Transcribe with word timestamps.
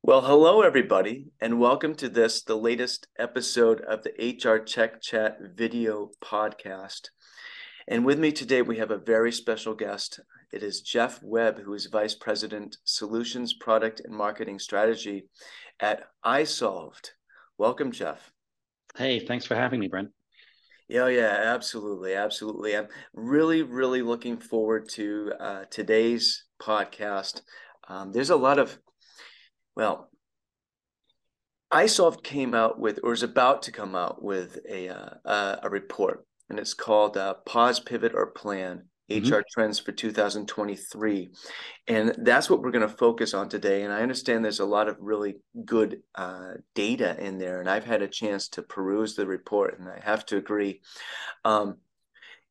Well, 0.00 0.22
hello, 0.22 0.62
everybody, 0.62 1.26
and 1.40 1.58
welcome 1.58 1.94
to 1.96 2.08
this, 2.08 2.40
the 2.40 2.56
latest 2.56 3.08
episode 3.18 3.80
of 3.80 4.04
the 4.04 4.12
HR 4.12 4.58
Tech 4.58 5.02
Chat 5.02 5.38
video 5.56 6.12
podcast. 6.22 7.08
And 7.88 8.06
with 8.06 8.18
me 8.18 8.30
today, 8.30 8.62
we 8.62 8.78
have 8.78 8.92
a 8.92 8.96
very 8.96 9.32
special 9.32 9.74
guest. 9.74 10.20
It 10.52 10.62
is 10.62 10.82
Jeff 10.82 11.20
Webb, 11.22 11.58
who 11.58 11.74
is 11.74 11.86
Vice 11.86 12.14
President, 12.14 12.76
Solutions, 12.84 13.54
Product, 13.54 14.00
and 14.04 14.14
Marketing 14.14 14.60
Strategy 14.60 15.26
at 15.80 16.04
iSolved. 16.24 17.10
Welcome, 17.58 17.90
Jeff. 17.90 18.30
Hey, 18.96 19.18
thanks 19.18 19.46
for 19.46 19.56
having 19.56 19.80
me, 19.80 19.88
Brent. 19.88 20.10
Yeah, 20.86 21.08
yeah, 21.08 21.52
absolutely, 21.54 22.14
absolutely. 22.14 22.76
I'm 22.76 22.88
really, 23.14 23.62
really 23.62 24.02
looking 24.02 24.38
forward 24.38 24.88
to 24.90 25.32
uh, 25.40 25.64
today's 25.70 26.44
podcast. 26.62 27.42
Um, 27.88 28.12
there's 28.12 28.30
a 28.30 28.36
lot 28.36 28.60
of 28.60 28.78
well, 29.78 30.10
iSolved 31.72 32.24
came 32.24 32.52
out 32.52 32.80
with, 32.80 32.98
or 33.04 33.12
is 33.12 33.22
about 33.22 33.62
to 33.62 33.72
come 33.72 33.94
out 33.94 34.22
with 34.22 34.58
a 34.68 34.88
uh, 34.88 35.56
a 35.62 35.70
report, 35.70 36.26
and 36.50 36.58
it's 36.58 36.74
called 36.74 37.16
uh, 37.16 37.34
"Pause, 37.46 37.80
Pivot, 37.80 38.12
or 38.12 38.26
Plan: 38.26 38.82
mm-hmm. 39.08 39.32
HR 39.32 39.44
Trends 39.48 39.78
for 39.78 39.92
2023," 39.92 41.30
and 41.86 42.14
that's 42.18 42.50
what 42.50 42.60
we're 42.60 42.72
going 42.72 42.88
to 42.88 42.96
focus 42.96 43.34
on 43.34 43.48
today. 43.48 43.84
And 43.84 43.92
I 43.92 44.02
understand 44.02 44.44
there's 44.44 44.58
a 44.58 44.66
lot 44.66 44.88
of 44.88 44.96
really 44.98 45.36
good 45.64 46.00
uh, 46.16 46.54
data 46.74 47.16
in 47.24 47.38
there, 47.38 47.60
and 47.60 47.70
I've 47.70 47.84
had 47.84 48.02
a 48.02 48.08
chance 48.08 48.48
to 48.50 48.62
peruse 48.62 49.14
the 49.14 49.28
report, 49.28 49.78
and 49.78 49.88
I 49.88 50.00
have 50.02 50.26
to 50.26 50.38
agree. 50.38 50.80
Um, 51.44 51.76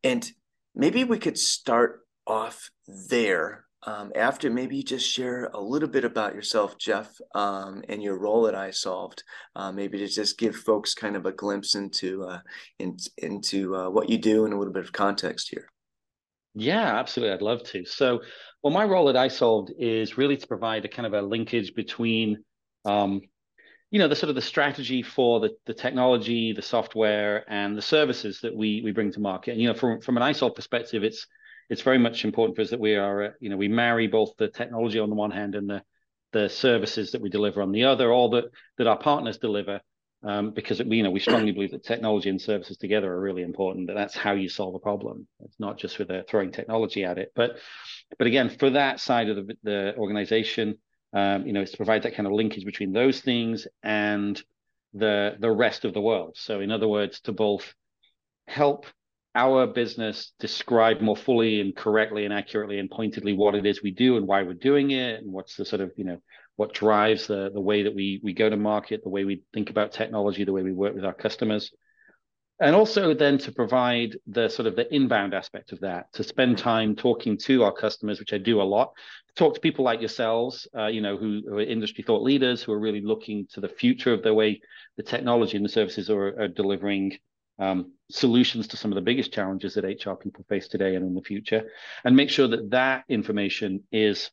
and 0.02 0.26
maybe 0.73 1.04
we 1.04 1.18
could 1.18 1.38
start 1.38 2.07
off 2.26 2.71
there 3.09 3.66
um, 3.88 4.12
after 4.16 4.50
maybe 4.50 4.76
you 4.76 4.84
just 4.84 5.08
share 5.08 5.46
a 5.54 5.62
little 5.62 5.88
bit 5.88 6.04
about 6.04 6.36
yourself, 6.36 6.77
Jeff, 6.77 7.10
um, 7.34 7.82
and 7.88 8.04
your 8.04 8.20
role 8.20 8.46
at 8.46 8.54
iSolved. 8.54 9.21
Uh, 9.55 9.71
maybe 9.71 9.98
to 9.98 10.07
just 10.07 10.38
give 10.38 10.57
folks 10.57 10.93
kind 10.93 11.16
of 11.16 11.26
a 11.26 11.32
glimpse 11.32 11.74
into 11.74 12.26
uh, 12.26 12.40
in, 12.80 12.98
into 13.18 13.74
uh, 13.74 13.90
what 13.90 14.10
you 14.10 14.18
do 14.18 14.43
and 14.43 14.54
a 14.54 14.58
little 14.58 14.74
bit 14.74 14.84
of 14.84 14.91
context 14.91 15.49
here. 15.49 15.70
Yeah, 16.54 16.99
absolutely. 16.99 17.34
I'd 17.34 17.41
love 17.41 17.63
to. 17.63 17.85
So, 17.85 18.20
well, 18.62 18.74
my 18.74 18.84
role 18.84 19.08
at 19.08 19.15
iSolved 19.15 19.70
is 19.80 20.18
really 20.18 20.35
to 20.35 20.48
provide 20.48 20.84
a 20.84 20.90
kind 20.90 21.05
of 21.05 21.13
a 21.13 21.21
linkage 21.21 21.74
between, 21.74 22.43
um, 22.84 23.21
you 23.90 23.99
know, 23.99 24.10
the 24.10 24.18
sort 24.18 24.30
of 24.30 24.35
the 24.35 24.41
strategy 24.41 25.02
for 25.02 25.40
the, 25.40 25.52
the 25.65 25.74
technology, 25.74 26.52
the 26.52 26.62
software, 26.62 27.46
and 27.49 27.77
the 27.77 27.82
services 27.82 28.41
that 28.41 28.54
we 28.54 28.82
we 28.84 28.91
bring 28.91 29.13
to 29.13 29.21
market. 29.21 29.52
And 29.52 29.62
you 29.62 29.70
know, 29.70 29.76
from 29.76 30.02
from 30.02 30.18
an 30.18 30.24
iSolved 30.24 30.55
perspective, 30.55 31.05
it's 31.05 31.26
it's 31.70 31.82
very 31.82 31.98
much 31.98 32.26
important 32.26 32.55
for 32.55 32.62
us 32.62 32.70
that 32.70 32.79
we 32.79 32.96
are, 32.96 33.23
uh, 33.23 33.29
you 33.40 33.49
know, 33.49 33.57
we 33.57 33.68
marry 33.68 34.07
both 34.07 34.32
the 34.37 34.48
technology 34.48 34.99
on 34.99 35.10
the 35.10 35.15
one 35.15 35.32
hand 35.32 35.55
and 35.55 35.70
the 35.70 35.84
the 36.34 36.49
services 36.49 37.12
that 37.12 37.21
we 37.21 37.29
deliver 37.29 37.62
on 37.62 37.71
the 37.71 37.85
other, 37.85 38.12
or 38.12 38.29
that 38.29 38.46
that 38.77 38.87
our 38.87 38.98
partners 38.98 39.37
deliver, 39.37 39.79
um, 40.24 40.51
because 40.51 40.84
we, 40.84 40.98
you 40.98 41.04
know, 41.04 41.12
we 41.12 41.20
strongly 41.20 41.51
believe 41.51 41.71
that 41.71 41.84
technology 41.84 42.29
and 42.29 42.41
services 42.41 42.77
together 42.77 43.12
are 43.12 43.20
really 43.20 43.43
important. 43.43 43.87
That 43.87 43.96
that's 43.96 44.15
how 44.15 44.34
you 44.34 44.49
solve 44.49 44.76
a 44.76 44.79
problem. 44.79 45.27
It's 45.40 45.59
not 45.59 45.77
just 45.77 45.99
with 45.99 46.12
uh, 46.12 46.24
throwing 46.27 46.51
technology 46.51 47.04
at 47.04 47.18
it, 47.18 47.32
but 47.35 47.57
but 48.18 48.27
again, 48.27 48.49
for 48.49 48.70
that 48.71 48.99
side 48.99 49.29
of 49.29 49.48
the, 49.48 49.57
the 49.63 49.96
organization, 49.98 50.77
um, 51.13 51.46
you 51.46 51.54
know, 51.54 51.62
it's 51.62 51.71
to 51.71 51.77
provide 51.77 52.04
that 52.04 52.15
kind 52.15 52.27
of 52.27 52.34
linkage 52.34 52.65
between 52.65 52.91
those 52.91 53.21
things 53.21 53.68
and 53.84 54.41
the 54.93 55.35
the 55.40 55.52
rest 55.52 55.85
of 55.85 55.93
the 55.93 56.02
world. 56.02 56.35
So, 56.37 56.59
in 56.59 56.71
other 56.71 56.87
words, 56.87 57.21
to 57.21 57.31
both 57.31 57.74
help 58.48 58.85
our 59.38 59.68
business 59.68 60.32
describe 60.40 60.99
more 60.99 61.16
fully 61.16 61.62
and 61.62 61.76
correctly 61.76 62.26
and 62.26 62.34
accurately 62.34 62.80
and 62.80 62.90
pointedly 62.90 63.34
what 63.34 63.54
it 63.54 63.68
is 63.68 63.84
we 63.84 63.91
do 63.91 64.18
and 64.18 64.28
why 64.28 64.41
we're 64.41 64.53
doing 64.53 64.90
it 64.90 65.22
and 65.22 65.31
what's 65.31 65.56
the 65.56 65.63
sort 65.63 65.80
of 65.80 65.91
you 65.96 66.03
know 66.03 66.18
what 66.56 66.74
drives 66.74 67.28
the 67.28 67.52
the 67.53 67.62
way 67.62 67.84
that 67.84 67.94
we 67.94 68.19
we 68.24 68.34
go 68.34 68.50
to 68.50 68.58
market 68.58 69.03
the 69.03 69.09
way 69.09 69.25
we 69.25 69.44
think 69.53 69.69
about 69.69 69.91
technology 69.91 70.44
the 70.44 70.52
way 70.52 70.63
we 70.63 70.74
work 70.74 70.96
with 70.96 71.06
our 71.06 71.14
customers. 71.14 71.72
And 72.59 72.75
also 72.75 73.14
then 73.14 73.38
to 73.38 73.52
provide 73.52 74.18
the 74.25 74.50
sort 74.50 74.68
of 74.68 74.75
the 74.75 74.92
inbound 74.92 75.36
aspect 75.36 75.72
of 75.72 75.81
that 75.81 76.12
to 76.14 76.24
spend 76.24 76.58
time 76.58 76.96
talking 76.96 77.38
to 77.46 77.64
our 77.64 77.72
customers 77.72 78.19
which 78.19 78.34
i 78.34 78.40
do 78.40 78.59
a 78.59 78.64
lot. 78.64 78.92
Talk 79.36 79.54
to 79.54 79.59
people 79.59 79.86
like 79.86 80.00
yourselves 80.00 80.68
uh, 80.75 80.88
you 80.88 81.02
know 81.02 81.16
who, 81.16 81.44
who, 81.48 81.59
are 81.59 81.62
industry 81.62 82.04
thought 82.04 82.24
leaders 82.24 82.64
who 82.64 82.72
are 82.72 82.80
really 82.80 83.02
looking 83.02 83.46
to 83.54 83.62
the 83.62 83.69
future 83.69 84.14
of 84.14 84.24
the 84.24 84.34
way 84.34 84.62
the 84.96 85.04
technology 85.04 85.58
and 85.58 85.66
the 85.66 85.69
services 85.69 86.09
are, 86.09 86.42
are 86.42 86.48
delivering 86.48 87.19
um, 87.59 87.94
solutions 88.09 88.68
to 88.68 88.78
some 88.78 88.91
of 88.91 88.95
the 88.95 89.01
biggest 89.01 89.34
challenges 89.34 89.73
that 89.73 89.84
HR 89.84 90.13
people 90.13 90.45
face 90.47 90.68
today 90.68 90.95
and 90.95 91.06
in 91.06 91.13
the 91.13 91.22
future, 91.22 91.69
and 92.03 92.16
make 92.16 92.29
sure 92.29 92.47
that 92.47 92.69
that 92.72 93.03
information 93.09 93.84
is 93.91 94.31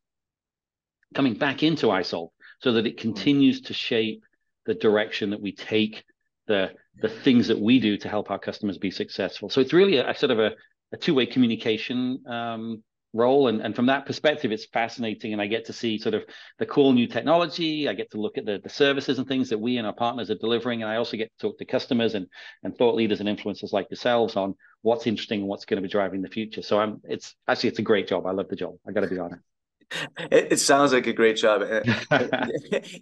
coming 1.15 1.35
back 1.35 1.63
into 1.63 1.87
iSolve 1.87 2.31
so 2.61 2.73
that 2.73 2.87
it 2.87 2.99
continues 2.99 3.63
to 3.63 3.75
shape 3.75 4.25
the 4.67 4.75
direction 4.75 5.31
that 5.31 5.41
we 5.41 5.53
take 5.53 6.05
the 6.47 6.73
the 7.01 7.09
things 7.09 7.49
that 7.49 7.59
we 7.59 7.81
do 7.81 7.97
to 7.97 8.09
help 8.09 8.31
our 8.31 8.39
customers 8.39 8.79
be 8.79 8.91
successful. 8.91 9.49
So 9.49 9.61
it's 9.61 9.73
really 9.73 9.97
a, 9.97 10.11
a 10.11 10.15
sort 10.15 10.31
of 10.31 10.39
a, 10.39 10.53
a 10.93 10.97
two 10.97 11.15
way 11.15 11.27
communication 11.27 12.23
um, 12.27 12.83
role. 13.15 13.49
And, 13.49 13.61
and 13.63 13.75
from 13.75 13.87
that 13.87 14.05
perspective 14.05 14.53
it's 14.53 14.67
fascinating. 14.67 15.33
And 15.33 15.41
i 15.41 15.47
get 15.47 15.65
to 15.67 15.73
see 15.73 15.97
sort 15.99 16.15
of 16.15 16.25
the 16.59 16.67
cool 16.67 16.93
new 16.93 17.07
technology. 17.07 17.89
I 17.89 17.95
get 17.95 18.11
to 18.11 18.21
look 18.21 18.37
at 18.37 18.45
the, 18.45 18.61
the 18.63 18.69
services 18.69 19.19
and 19.19 19.27
things 19.27 19.49
that 19.49 19.59
we 19.59 19.79
and 19.79 19.87
our 19.87 19.95
partners 19.95 20.31
are 20.31 20.37
delivering. 20.37 20.83
And 20.83 20.91
i 20.91 20.97
also 20.97 21.17
get 21.17 21.31
to 21.39 21.49
talk 21.49 21.59
to 21.59 21.65
customers 21.65 22.15
and, 22.15 22.27
and 22.63 22.77
thought 22.77 22.95
leaders 22.95 23.21
and 23.21 23.29
influencers 23.29 23.73
like 23.73 23.87
yourselves 23.91 24.37
on 24.37 24.55
what's 24.83 25.07
interesting 25.07 25.41
and 25.41 25.49
what's 25.49 25.65
going 25.65 25.81
to 25.83 25.87
be 25.87 25.91
driving 25.91 26.21
the 26.21 26.29
future. 26.29 26.63
So 26.63 26.79
i'm 26.79 27.01
it's 27.05 27.35
actually 27.49 27.71
it's 27.71 27.79
a 27.79 27.83
great 27.83 28.09
job. 28.09 28.27
I 28.27 28.33
love 28.33 28.49
the 28.49 28.57
job. 28.57 28.75
I 28.87 28.93
got 28.93 29.01
to 29.01 29.09
be 29.09 29.19
honest 29.19 29.54
it, 30.31 30.53
it, 30.53 30.61
sounds 30.61 30.93
like 30.93 31.07
a 31.07 31.13
great 31.13 31.37
job. 31.37 31.63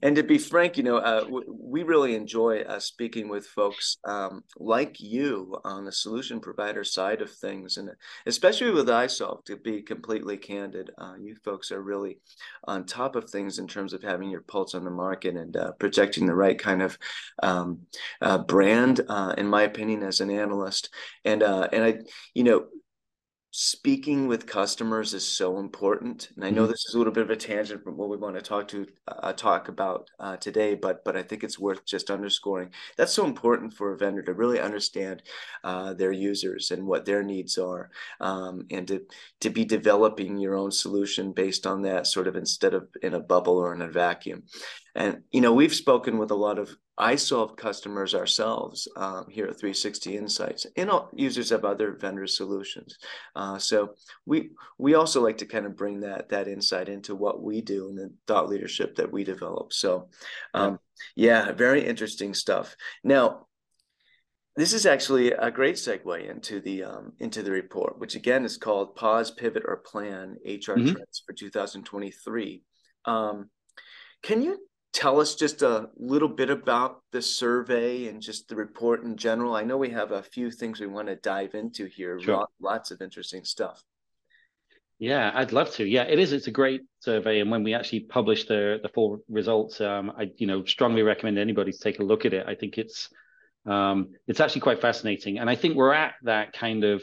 and 0.03 0.17
to 0.17 0.23
be 0.23 0.39
frank, 0.39 0.77
you 0.77 0.83
know, 0.83 0.97
uh, 0.99 1.25
we 1.49 1.83
really 1.83 2.15
enjoy 2.15 2.61
uh, 2.63 2.79
speaking 2.79 3.29
with 3.29 3.47
folks 3.47 3.99
um, 4.05 4.43
like 4.57 5.01
you 5.01 5.57
on 5.65 5.85
the 5.85 5.93
solution 5.93 6.41
provider 6.41 6.85
side 6.85 7.23
of 7.23 7.31
things, 7.31 7.77
and 7.77 7.91
especially 8.27 8.71
with 8.71 8.89
iSolve. 8.89 9.45
To 9.47 9.57
be 9.57 9.83
completely 9.83 10.37
candid, 10.37 10.91
uh, 10.99 11.15
you 11.21 11.37
folks 11.45 11.71
are 11.73 11.83
really 11.83 12.19
on 12.65 12.85
top 12.85 13.17
of 13.17 13.29
things 13.31 13.59
in 13.59 13.67
terms 13.67 13.93
of 13.93 14.03
having 14.03 14.31
your 14.31 14.43
pulse 14.43 14.75
on 14.75 14.85
the 14.85 14.91
market 14.91 15.37
and 15.37 15.57
uh, 15.57 15.73
projecting 15.73 16.27
the 16.27 16.35
right 16.35 16.59
kind 16.59 16.83
of 16.83 16.99
um, 17.43 17.81
uh, 18.21 18.39
brand, 18.39 19.01
uh, 19.09 19.35
in 19.39 19.47
my 19.47 19.63
opinion, 19.63 20.03
as 20.03 20.21
an 20.21 20.31
analyst. 20.31 20.91
And 21.25 21.43
and 21.43 21.85
I, 21.85 21.99
you 22.35 22.45
know 22.45 22.67
speaking 23.55 24.29
with 24.29 24.47
customers 24.47 25.13
is 25.13 25.27
so 25.27 25.59
important 25.59 26.31
and 26.37 26.45
i 26.45 26.49
know 26.49 26.63
mm-hmm. 26.63 26.71
this 26.71 26.87
is 26.89 26.95
a 26.95 26.99
little 26.99 27.13
bit 27.13 27.23
of 27.23 27.29
a 27.29 27.37
tangent 27.37 27.85
from 27.85 27.99
what 27.99 28.09
we 28.09 28.17
want 28.17 28.35
to 28.35 28.41
talk 28.41 28.67
to 28.67 28.87
uh, 29.09 29.31
talk 29.35 29.69
about 29.69 30.09
uh, 30.21 30.39
today 30.39 30.75
but 30.75 31.05
but 31.05 31.19
i 31.19 31.23
think 31.23 31.45
it's 31.45 31.59
worth 31.59 31.85
just 31.85 32.11
underscoring 32.11 32.71
that's 32.97 33.13
so 33.13 33.27
important 33.27 33.75
for 33.75 33.93
a 33.93 33.99
vendor 33.99 34.23
to 34.23 34.33
really 34.33 34.59
understand 34.59 35.23
uh, 35.65 35.93
their 35.93 36.13
users 36.13 36.71
and 36.71 36.87
what 36.87 37.05
their 37.05 37.23
needs 37.23 37.59
are 37.59 37.91
um, 38.23 38.67
and 38.71 38.89
to 38.89 39.03
to 39.39 39.51
be 39.51 39.67
developing 39.67 40.39
your 40.39 40.57
own 40.57 40.71
solution 40.71 41.31
based 41.31 41.67
on 41.67 41.83
that 41.83 42.07
sort 42.07 42.27
of 42.27 42.37
instead 42.37 42.73
of 42.73 42.89
in 43.03 43.13
a 43.13 43.21
bubble 43.21 43.59
or 43.59 43.75
in 43.75 43.83
a 43.83 43.89
vacuum 43.89 44.43
and 44.95 45.23
you 45.31 45.41
know 45.41 45.53
we've 45.53 45.75
spoken 45.75 46.19
with 46.19 46.31
a 46.31 46.37
lot 46.37 46.59
of 46.59 46.77
iSolve 47.01 47.57
customers 47.57 48.15
ourselves 48.15 48.87
um, 48.97 49.27
here 49.31 49.47
at 49.47 49.59
3Sixty 49.59 50.15
Insights, 50.15 50.67
and 50.77 50.91
users 51.15 51.51
of 51.51 51.65
other 51.65 51.93
vendor 51.93 52.27
solutions. 52.27 52.99
Uh, 53.35 53.59
so 53.59 53.95
we 54.27 54.51
we 54.79 54.95
also 54.95 55.23
like 55.23 55.39
to 55.39 55.47
kind 55.47 55.67
of 55.67 55.77
bring 55.77 56.01
that 56.01 56.29
that 56.29 56.49
insight 56.49 56.89
into 56.89 57.15
what 57.15 57.43
we 57.43 57.61
do 57.61 57.89
and 57.89 57.99
the 57.99 58.13
thought 58.27 58.49
leadership 58.49 58.97
that 58.97 59.11
we 59.11 59.25
develop. 59.25 59.73
So, 59.73 60.09
um, 60.55 60.79
yeah. 61.17 61.53
very 61.53 61.85
interesting 61.87 62.35
stuff. 62.35 62.77
Now, 63.03 63.47
this 64.57 64.75
is 64.75 64.85
actually 64.85 65.33
a 65.33 65.51
great 65.51 65.77
segue 65.77 66.31
into 66.31 66.61
the 66.61 66.85
um, 66.85 67.13
into 67.19 67.43
the 67.43 67.51
report, 67.51 67.99
which 67.99 68.15
again 68.15 68.45
is 68.45 68.59
called 68.59 68.97
"Pause, 68.97 69.31
Pivot, 69.33 69.63
or 69.67 69.79
Plan: 69.79 70.37
HR 70.45 70.77
mm-hmm. 70.77 70.93
Trends 70.93 71.23
for 71.27 71.33
2023." 71.33 72.63
Um, 73.07 73.49
can 74.23 74.43
you 74.43 74.59
tell 74.93 75.21
us 75.21 75.35
just 75.35 75.63
a 75.63 75.89
little 75.97 76.29
bit 76.29 76.51
about 76.51 77.03
the 77.13 77.23
survey 77.23 78.09
and 78.09 78.21
just 78.21 78.49
the 78.49 78.57
report 78.57 79.03
in 79.03 79.17
general? 79.17 79.55
I 79.55 79.65
know 79.65 79.77
we 79.77 79.91
have 79.91 80.13
a 80.13 80.23
few 80.23 80.51
things 80.51 80.81
we 80.81 80.87
want 80.87 81.09
to 81.09 81.17
dive 81.17 81.55
into 81.55 81.87
here. 81.87 82.21
Sure. 82.21 82.47
Lots 82.61 82.91
of 82.91 83.01
interesting 83.01 83.45
stuff. 83.45 83.83
Yeah, 84.99 85.33
I'd 85.35 85.53
love 85.53 85.73
to. 85.73 85.85
Yeah, 85.85 86.05
it 86.05 86.21
is. 86.21 86.33
It's 86.33 86.47
a 86.47 86.53
great 86.53 86.83
survey, 87.01 87.41
and 87.41 87.51
when 87.51 87.65
we 87.65 87.75
actually 87.75 88.01
publish 88.01 88.45
the 88.45 88.79
the 88.85 88.89
full 88.89 89.19
results, 89.29 89.81
um, 89.81 90.13
I 90.17 90.31
you 90.37 90.47
know 90.47 90.65
strongly 90.65 91.03
recommend 91.03 91.39
anybody 91.39 91.73
to 91.73 91.79
take 91.79 91.99
a 91.99 92.05
look 92.05 92.25
at 92.25 92.33
it. 92.33 92.47
I 92.47 92.55
think 92.55 92.79
it's 92.79 93.09
um, 93.67 94.11
it's 94.29 94.39
actually 94.39 94.61
quite 94.61 94.81
fascinating, 94.81 95.39
and 95.39 95.51
I 95.51 95.57
think 95.57 95.75
we're 95.75 95.93
at 95.93 96.15
that 96.23 96.53
kind 96.53 96.85
of 96.85 97.03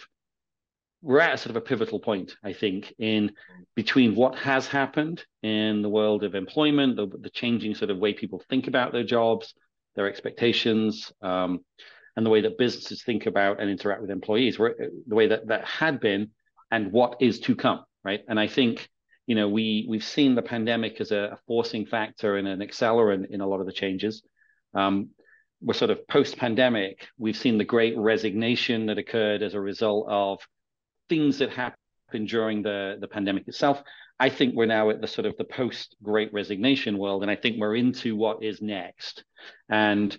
we're 1.01 1.19
at 1.19 1.39
sort 1.39 1.51
of 1.51 1.55
a 1.55 1.61
pivotal 1.61 1.99
point, 1.99 2.35
I 2.43 2.53
think, 2.53 2.93
in 2.99 3.31
between 3.75 4.15
what 4.15 4.37
has 4.39 4.67
happened 4.67 5.23
in 5.41 5.81
the 5.81 5.89
world 5.89 6.23
of 6.23 6.35
employment, 6.35 6.97
the, 6.97 7.07
the 7.07 7.29
changing 7.29 7.75
sort 7.75 7.91
of 7.91 7.97
way 7.97 8.13
people 8.13 8.43
think 8.49 8.67
about 8.67 8.91
their 8.91 9.05
jobs, 9.05 9.53
their 9.95 10.09
expectations, 10.09 11.11
um, 11.21 11.61
and 12.15 12.25
the 12.25 12.29
way 12.29 12.41
that 12.41 12.57
businesses 12.57 13.01
think 13.03 13.27
about 13.27 13.61
and 13.61 13.69
interact 13.69 14.01
with 14.01 14.09
employees, 14.09 14.57
the 14.57 15.15
way 15.15 15.27
that 15.27 15.47
that 15.47 15.63
had 15.63 16.01
been 16.01 16.31
and 16.69 16.91
what 16.91 17.15
is 17.21 17.39
to 17.39 17.55
come, 17.55 17.85
right? 18.03 18.21
And 18.27 18.37
I 18.37 18.47
think, 18.47 18.89
you 19.25 19.35
know, 19.35 19.47
we 19.47 19.85
we've 19.87 20.03
seen 20.03 20.35
the 20.35 20.41
pandemic 20.41 20.99
as 20.99 21.11
a, 21.11 21.39
forcing 21.47 21.85
factor 21.85 22.35
and 22.35 22.47
an 22.47 22.59
accelerant 22.59 23.29
in 23.29 23.39
a 23.39 23.47
lot 23.47 23.61
of 23.61 23.67
the 23.67 23.71
changes. 23.71 24.21
Um, 24.73 25.11
we're 25.61 25.73
sort 25.73 25.91
of 25.91 26.07
post-pandemic. 26.07 27.07
We've 27.17 27.37
seen 27.37 27.57
the 27.57 27.65
great 27.65 27.97
resignation 27.97 28.87
that 28.87 28.97
occurred 28.97 29.41
as 29.41 29.53
a 29.53 29.61
result 29.61 30.07
of 30.09 30.39
things 31.09 31.39
that 31.39 31.49
happened 31.49 32.27
during 32.27 32.63
the, 32.63 32.97
the 33.01 33.07
pandemic 33.07 33.47
itself. 33.47 33.81
I 34.21 34.29
think 34.29 34.53
we're 34.53 34.65
now 34.65 34.89
at 34.89 34.99
the 34.99 35.07
sort 35.07 35.25
of 35.25 35.37
the 35.37 35.45
post-great 35.45 36.33
resignation 36.33 36.97
world, 36.97 37.21
and 37.21 37.31
I 37.31 37.35
think 37.35 37.57
we're 37.57 37.75
into 37.75 38.15
what 38.15 38.43
is 38.43 38.61
next. 38.61 39.23
And 39.69 40.17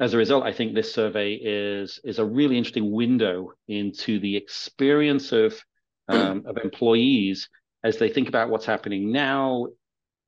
as 0.00 0.14
a 0.14 0.18
result, 0.18 0.44
I 0.44 0.52
think 0.52 0.74
this 0.74 0.92
survey 0.92 1.34
is 1.34 2.00
is 2.04 2.18
a 2.18 2.24
really 2.24 2.56
interesting 2.56 2.92
window 2.92 3.52
into 3.68 4.18
the 4.20 4.36
experience 4.36 5.32
of 5.32 5.62
um, 6.08 6.44
of 6.46 6.56
employees 6.58 7.48
as 7.84 7.98
they 7.98 8.08
think 8.08 8.28
about 8.28 8.48
what's 8.48 8.66
happening 8.66 9.12
now 9.12 9.66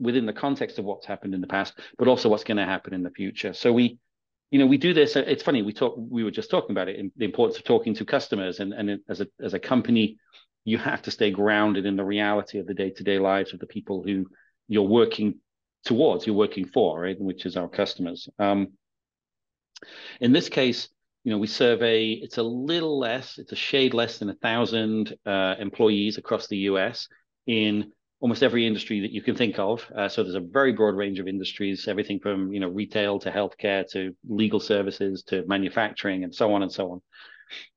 within 0.01 0.27
the 0.27 0.33
context 0.33 0.79
of 0.79 0.85
what's 0.85 1.07
happened 1.07 1.35
in 1.35 1.41
the 1.41 1.47
past, 1.47 1.79
but 1.99 2.09
also 2.09 2.29
what's 2.29 2.45
going 2.45 2.57
to 2.57 2.65
happen 2.65 2.93
in 2.93 3.03
the 3.03 3.11
future. 3.11 3.53
So 3.55 3.73
we 3.73 3.99
you 4.55 4.61
know, 4.61 4.67
we 4.67 4.79
do 4.79 4.95
this. 4.95 5.17
It's 5.17 5.43
funny. 5.43 5.63
We 5.63 5.73
talk. 5.73 5.97
We 5.99 6.23
were 6.23 6.31
just 6.31 6.49
talking 6.49 6.71
about 6.71 6.89
it. 6.89 7.01
and 7.01 7.11
the 7.17 7.25
importance 7.25 7.59
of 7.59 7.65
talking 7.65 7.93
to 7.95 8.05
customers, 8.05 8.61
and 8.61 8.73
and 8.73 9.01
as 9.09 9.21
a 9.21 9.27
as 9.43 9.53
a 9.53 9.59
company, 9.59 10.17
you 10.65 10.79
have 10.79 11.03
to 11.03 11.11
stay 11.11 11.33
grounded 11.33 11.87
in 11.87 11.97
the 11.97 12.05
reality 12.05 12.61
of 12.61 12.69
the 12.69 12.73
day 12.73 12.91
to 12.91 13.03
day 13.03 13.19
lives 13.19 13.53
of 13.53 13.59
the 13.59 13.67
people 13.67 14.05
who 14.05 14.27
you're 14.69 14.85
working 15.01 15.41
towards, 15.85 16.25
you're 16.25 16.37
working 16.37 16.69
for, 16.69 17.01
right? 17.01 17.21
Which 17.21 17.47
is 17.47 17.57
our 17.57 17.69
customers. 17.69 18.29
Um, 18.39 18.75
in 20.21 20.31
this 20.31 20.49
case, 20.49 20.89
you 21.25 21.33
know, 21.33 21.39
we 21.39 21.49
survey. 21.49 22.13
It's 22.13 22.39
a 22.39 22.45
little 22.45 22.97
less. 22.97 23.39
It's 23.39 23.51
a 23.51 23.57
shade 23.57 23.93
less 23.93 24.19
than 24.19 24.31
a 24.31 24.37
thousand 24.37 25.17
uh, 25.27 25.57
employees 25.59 26.17
across 26.17 26.47
the 26.47 26.59
U.S. 26.71 27.09
in 27.49 27.91
almost 28.25 28.43
every 28.43 28.67
industry 28.67 29.01
that 29.01 29.11
you 29.11 29.21
can 29.21 29.37
think 29.37 29.59
of. 29.59 29.87
Uh, 29.95 30.09
so 30.09 30.23
there's 30.23 30.35
a 30.35 30.41
very 30.41 30.73
broad 30.73 30.95
range 30.95 31.19
of 31.19 31.29
industries, 31.29 31.87
everything 31.87 32.19
from 32.19 32.55
you 32.55 32.59
know 32.59 32.69
retail 32.69 33.19
to 33.19 33.31
healthcare 33.31 33.87
to 33.91 34.17
legal 34.27 34.59
services 34.59 35.25
to 35.25 35.45
manufacturing 35.47 36.25
and 36.25 36.35
so 36.35 36.55
on 36.55 36.63
and 36.63 36.73
so 36.73 36.93
on. 36.93 37.03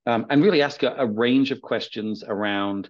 Um, 0.06 0.26
and 0.30 0.42
really 0.42 0.62
ask 0.62 0.84
a, 0.84 0.96
a, 1.00 1.06
range 1.06 1.52
of 1.52 1.62
questions 1.62 2.24
around 2.26 2.90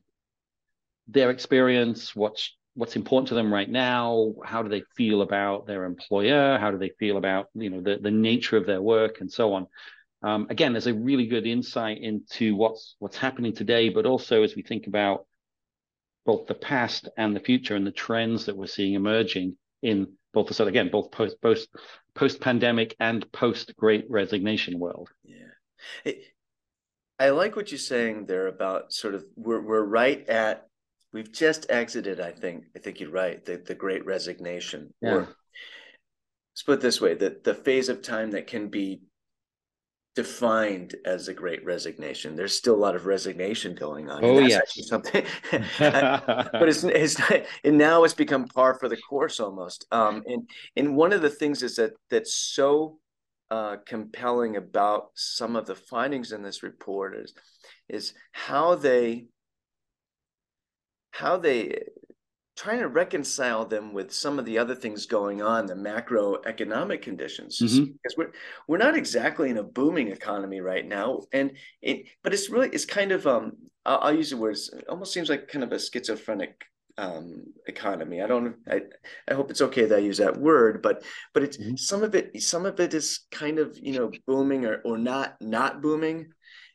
their 1.07 1.31
experience, 1.31 2.15
what's 2.15 2.55
what's 2.75 2.95
important 2.95 3.29
to 3.29 3.33
them 3.33 3.51
right 3.51 3.71
now, 3.71 4.35
how 4.45 4.61
do 4.61 4.69
they 4.69 4.83
feel 4.95 5.23
about 5.23 5.65
their 5.65 5.85
employer, 5.85 6.59
how 6.59 6.69
do 6.69 6.77
they 6.77 6.91
feel 6.99 7.17
about 7.17 7.47
you 7.55 7.71
know 7.71 7.81
the, 7.81 7.97
the 7.99 8.11
nature 8.11 8.57
of 8.57 8.67
their 8.67 8.83
work 8.83 9.19
and 9.19 9.31
so 9.31 9.53
on. 9.53 9.65
Um, 10.21 10.45
again, 10.51 10.73
there's 10.73 10.85
a 10.85 10.93
really 10.93 11.25
good 11.25 11.47
insight 11.47 12.03
into 12.03 12.55
what's 12.55 12.95
what's 12.99 13.17
happening 13.17 13.53
today, 13.53 13.89
but 13.89 14.05
also 14.05 14.43
as 14.43 14.55
we 14.55 14.61
think 14.61 14.85
about 14.85 15.25
both 16.27 16.45
the 16.45 16.53
past 16.53 17.09
and 17.17 17.35
the 17.35 17.39
future 17.39 17.75
and 17.75 17.87
the 17.87 17.91
trends 17.91 18.45
that 18.45 18.55
we're 18.55 18.67
seeing 18.67 18.93
emerging 18.93 19.57
in 19.81 20.13
both 20.33 20.47
the 20.47 20.53
sort 20.53 20.67
of 20.67 20.73
again 20.73 20.89
both 20.91 21.09
post 21.09 21.41
post 21.41 21.69
post 22.13 22.41
pandemic 22.41 22.95
and 22.99 23.31
post 23.31 23.75
great 23.77 24.05
resignation 24.09 24.77
world. 24.77 25.09
Yeah. 25.23 26.11
I 27.17 27.29
like 27.29 27.55
what 27.55 27.71
you're 27.71 27.79
saying 27.79 28.25
there 28.27 28.47
about 28.47 28.93
sort 28.93 29.15
of 29.15 29.25
we're, 29.35 29.61
we're 29.61 29.83
right 29.83 30.27
at 30.29 30.67
we've 31.13 31.31
just 31.31 31.65
exited 31.69 32.19
i 32.19 32.31
think 32.31 32.65
i 32.75 32.79
think 32.79 32.99
you're 32.99 33.09
right 33.09 33.43
the, 33.45 33.57
the 33.57 33.73
great 33.73 34.05
resignation 34.05 34.93
yeah. 35.01 35.13
Or, 35.13 35.19
let's 35.19 36.63
put 36.65 36.73
it 36.73 36.81
this 36.81 37.01
way 37.01 37.15
that 37.15 37.43
the 37.43 37.55
phase 37.55 37.89
of 37.89 38.01
time 38.01 38.31
that 38.31 38.47
can 38.47 38.67
be 38.67 39.01
defined 40.17 40.95
as 41.05 41.27
a 41.27 41.33
great 41.33 41.63
resignation. 41.63 42.35
There's 42.35 42.55
still 42.55 42.73
a 42.73 42.83
lot 42.85 42.95
of 42.95 43.05
resignation 43.05 43.75
going 43.75 44.09
on. 44.09 44.25
Oh 44.25 44.39
yes, 44.39 44.73
something. 44.87 45.23
but 45.51 46.67
it's 46.67 46.83
it's 46.83 47.19
not, 47.19 47.43
and 47.63 47.77
now 47.77 48.03
it's 48.03 48.15
become 48.15 48.47
par 48.47 48.73
for 48.79 48.89
the 48.89 48.97
course 48.97 49.39
almost. 49.39 49.85
Um, 49.91 50.23
and 50.25 50.49
and 50.75 50.95
one 50.95 51.13
of 51.13 51.21
the 51.21 51.29
things 51.29 51.61
is 51.61 51.75
that 51.75 51.91
that's 52.09 52.33
so 52.33 52.97
uh, 53.51 53.77
compelling 53.85 54.55
about 54.55 55.11
some 55.13 55.55
of 55.55 55.67
the 55.67 55.75
findings 55.75 56.31
in 56.31 56.41
this 56.41 56.63
report 56.63 57.15
is 57.15 57.35
is 57.87 58.15
how 58.31 58.73
they 58.73 59.27
how 61.11 61.37
they 61.37 61.83
trying 62.57 62.79
to 62.79 62.87
reconcile 62.87 63.65
them 63.65 63.93
with 63.93 64.11
some 64.11 64.39
of 64.39 64.45
the 64.45 64.57
other 64.57 64.75
things 64.75 65.05
going 65.05 65.41
on, 65.41 65.67
the 65.67 65.75
macroeconomic 65.75 67.01
conditions, 67.03 67.59
mm-hmm. 67.59 67.85
because 67.85 68.17
we're 68.17 68.31
we're 68.67 68.77
not 68.77 68.97
exactly 68.97 69.49
in 69.49 69.57
a 69.57 69.63
booming 69.63 70.09
economy 70.09 70.59
right 70.59 70.85
now, 70.85 71.21
and 71.31 71.51
it, 71.81 72.07
but 72.23 72.33
it's 72.33 72.49
really 72.49 72.69
it's 72.69 72.85
kind 72.85 73.11
of 73.11 73.25
um 73.27 73.53
I'll, 73.85 73.99
I'll 73.99 74.15
use 74.15 74.31
the 74.31 74.37
words 74.37 74.69
it 74.73 74.85
almost 74.89 75.13
seems 75.13 75.29
like 75.29 75.47
kind 75.47 75.63
of 75.63 75.71
a 75.71 75.79
schizophrenic 75.79 76.65
um, 76.97 77.43
economy. 77.67 78.21
I 78.21 78.27
don't 78.27 78.55
I 78.69 78.81
I 79.29 79.35
hope 79.35 79.51
it's 79.51 79.61
okay 79.61 79.85
that 79.85 79.95
I 79.95 80.01
use 80.01 80.17
that 80.17 80.37
word, 80.37 80.81
but 80.81 81.03
but 81.33 81.43
it's 81.43 81.57
mm-hmm. 81.57 81.75
some 81.75 82.03
of 82.03 82.15
it 82.15 82.41
some 82.41 82.65
of 82.65 82.79
it 82.79 82.93
is 82.93 83.21
kind 83.31 83.59
of 83.59 83.77
you 83.79 83.93
know 83.93 84.11
booming 84.25 84.65
or 84.65 84.81
or 84.83 84.97
not 84.97 85.35
not 85.39 85.81
booming, 85.81 86.31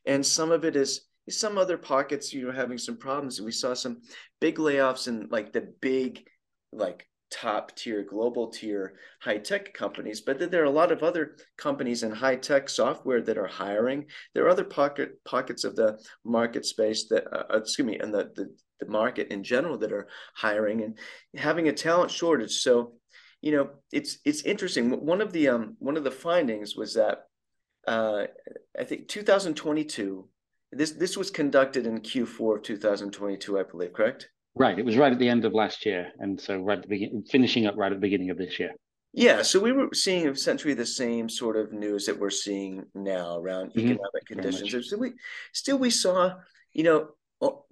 and 0.07 0.25
some 0.25 0.53
of 0.53 0.65
it 0.65 0.77
is 0.77 1.03
some 1.29 1.59
other 1.59 1.79
pockets, 1.79 2.33
you 2.33 2.47
know, 2.47 2.53
having 2.53 2.79
some 2.79 2.97
problems. 2.97 3.41
We 3.41 3.53
saw 3.53 3.75
some 3.75 4.03
big 4.41 4.57
layoffs 4.57 5.09
in 5.09 5.29
like 5.31 5.53
the 5.53 5.73
big, 5.81 6.25
like 6.73 7.07
top 7.31 7.75
tier, 7.75 8.03
global 8.03 8.49
tier 8.49 8.95
high 9.21 9.39
tech 9.39 9.73
companies. 9.73 10.21
But 10.21 10.39
then 10.39 10.51
there 10.51 10.63
are 10.63 10.67
a 10.67 10.71
lot 10.71 10.93
of 10.93 11.03
other 11.03 11.37
companies 11.57 12.03
in 12.03 12.13
high 12.13 12.37
tech 12.37 12.69
software 12.69 13.23
that 13.23 13.39
are 13.39 13.47
hiring. 13.47 14.07
There 14.35 14.45
are 14.45 14.51
other 14.51 14.65
pocket 14.65 15.25
pockets 15.25 15.65
of 15.65 15.77
the 15.77 15.99
market 16.25 16.67
space 16.67 17.07
that, 17.09 17.27
uh, 17.33 17.45
uh, 17.53 17.59
excuse 17.59 17.87
me, 17.87 17.99
and 17.99 18.13
the, 18.13 18.31
the 18.35 18.55
the 18.81 18.91
market 18.91 19.29
in 19.29 19.45
general 19.45 19.79
that 19.79 19.93
are 19.93 20.09
hiring 20.35 20.83
and 20.83 20.99
having 21.37 21.69
a 21.69 21.73
talent 21.73 22.11
shortage. 22.11 22.63
So, 22.63 22.95
you 23.41 23.53
know, 23.53 23.71
it's 23.93 24.19
it's 24.25 24.43
interesting. 24.43 24.91
One 24.91 25.21
of 25.21 25.33
the 25.33 25.49
um 25.49 25.77
one 25.79 25.97
of 25.97 26.05
the 26.05 26.11
findings 26.11 26.77
was 26.77 26.95
that 26.95 27.27
uh, 27.87 28.27
I 28.79 28.85
think 28.85 29.09
2022 29.09 30.29
this 30.73 30.93
this 30.93 31.17
was 31.17 31.31
conducted 31.31 31.87
in 31.87 32.01
Q4 32.01 32.57
of 32.57 32.63
2022, 32.63 33.59
I 33.59 33.63
believe, 33.63 33.93
correct? 33.93 34.29
Right. 34.55 34.79
It 34.79 34.85
was 34.85 34.97
right 34.97 35.13
at 35.13 35.19
the 35.19 35.29
end 35.29 35.45
of 35.45 35.55
last 35.55 35.87
year, 35.87 36.13
and 36.19 36.41
so 36.41 36.59
right 36.59 36.79
at 36.79 36.83
the 36.83 36.89
beginning, 36.89 37.25
finishing 37.31 37.67
up 37.67 37.75
right 37.77 37.93
at 37.93 37.97
the 37.97 38.01
beginning 38.01 38.31
of 38.31 38.39
this 38.39 38.59
year. 38.59 38.73
Yeah, 39.15 39.43
so 39.43 39.61
we 39.61 39.73
were 39.73 39.89
seeing 39.93 40.27
essentially 40.27 40.73
the 40.73 40.87
same 40.87 41.29
sort 41.29 41.57
of 41.57 41.71
news 41.73 42.07
that 42.07 42.19
we're 42.19 42.31
seeing 42.31 42.85
now 42.95 43.37
around 43.37 43.71
mm-hmm. 43.71 43.81
economic 43.81 44.27
conditions. 44.27 44.87
Still 44.87 44.99
we, 44.99 45.13
still, 45.53 45.79
we 45.79 45.91
saw, 45.91 46.35
you 46.73 46.83
know, 46.83 47.11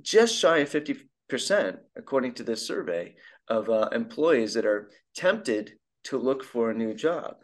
just 0.03 0.37
shy 0.37 0.59
of 0.59 0.69
fifty 0.69 0.97
percent, 1.29 1.79
according 1.97 2.35
to 2.35 2.43
this 2.43 2.67
survey, 2.67 3.15
of 3.49 3.71
uh, 3.71 3.89
employees 3.93 4.53
that 4.55 4.67
are 4.67 4.91
tempted 5.15 5.73
to 6.05 6.19
look 6.19 6.45
for 6.45 6.71
a 6.71 6.75
new 6.75 6.95
job. 6.95 7.37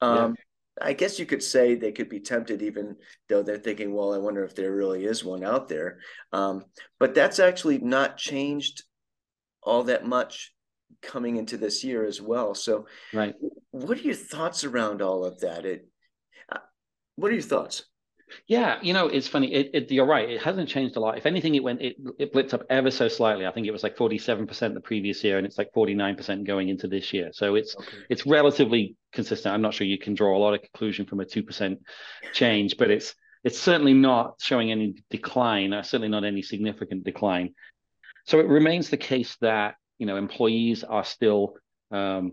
Um, 0.00 0.34
yeah. 0.36 0.44
I 0.80 0.94
guess 0.94 1.18
you 1.18 1.26
could 1.26 1.42
say 1.42 1.74
they 1.74 1.92
could 1.92 2.08
be 2.08 2.20
tempted, 2.20 2.62
even 2.62 2.96
though 3.28 3.42
they're 3.42 3.58
thinking, 3.58 3.92
well, 3.92 4.14
I 4.14 4.18
wonder 4.18 4.44
if 4.44 4.54
there 4.54 4.72
really 4.72 5.04
is 5.04 5.24
one 5.24 5.44
out 5.44 5.68
there. 5.68 5.98
Um, 6.32 6.64
but 6.98 7.14
that's 7.14 7.38
actually 7.38 7.78
not 7.78 8.16
changed 8.16 8.84
all 9.62 9.84
that 9.84 10.06
much 10.06 10.54
coming 11.02 11.36
into 11.36 11.56
this 11.56 11.84
year 11.84 12.04
as 12.04 12.20
well. 12.20 12.54
So, 12.54 12.86
right. 13.12 13.34
What 13.70 13.98
are 13.98 14.02
your 14.02 14.14
thoughts 14.14 14.64
around 14.64 15.02
all 15.02 15.24
of 15.24 15.40
that? 15.40 15.66
It, 15.66 15.88
uh, 16.50 16.58
what 17.16 17.30
are 17.30 17.34
your 17.34 17.42
thoughts? 17.42 17.84
Yeah, 18.46 18.78
you 18.82 18.92
know, 18.92 19.06
it's 19.06 19.28
funny. 19.28 19.52
It, 19.52 19.70
it, 19.74 19.90
you're 19.90 20.06
right. 20.06 20.28
It 20.28 20.42
hasn't 20.42 20.68
changed 20.68 20.96
a 20.96 21.00
lot. 21.00 21.18
If 21.18 21.26
anything, 21.26 21.54
it 21.54 21.62
went 21.62 21.80
it 21.80 21.96
it 22.18 22.32
blipped 22.32 22.54
up 22.54 22.64
ever 22.70 22.90
so 22.90 23.08
slightly. 23.08 23.46
I 23.46 23.52
think 23.52 23.66
it 23.66 23.72
was 23.72 23.82
like 23.82 23.96
47% 23.96 24.74
the 24.74 24.80
previous 24.80 25.22
year, 25.24 25.38
and 25.38 25.46
it's 25.46 25.58
like 25.58 25.72
49% 25.74 26.46
going 26.46 26.68
into 26.68 26.88
this 26.88 27.12
year. 27.12 27.30
So 27.32 27.54
it's 27.54 27.76
okay. 27.76 27.98
it's 28.08 28.26
relatively 28.26 28.96
consistent. 29.12 29.54
I'm 29.54 29.62
not 29.62 29.74
sure 29.74 29.86
you 29.86 29.98
can 29.98 30.14
draw 30.14 30.36
a 30.36 30.40
lot 30.40 30.54
of 30.54 30.62
conclusion 30.62 31.06
from 31.06 31.20
a 31.20 31.24
two 31.24 31.42
percent 31.42 31.80
change, 32.32 32.76
but 32.76 32.90
it's 32.90 33.14
it's 33.44 33.58
certainly 33.58 33.94
not 33.94 34.36
showing 34.40 34.70
any 34.70 34.94
decline. 35.10 35.72
Uh, 35.72 35.82
certainly 35.82 36.08
not 36.08 36.24
any 36.24 36.42
significant 36.42 37.04
decline. 37.04 37.54
So 38.24 38.38
it 38.38 38.46
remains 38.46 38.90
the 38.90 38.96
case 38.96 39.36
that 39.40 39.76
you 39.98 40.06
know 40.06 40.16
employees 40.16 40.84
are 40.84 41.04
still 41.04 41.56
um, 41.90 42.32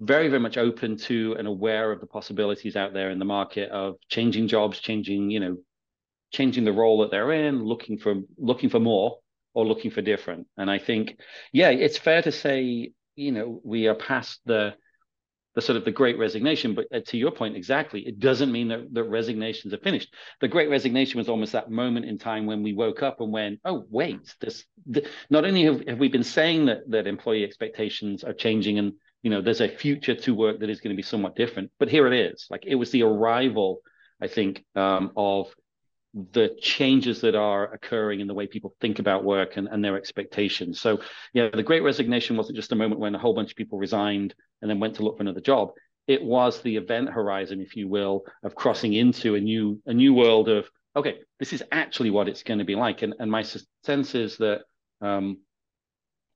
very, 0.00 0.28
very 0.28 0.40
much 0.40 0.56
open 0.56 0.96
to 0.96 1.36
and 1.38 1.46
aware 1.46 1.92
of 1.92 2.00
the 2.00 2.06
possibilities 2.06 2.74
out 2.74 2.94
there 2.94 3.10
in 3.10 3.18
the 3.18 3.24
market 3.24 3.70
of 3.70 3.96
changing 4.08 4.48
jobs, 4.48 4.80
changing, 4.80 5.30
you 5.30 5.40
know, 5.40 5.56
changing 6.32 6.64
the 6.64 6.72
role 6.72 7.00
that 7.00 7.10
they're 7.10 7.32
in, 7.32 7.62
looking 7.62 7.98
for 7.98 8.14
looking 8.38 8.70
for 8.70 8.80
more 8.80 9.18
or 9.52 9.66
looking 9.66 9.90
for 9.90 10.00
different. 10.00 10.46
And 10.56 10.70
I 10.70 10.78
think, 10.78 11.18
yeah, 11.52 11.70
it's 11.70 11.98
fair 11.98 12.22
to 12.22 12.32
say, 12.32 12.92
you 13.16 13.32
know, 13.32 13.60
we 13.64 13.88
are 13.88 13.94
past 13.94 14.40
the 14.46 14.74
the 15.56 15.60
sort 15.60 15.76
of 15.76 15.84
the 15.84 15.90
great 15.90 16.16
resignation. 16.16 16.74
But 16.74 16.86
uh, 16.94 17.00
to 17.06 17.18
your 17.18 17.32
point, 17.32 17.56
exactly, 17.56 18.06
it 18.06 18.20
doesn't 18.20 18.52
mean 18.52 18.68
that, 18.68 18.94
that 18.94 19.04
resignations 19.04 19.74
are 19.74 19.78
finished. 19.78 20.14
The 20.40 20.48
great 20.48 20.70
resignation 20.70 21.18
was 21.18 21.28
almost 21.28 21.52
that 21.52 21.70
moment 21.70 22.06
in 22.06 22.18
time 22.18 22.46
when 22.46 22.62
we 22.62 22.72
woke 22.72 23.02
up 23.02 23.20
and 23.20 23.32
went, 23.32 23.58
oh, 23.64 23.84
wait, 23.90 24.32
this, 24.40 24.64
the, 24.86 25.08
not 25.28 25.44
only 25.44 25.64
have, 25.64 25.82
have 25.88 25.98
we 25.98 26.08
been 26.08 26.22
saying 26.22 26.66
that, 26.66 26.88
that 26.90 27.08
employee 27.08 27.44
expectations 27.44 28.22
are 28.22 28.32
changing 28.32 28.78
and 28.78 28.92
you 29.22 29.30
know 29.30 29.40
there's 29.40 29.60
a 29.60 29.68
future 29.68 30.14
to 30.14 30.34
work 30.34 30.60
that 30.60 30.70
is 30.70 30.80
going 30.80 30.94
to 30.94 30.96
be 30.96 31.02
somewhat 31.02 31.36
different 31.36 31.70
but 31.78 31.88
here 31.88 32.06
it 32.06 32.12
is 32.12 32.46
like 32.50 32.64
it 32.66 32.74
was 32.74 32.90
the 32.90 33.02
arrival 33.02 33.80
i 34.20 34.26
think 34.26 34.64
um, 34.76 35.12
of 35.16 35.54
the 36.32 36.56
changes 36.60 37.20
that 37.20 37.34
are 37.34 37.72
occurring 37.72 38.20
in 38.20 38.26
the 38.26 38.34
way 38.34 38.46
people 38.46 38.74
think 38.80 38.98
about 38.98 39.24
work 39.24 39.56
and, 39.56 39.68
and 39.68 39.84
their 39.84 39.96
expectations. 39.96 40.80
So, 40.80 41.00
yeah, 41.32 41.50
the 41.52 41.62
great 41.62 41.82
resignation 41.82 42.36
wasn't 42.36 42.56
just 42.56 42.72
a 42.72 42.76
moment 42.76 43.00
when 43.00 43.14
a 43.14 43.18
whole 43.18 43.34
bunch 43.34 43.50
of 43.50 43.56
people 43.56 43.78
resigned 43.78 44.34
and 44.60 44.70
then 44.70 44.80
went 44.80 44.96
to 44.96 45.04
look 45.04 45.16
for 45.16 45.22
another 45.22 45.40
job. 45.40 45.70
It 46.08 46.22
was 46.22 46.62
the 46.62 46.76
event 46.76 47.10
horizon, 47.10 47.60
if 47.60 47.76
you 47.76 47.86
will, 47.86 48.24
of 48.42 48.56
crossing 48.56 48.94
into 48.94 49.36
a 49.36 49.40
new 49.40 49.80
a 49.86 49.94
new 49.94 50.12
world 50.12 50.48
of 50.48 50.68
okay, 50.96 51.18
this 51.38 51.52
is 51.52 51.62
actually 51.70 52.10
what 52.10 52.28
it's 52.28 52.42
going 52.42 52.58
to 52.58 52.64
be 52.64 52.74
like. 52.74 53.02
And 53.02 53.14
and 53.20 53.30
my 53.30 53.44
sense 53.84 54.14
is 54.16 54.36
that 54.38 54.62
um, 55.00 55.38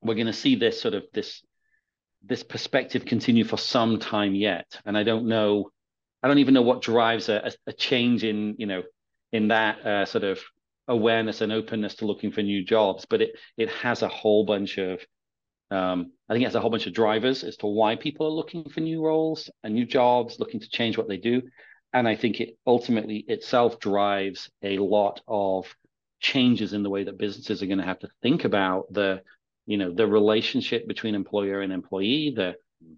we're 0.01 0.15
going 0.15 0.29
to 0.29 0.33
see 0.33 0.55
this 0.55 0.81
sort 0.81 0.95
of 0.95 1.05
this 1.13 1.43
this 2.27 2.43
perspective 2.43 3.05
continue 3.05 3.45
for 3.45 3.57
some 3.57 3.99
time 3.99 4.35
yet. 4.35 4.81
And 4.85 4.97
I 4.97 5.03
don't 5.03 5.27
know, 5.27 5.71
I 6.23 6.29
don't 6.29 6.39
even 6.39 6.55
know 6.55 6.63
what 6.63 6.83
drives 6.83 7.29
a, 7.29 7.53
a 7.67 7.73
change 7.73 8.25
in 8.25 8.57
you 8.59 8.67
know 8.67 8.83
in 9.33 9.49
that 9.49 9.85
uh, 9.85 10.05
sort 10.07 10.25
of 10.25 10.41
awareness 10.87 11.41
and 11.41 11.53
openness 11.53 11.97
to 11.97 12.07
looking 12.07 12.33
for 12.33 12.43
new 12.43 12.65
jobs. 12.65 13.07
But 13.09 13.23
it 13.23 13.31
it 13.57 13.69
has 13.71 14.03
a 14.03 14.09
whole 14.09 14.45
bunch 14.45 14.79
of 14.79 15.01
um, 15.71 16.13
I 16.29 16.35
think 16.35 16.43
it 16.43 16.47
has 16.47 16.55
a 16.55 16.61
whole 16.61 16.71
bunch 16.71 16.87
of 16.87 16.93
drivers 16.93 17.43
as 17.43 17.57
to 17.59 17.67
why 17.67 17.97
people 17.97 18.27
are 18.27 18.31
looking 18.31 18.69
for 18.69 18.81
new 18.81 19.05
roles 19.05 19.51
and 19.63 19.75
new 19.75 19.87
jobs, 19.87 20.39
looking 20.39 20.61
to 20.61 20.69
change 20.69 20.97
what 20.97 21.09
they 21.09 21.17
do. 21.17 21.43
And 21.93 22.09
I 22.09 22.17
think 22.17 22.41
it 22.41 22.59
ultimately 22.67 23.25
itself 23.29 23.79
drives 23.79 24.51
a 24.63 24.79
lot 24.79 25.21
of 25.29 25.75
changes 26.21 26.73
in 26.73 26.83
the 26.83 26.91
way 26.91 27.05
that 27.05 27.19
businesses 27.19 27.63
are 27.63 27.67
going 27.67 27.79
to 27.79 27.85
have 27.85 28.01
to 28.01 28.09
think 28.23 28.45
about 28.45 28.93
the, 28.93 29.23
you 29.67 29.77
know, 29.79 29.93
the 29.93 30.07
relationship 30.07 30.87
between 30.87 31.15
employer 31.15 31.61
and 31.61 31.73
employee, 31.73 32.33
the 32.35 32.55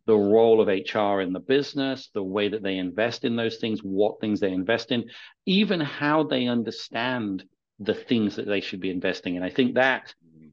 the 0.07 0.17
role 0.17 0.61
of 0.61 0.69
HR 0.69 1.21
in 1.21 1.33
the 1.33 1.41
business, 1.41 2.11
the 2.13 2.23
way 2.23 2.49
that 2.49 2.63
they 2.63 2.77
invest 2.77 3.25
in 3.25 3.37
those 3.37 3.59
things, 3.59 3.81
what 3.81 4.21
things 4.21 4.41
they 4.41 4.53
invest 4.53 4.91
in, 4.91 5.05
even 5.47 5.81
how 5.81 6.25
they 6.25 6.47
understand 6.47 7.45
the 7.79 7.95
things 7.95 8.37
that 8.37 8.47
they 8.47 8.61
should 8.61 8.81
be 8.81 8.91
investing 8.91 9.37
in. 9.37 9.43
I 9.43 9.51
think 9.51 9.75
that 9.75 10.15
mm-hmm. 10.25 10.49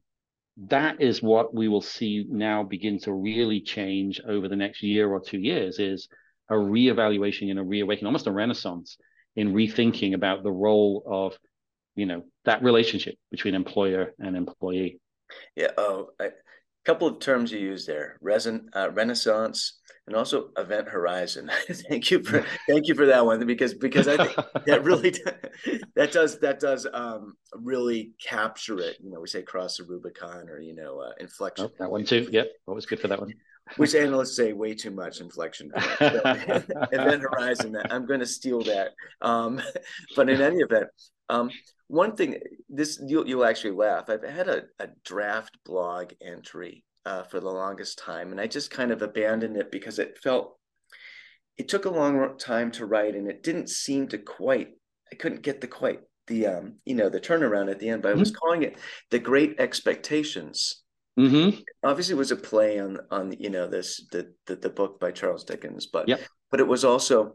that 0.68 1.00
is 1.00 1.22
what 1.22 1.54
we 1.54 1.68
will 1.68 1.80
see 1.80 2.26
now 2.28 2.62
begin 2.62 2.98
to 3.00 3.12
really 3.12 3.60
change 3.60 4.20
over 4.26 4.48
the 4.48 4.56
next 4.56 4.82
year 4.82 5.10
or 5.10 5.20
two 5.20 5.38
years 5.38 5.78
is 5.78 6.08
a 6.50 6.54
reevaluation 6.54 7.50
and 7.50 7.58
a 7.58 7.62
reawakening, 7.62 8.06
almost 8.06 8.26
a 8.26 8.32
renaissance 8.32 8.98
in 9.36 9.54
rethinking 9.54 10.14
about 10.14 10.42
the 10.42 10.52
role 10.52 11.02
of, 11.06 11.36
you 11.96 12.06
know, 12.06 12.22
that 12.44 12.62
relationship 12.62 13.14
between 13.30 13.54
employer 13.54 14.12
and 14.18 14.36
employee. 14.36 15.00
Yeah. 15.56 15.70
Oh, 15.76 16.10
a 16.20 16.30
couple 16.84 17.08
of 17.08 17.20
terms 17.20 17.52
you 17.52 17.58
use 17.58 17.86
there: 17.86 18.18
resin, 18.20 18.68
uh, 18.74 18.90
renaissance, 18.90 19.80
and 20.06 20.16
also 20.16 20.50
event 20.56 20.88
horizon. 20.88 21.50
thank 21.88 22.10
you 22.10 22.22
for 22.22 22.44
thank 22.68 22.86
you 22.86 22.94
for 22.94 23.06
that 23.06 23.24
one 23.24 23.44
because 23.46 23.74
because 23.74 24.08
I 24.08 24.16
think 24.16 24.36
that 24.66 24.84
really 24.84 25.14
that 25.96 26.12
does 26.12 26.38
that 26.40 26.60
does 26.60 26.86
um, 26.92 27.34
really 27.54 28.12
capture 28.22 28.78
it. 28.78 28.96
You 29.02 29.10
know, 29.10 29.20
we 29.20 29.28
say 29.28 29.42
cross 29.42 29.78
the 29.78 29.84
Rubicon 29.84 30.48
or 30.48 30.60
you 30.60 30.74
know 30.74 31.00
uh, 31.00 31.12
inflection. 31.20 31.66
Oh, 31.66 31.74
that 31.78 31.90
one 31.90 32.04
too. 32.04 32.28
Yep, 32.30 32.48
always 32.66 32.86
good 32.86 33.00
for 33.00 33.08
that 33.08 33.20
one. 33.20 33.32
Which 33.78 33.94
analysts 33.94 34.36
say 34.36 34.52
way 34.52 34.74
too 34.74 34.90
much 34.90 35.20
inflection 35.20 35.72
event 35.74 37.22
horizon. 37.22 37.74
I'm 37.90 38.04
going 38.04 38.20
to 38.20 38.26
steal 38.26 38.62
that. 38.64 38.90
Um, 39.22 39.58
but 40.14 40.28
in 40.28 40.42
any 40.42 40.58
event, 40.58 40.88
um, 41.30 41.50
one 41.94 42.16
thing 42.16 42.38
this 42.68 43.00
you'll, 43.06 43.26
you'll 43.26 43.44
actually 43.44 43.70
laugh. 43.70 44.10
I've 44.10 44.24
had 44.24 44.48
a, 44.48 44.64
a 44.80 44.88
draft 45.04 45.56
blog 45.64 46.12
entry 46.20 46.84
uh, 47.06 47.22
for 47.22 47.40
the 47.40 47.50
longest 47.50 47.98
time, 47.98 48.32
and 48.32 48.40
I 48.40 48.46
just 48.46 48.70
kind 48.70 48.90
of 48.90 49.00
abandoned 49.00 49.56
it 49.56 49.70
because 49.70 49.98
it 49.98 50.18
felt 50.22 50.58
it 51.56 51.68
took 51.68 51.84
a 51.84 51.90
long 51.90 52.36
time 52.36 52.72
to 52.72 52.86
write, 52.86 53.14
and 53.14 53.30
it 53.30 53.42
didn't 53.42 53.70
seem 53.70 54.08
to 54.08 54.18
quite. 54.18 54.70
I 55.12 55.16
couldn't 55.16 55.42
get 55.42 55.60
the 55.60 55.68
quite 55.68 56.00
the 56.26 56.46
um 56.46 56.76
you 56.84 56.94
know 56.94 57.08
the 57.08 57.20
turnaround 57.20 57.70
at 57.70 57.78
the 57.78 57.88
end, 57.90 58.02
but 58.02 58.08
mm-hmm. 58.08 58.18
I 58.18 58.20
was 58.20 58.30
mm-hmm. 58.30 58.38
calling 58.38 58.62
it 58.64 58.76
the 59.10 59.20
Great 59.20 59.60
Expectations. 59.60 60.82
Mm-hmm. 61.18 61.60
Obviously, 61.84 62.14
it 62.14 62.18
was 62.18 62.32
a 62.32 62.36
play 62.36 62.80
on 62.80 62.98
on 63.10 63.36
you 63.38 63.50
know 63.50 63.68
this 63.68 64.04
the 64.10 64.32
the, 64.46 64.56
the 64.56 64.70
book 64.70 64.98
by 64.98 65.12
Charles 65.12 65.44
Dickens, 65.44 65.86
but 65.86 66.08
yep. 66.08 66.20
but 66.50 66.60
it 66.60 66.66
was 66.66 66.84
also. 66.84 67.34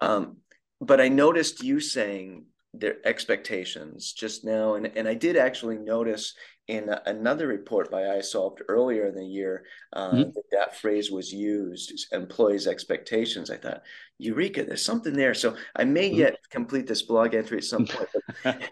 Um, 0.00 0.38
but 0.80 1.00
I 1.00 1.08
noticed 1.08 1.64
you 1.64 1.80
saying 1.80 2.44
their 2.80 2.96
expectations 3.04 4.12
just 4.12 4.44
now, 4.44 4.74
and 4.74 4.86
and 4.96 5.08
I 5.08 5.14
did 5.14 5.36
actually 5.36 5.78
notice 5.78 6.34
in 6.68 6.90
another 7.06 7.46
report 7.46 7.90
by 7.90 8.02
iSolved 8.02 8.58
earlier 8.68 9.06
in 9.06 9.14
the 9.14 9.24
year, 9.24 9.64
uh, 9.94 10.10
mm-hmm. 10.10 10.18
that, 10.18 10.44
that 10.52 10.76
phrase 10.76 11.10
was 11.10 11.32
used, 11.32 12.06
employees' 12.12 12.66
expectations. 12.66 13.50
I 13.50 13.56
thought, 13.56 13.82
Eureka, 14.18 14.64
there's 14.64 14.84
something 14.84 15.14
there. 15.14 15.32
So 15.32 15.56
I 15.76 15.84
may 15.84 16.10
mm-hmm. 16.10 16.18
yet 16.18 16.36
complete 16.50 16.86
this 16.86 17.02
blog 17.02 17.34
entry 17.34 17.58
at 17.58 17.64
some 17.64 17.86
point, 17.86 18.08
but, 18.42 18.62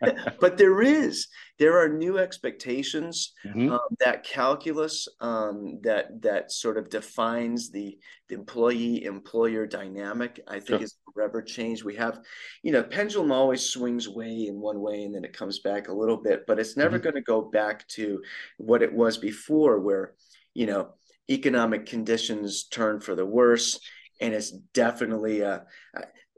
but, 0.00 0.16
but, 0.40 0.58
there 0.58 0.80
is. 0.80 1.28
There 1.58 1.78
are 1.78 1.88
new 1.88 2.18
expectations. 2.18 3.32
Mm-hmm. 3.44 3.72
Um, 3.72 3.80
that 4.00 4.24
calculus 4.24 5.06
um, 5.20 5.80
that 5.82 6.22
that 6.22 6.50
sort 6.50 6.78
of 6.78 6.88
defines 6.88 7.70
the, 7.70 7.98
the 8.28 8.34
employee-employer 8.34 9.66
dynamic, 9.66 10.40
I 10.48 10.54
think, 10.54 10.66
sure. 10.66 10.82
is 10.82 10.96
forever 11.14 11.42
changed. 11.42 11.84
We 11.84 11.96
have, 11.96 12.20
you 12.62 12.72
know, 12.72 12.82
pendulum 12.82 13.32
always 13.32 13.62
swings 13.68 14.08
way 14.08 14.46
in 14.48 14.60
one 14.60 14.80
way 14.80 15.04
and 15.04 15.14
then 15.14 15.24
it 15.24 15.36
comes 15.36 15.60
back 15.60 15.88
a 15.88 15.94
little 15.94 16.16
bit, 16.16 16.44
but 16.46 16.58
it's 16.58 16.76
never 16.76 16.96
mm-hmm. 16.96 17.04
going 17.04 17.14
to 17.16 17.22
go 17.22 17.42
back 17.42 17.86
to 17.88 18.22
what 18.56 18.82
it 18.82 18.92
was 18.92 19.18
before, 19.18 19.80
where 19.80 20.14
you 20.54 20.66
know 20.66 20.88
economic 21.30 21.86
conditions 21.86 22.64
turn 22.64 23.00
for 23.00 23.14
the 23.14 23.26
worse 23.26 23.80
and 24.20 24.34
it's 24.34 24.50
definitely 24.50 25.42
uh, 25.42 25.60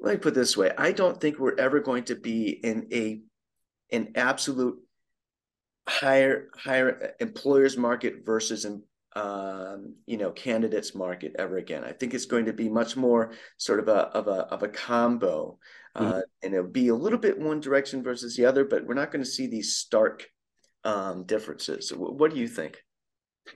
let 0.00 0.14
me 0.14 0.18
put 0.18 0.35
this 0.35 0.56
way. 0.56 0.73
I 0.76 0.92
don't 0.92 1.20
think 1.20 1.38
we're 1.38 1.56
ever 1.56 1.80
going 1.80 2.04
to 2.04 2.14
be 2.14 2.50
in 2.50 2.88
a 2.92 3.20
an 3.90 4.12
absolute 4.14 4.78
higher 5.88 6.49
higher 6.56 7.14
employers 7.20 7.76
market 7.76 8.25
versus 8.25 8.66
um, 9.16 9.94
you 10.06 10.16
know 10.16 10.30
candidates 10.30 10.94
market 10.94 11.32
ever 11.38 11.56
again. 11.56 11.85
I 11.85 11.92
think 11.92 12.14
it's 12.14 12.26
going 12.26 12.47
to 12.47 12.52
be 12.52 12.68
much 12.68 12.97
more 12.97 13.32
sort 13.56 13.80
of 13.80 13.88
a 13.88 14.08
of 14.08 14.28
a 14.28 14.42
of 14.52 14.62
a 14.62 14.68
combo 14.68 15.58
uh, 15.94 16.02
mm-hmm. 16.02 16.20
and 16.42 16.54
it'll 16.54 16.70
be 16.70 16.88
a 16.88 16.94
little 16.94 17.18
bit 17.18 17.38
one 17.38 17.61
direction 17.61 18.02
versus 18.02 18.37
the 18.37 18.44
other 18.44 18.64
but 18.64 18.87
we're 18.87 18.94
not 18.94 19.11
going 19.11 19.25
to 19.25 19.30
see 19.30 19.47
these 19.47 19.76
stark 19.76 20.26
um, 20.85 21.25
differences. 21.25 21.90
What 21.90 22.32
do 22.32 22.38
you 22.38 22.49
think 22.49 22.82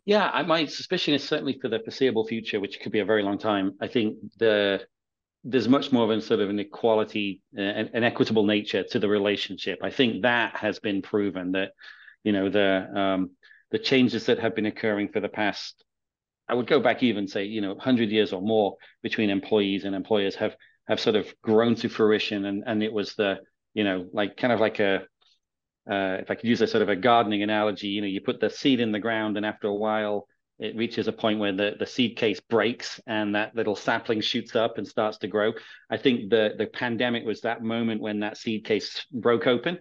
yeah, 0.05 0.43
my 0.47 0.67
suspicion 0.67 1.15
is 1.15 1.23
certainly 1.23 1.59
for 1.61 1.69
the 1.69 1.81
foreseeable 1.81 2.27
future, 2.27 2.61
which 2.61 2.81
could 2.81 2.93
be 2.93 3.01
a 3.01 3.05
very 3.05 3.23
long 3.23 3.39
time. 3.39 3.73
I 3.81 3.89
think 3.89 4.17
the 4.39 4.83
there's 5.45 5.69
much 5.69 5.91
more 5.91 6.05
of 6.05 6.11
a 6.11 6.21
sort 6.21 6.41
of 6.41 6.51
an 6.51 6.61
equality, 6.61 7.41
uh, 7.59 7.63
an, 7.63 7.91
an, 7.95 8.05
equitable 8.05 8.47
nature 8.47 8.85
to 8.85 8.99
the 8.99 9.09
relationship. 9.09 9.81
I 9.83 9.91
think 9.91 10.23
that 10.23 10.55
has 10.57 10.79
been 10.79 11.03
proven 11.03 11.53
that, 11.53 11.73
you 12.23 12.33
know, 12.33 12.49
the 12.49 13.01
um, 13.01 13.31
the 13.73 13.79
changes 13.79 14.27
that 14.27 14.39
have 14.39 14.55
been 14.55 14.67
occurring 14.67 15.09
for 15.09 15.21
the 15.21 15.29
past, 15.29 15.85
I 16.49 16.55
would 16.55 16.69
go 16.69 16.79
back 16.79 17.03
even 17.03 17.27
say, 17.27 17.45
you 17.45 17.61
know, 17.61 17.77
hundred 17.77 18.11
years 18.11 18.33
or 18.33 18.41
more 18.41 18.77
between 19.03 19.31
employees 19.31 19.85
and 19.85 19.97
employers 19.97 20.37
have 20.37 20.55
have 20.87 21.01
sort 21.01 21.17
of 21.17 21.33
grown 21.43 21.75
to 21.77 21.89
fruition, 21.89 22.45
and 22.45 22.63
and 22.67 22.83
it 22.83 22.93
was 22.93 23.15
the, 23.15 23.41
you 23.75 23.83
know, 23.83 24.07
like 24.13 24.37
kind 24.37 24.53
of 24.53 24.61
like 24.61 24.79
a 24.79 25.03
uh, 25.91 26.19
if 26.21 26.31
I 26.31 26.35
could 26.35 26.49
use 26.49 26.61
a 26.61 26.67
sort 26.67 26.83
of 26.83 26.89
a 26.89 26.97
gardening 26.97 27.43
analogy, 27.43 27.89
you 27.89 28.01
know, 28.01 28.07
you 28.07 28.21
put 28.21 28.41
the 28.41 28.51
seed 28.51 28.81
in 28.81 28.93
the 28.93 29.01
ground, 29.01 29.37
and 29.37 29.45
after 29.45 29.69
a 29.69 29.75
while, 29.75 30.29
it 30.59 30.77
reaches 30.77 31.09
a 31.09 31.13
point 31.13 31.41
where 31.41 31.53
the, 31.53 31.73
the 31.79 31.87
seed 31.87 32.17
case 32.17 32.41
breaks 32.41 33.01
and 33.07 33.35
that 33.35 33.57
little 33.57 33.75
sapling 33.75 34.21
shoots 34.21 34.55
up 34.55 34.79
and 34.79 34.87
starts 34.87 35.19
to 35.19 35.27
grow. 35.27 35.53
I 35.91 35.97
think 35.97 36.31
the 36.31 36.55
the 36.57 36.67
pandemic 36.67 37.25
was 37.25 37.41
that 37.41 37.63
moment 37.63 38.01
when 38.01 38.21
that 38.21 38.37
seed 38.37 38.65
case 38.65 39.05
broke 39.13 39.47
open, 39.47 39.79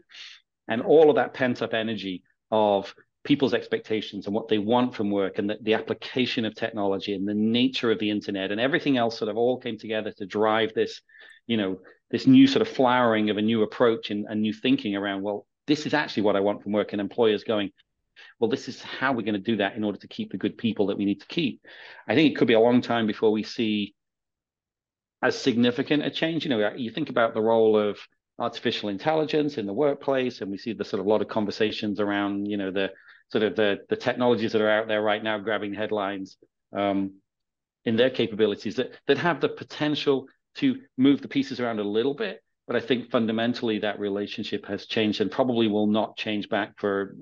and 0.68 0.82
all 0.82 1.10
of 1.10 1.18
that 1.18 1.34
pent 1.34 1.62
up 1.62 1.74
energy 1.74 2.24
of 2.50 2.94
people's 3.24 3.54
expectations 3.54 4.26
and 4.26 4.34
what 4.34 4.48
they 4.48 4.58
want 4.58 4.96
from 4.96 5.12
work 5.12 5.38
and 5.38 5.50
the, 5.50 5.58
the 5.62 5.76
application 5.76 6.44
of 6.44 6.56
technology 6.56 7.14
and 7.14 7.28
the 7.28 7.34
nature 7.34 7.92
of 7.92 8.00
the 8.00 8.10
internet 8.10 8.52
and 8.52 8.60
everything 8.60 8.98
else 8.98 9.20
sort 9.20 9.30
of 9.30 9.38
all 9.38 9.60
came 9.60 9.78
together 9.78 10.12
to 10.12 10.26
drive 10.26 10.74
this, 10.74 11.02
you 11.46 11.56
know, 11.56 11.80
this 12.10 12.26
new 12.26 12.48
sort 12.48 12.64
of 12.64 12.68
flowering 12.68 13.30
of 13.30 13.38
a 13.38 13.42
new 13.42 13.62
approach 13.62 14.10
and, 14.10 14.26
and 14.28 14.42
new 14.42 14.54
thinking 14.54 14.96
around, 14.96 15.22
well, 15.22 15.46
this 15.68 15.86
is 15.86 15.94
actually 15.94 16.24
what 16.24 16.36
I 16.36 16.42
want 16.42 16.64
from 16.64 16.72
work, 16.72 16.92
and 16.92 17.02
employers 17.02 17.44
going, 17.44 17.72
well, 18.40 18.50
this 18.50 18.68
is 18.68 18.82
how 18.82 19.14
we're 19.14 19.24
going 19.24 19.34
to 19.34 19.40
do 19.40 19.58
that 19.58 19.76
in 19.76 19.84
order 19.84 20.00
to 20.00 20.08
keep 20.08 20.32
the 20.32 20.38
good 20.38 20.58
people 20.58 20.88
that 20.88 20.98
we 20.98 21.06
need 21.06 21.22
to 21.22 21.28
keep. 21.28 21.62
I 22.08 22.16
think 22.16 22.32
it 22.32 22.38
could 22.38 22.48
be 22.48 22.54
a 22.54 22.60
long 22.60 22.82
time 22.82 23.08
before 23.08 23.32
we 23.32 23.44
see 23.44 23.94
as 25.22 25.38
significant 25.38 26.04
a 26.04 26.10
change. 26.10 26.44
You 26.44 26.50
know, 26.50 26.74
you 26.76 26.92
think 26.92 27.10
about 27.10 27.34
the 27.34 27.42
role 27.42 27.78
of 27.78 28.00
artificial 28.40 28.90
intelligence 28.90 29.58
in 29.58 29.66
the 29.66 29.74
workplace, 29.74 30.42
and 30.42 30.52
we 30.52 30.58
see 30.58 30.74
the 30.74 30.86
sort 30.86 31.00
of 31.00 31.06
lot 31.06 31.22
of 31.22 31.28
conversations 31.28 32.00
around, 32.00 32.48
you 32.48 32.58
know, 32.58 32.72
the 32.72 32.92
sort 33.32 33.44
of 33.44 33.56
the 33.56 33.80
the 33.90 33.96
technologies 33.96 34.52
that 34.52 34.62
are 34.62 34.70
out 34.70 34.88
there 34.88 35.02
right 35.02 35.24
now 35.24 35.38
grabbing 35.38 35.74
headlines 35.74 36.38
um, 36.76 37.14
in 37.86 37.96
their 37.96 38.10
capabilities 38.10 38.76
that 38.76 38.92
that 39.08 39.18
have 39.18 39.42
the 39.42 39.50
potential 39.50 40.28
to 40.56 40.80
move 40.98 41.22
the 41.22 41.28
pieces 41.28 41.60
around 41.60 41.80
a 41.80 41.84
little 41.84 42.14
bit 42.14 42.42
but 42.68 42.76
I 42.76 42.80
think 42.80 43.12
fundamentally 43.12 43.80
that 43.80 44.00
relationship 44.00 44.66
has 44.68 44.86
changed 44.86 45.22
and 45.22 45.32
probably 45.32 45.68
will 45.68 45.88
not 45.88 46.18
change 46.18 46.50
back 46.50 46.74
for 46.78 47.16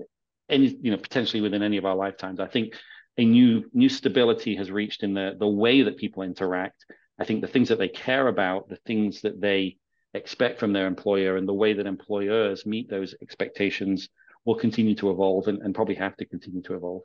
any, 0.49 0.77
you 0.81 0.91
know, 0.91 0.97
potentially 0.97 1.41
within 1.41 1.63
any 1.63 1.77
of 1.77 1.85
our 1.85 1.95
lifetimes. 1.95 2.39
I 2.39 2.47
think 2.47 2.73
a 3.17 3.25
new 3.25 3.69
new 3.73 3.89
stability 3.89 4.55
has 4.55 4.71
reached 4.71 5.03
in 5.03 5.13
the 5.13 5.35
the 5.37 5.47
way 5.47 5.83
that 5.83 5.97
people 5.97 6.23
interact. 6.23 6.85
I 7.19 7.25
think 7.25 7.41
the 7.41 7.47
things 7.47 7.69
that 7.69 7.79
they 7.79 7.89
care 7.89 8.27
about, 8.27 8.69
the 8.69 8.79
things 8.85 9.21
that 9.21 9.41
they 9.41 9.77
expect 10.13 10.59
from 10.59 10.73
their 10.73 10.87
employer 10.87 11.37
and 11.37 11.47
the 11.47 11.53
way 11.53 11.73
that 11.73 11.85
employers 11.85 12.65
meet 12.65 12.89
those 12.89 13.13
expectations 13.21 14.09
will 14.45 14.55
continue 14.55 14.95
to 14.95 15.11
evolve 15.11 15.47
and, 15.47 15.61
and 15.61 15.75
probably 15.75 15.95
have 15.95 16.15
to 16.17 16.25
continue 16.25 16.61
to 16.63 16.75
evolve. 16.75 17.01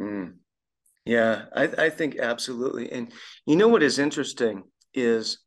Mm. 0.00 0.34
Yeah, 1.04 1.46
I, 1.54 1.64
I 1.64 1.90
think 1.90 2.18
absolutely. 2.18 2.92
And 2.92 3.12
you 3.46 3.56
know 3.56 3.68
what 3.68 3.82
is 3.82 3.98
interesting 3.98 4.64
is 4.94 5.38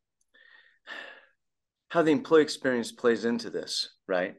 how 1.92 2.00
the 2.00 2.10
employee 2.10 2.40
experience 2.40 2.90
plays 2.90 3.26
into 3.26 3.50
this, 3.50 3.90
right? 4.08 4.34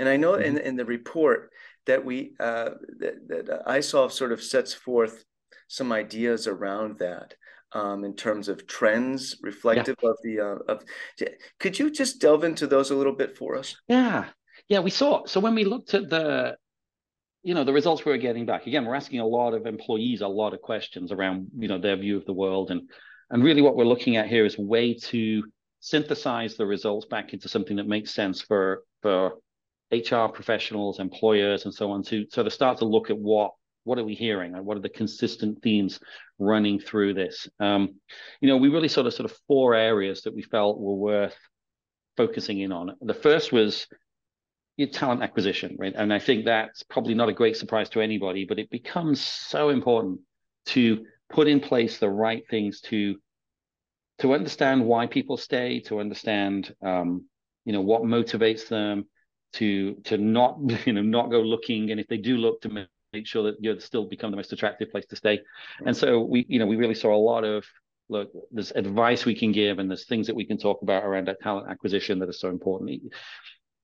And 0.00 0.08
I 0.08 0.16
know 0.16 0.32
mm-hmm. 0.32 0.56
in, 0.56 0.58
in 0.58 0.76
the 0.76 0.84
report 0.84 1.50
that 1.86 2.04
we 2.04 2.32
uh, 2.40 2.70
that, 2.98 3.28
that 3.28 3.62
iSolve 3.68 4.10
sort 4.10 4.32
of 4.32 4.42
sets 4.42 4.74
forth 4.74 5.24
some 5.68 5.92
ideas 5.92 6.48
around 6.48 6.98
that 6.98 7.34
um, 7.70 8.02
in 8.02 8.16
terms 8.16 8.48
of 8.48 8.66
trends 8.66 9.36
reflective 9.40 9.94
yeah. 10.02 10.10
of 10.10 10.16
the 10.24 10.40
uh, 10.40 10.72
of. 10.72 10.82
Could 11.60 11.78
you 11.78 11.92
just 11.92 12.20
delve 12.20 12.42
into 12.42 12.66
those 12.66 12.90
a 12.90 12.96
little 12.96 13.14
bit 13.14 13.38
for 13.38 13.54
us? 13.54 13.76
Yeah, 13.86 14.24
yeah. 14.68 14.80
We 14.80 14.90
saw 14.90 15.26
so 15.26 15.38
when 15.38 15.54
we 15.54 15.62
looked 15.62 15.94
at 15.94 16.10
the, 16.10 16.56
you 17.44 17.54
know, 17.54 17.62
the 17.62 17.72
results 17.72 18.04
we 18.04 18.10
were 18.10 18.18
getting 18.18 18.46
back. 18.46 18.66
Again, 18.66 18.84
we're 18.84 18.96
asking 18.96 19.20
a 19.20 19.26
lot 19.26 19.54
of 19.54 19.66
employees 19.66 20.22
a 20.22 20.28
lot 20.28 20.54
of 20.54 20.60
questions 20.60 21.12
around 21.12 21.50
you 21.56 21.68
know 21.68 21.78
their 21.78 21.96
view 21.96 22.16
of 22.16 22.26
the 22.26 22.32
world 22.32 22.72
and 22.72 22.90
and 23.30 23.44
really 23.44 23.62
what 23.62 23.76
we're 23.76 23.84
looking 23.84 24.16
at 24.16 24.26
here 24.26 24.44
is 24.44 24.58
way 24.58 24.94
to 24.94 25.44
synthesize 25.86 26.56
the 26.56 26.66
results 26.66 27.06
back 27.06 27.32
into 27.32 27.48
something 27.48 27.76
that 27.76 27.86
makes 27.86 28.12
sense 28.12 28.42
for 28.42 28.82
for 29.02 29.34
HR 29.92 30.26
professionals, 30.26 30.98
employers, 30.98 31.64
and 31.64 31.72
so 31.72 31.92
on 31.92 32.02
to 32.02 32.26
sort 32.32 32.48
of 32.48 32.52
start 32.52 32.78
to 32.78 32.84
look 32.84 33.08
at 33.08 33.16
what 33.16 33.52
what 33.84 33.96
are 33.96 34.04
we 34.04 34.16
hearing 34.16 34.56
and 34.56 34.66
what 34.66 34.76
are 34.76 34.80
the 34.80 34.88
consistent 34.88 35.62
themes 35.62 36.00
running 36.40 36.80
through 36.80 37.14
this. 37.14 37.48
Um, 37.60 38.00
you 38.40 38.48
know, 38.48 38.56
we 38.56 38.68
really 38.68 38.88
sort 38.88 39.06
of 39.06 39.14
sort 39.14 39.30
of 39.30 39.38
four 39.46 39.76
areas 39.76 40.22
that 40.22 40.34
we 40.34 40.42
felt 40.42 40.80
were 40.80 40.96
worth 40.96 41.38
focusing 42.16 42.58
in 42.58 42.72
on. 42.72 42.96
The 43.00 43.14
first 43.14 43.52
was 43.52 43.86
your 44.76 44.88
talent 44.88 45.22
acquisition, 45.22 45.76
right? 45.78 45.94
And 45.96 46.12
I 46.12 46.18
think 46.18 46.46
that's 46.46 46.82
probably 46.82 47.14
not 47.14 47.28
a 47.28 47.32
great 47.32 47.56
surprise 47.56 47.88
to 47.90 48.00
anybody, 48.00 48.44
but 48.44 48.58
it 48.58 48.70
becomes 48.70 49.20
so 49.20 49.68
important 49.68 50.18
to 50.74 51.04
put 51.30 51.46
in 51.46 51.60
place 51.60 51.98
the 51.98 52.10
right 52.10 52.42
things 52.50 52.80
to 52.80 53.14
to 54.18 54.34
understand 54.34 54.84
why 54.84 55.06
people 55.06 55.36
stay, 55.36 55.80
to 55.80 56.00
understand 56.00 56.74
um, 56.82 57.26
you 57.64 57.72
know 57.72 57.80
what 57.80 58.02
motivates 58.02 58.68
them, 58.68 59.06
to 59.54 59.94
to 60.04 60.18
not 60.18 60.58
you 60.86 60.92
know 60.92 61.02
not 61.02 61.30
go 61.30 61.40
looking, 61.40 61.90
and 61.90 62.00
if 62.00 62.06
they 62.08 62.18
do 62.18 62.36
look, 62.36 62.60
to 62.62 62.86
make 63.12 63.26
sure 63.26 63.44
that 63.44 63.56
you 63.60 63.78
still 63.80 64.06
become 64.06 64.30
the 64.30 64.36
most 64.36 64.52
attractive 64.52 64.90
place 64.90 65.06
to 65.06 65.16
stay. 65.16 65.40
And 65.84 65.96
so 65.96 66.20
we 66.20 66.46
you 66.48 66.58
know 66.58 66.66
we 66.66 66.76
really 66.76 66.94
saw 66.94 67.14
a 67.14 67.16
lot 67.16 67.44
of 67.44 67.64
look 68.08 68.30
there's 68.52 68.70
advice 68.70 69.24
we 69.24 69.34
can 69.34 69.50
give 69.50 69.80
and 69.80 69.90
there's 69.90 70.06
things 70.06 70.28
that 70.28 70.36
we 70.36 70.44
can 70.44 70.56
talk 70.56 70.80
about 70.82 71.02
around 71.04 71.26
that 71.26 71.40
talent 71.40 71.68
acquisition 71.68 72.20
that 72.20 72.28
are 72.28 72.32
so 72.32 72.48
important. 72.48 73.02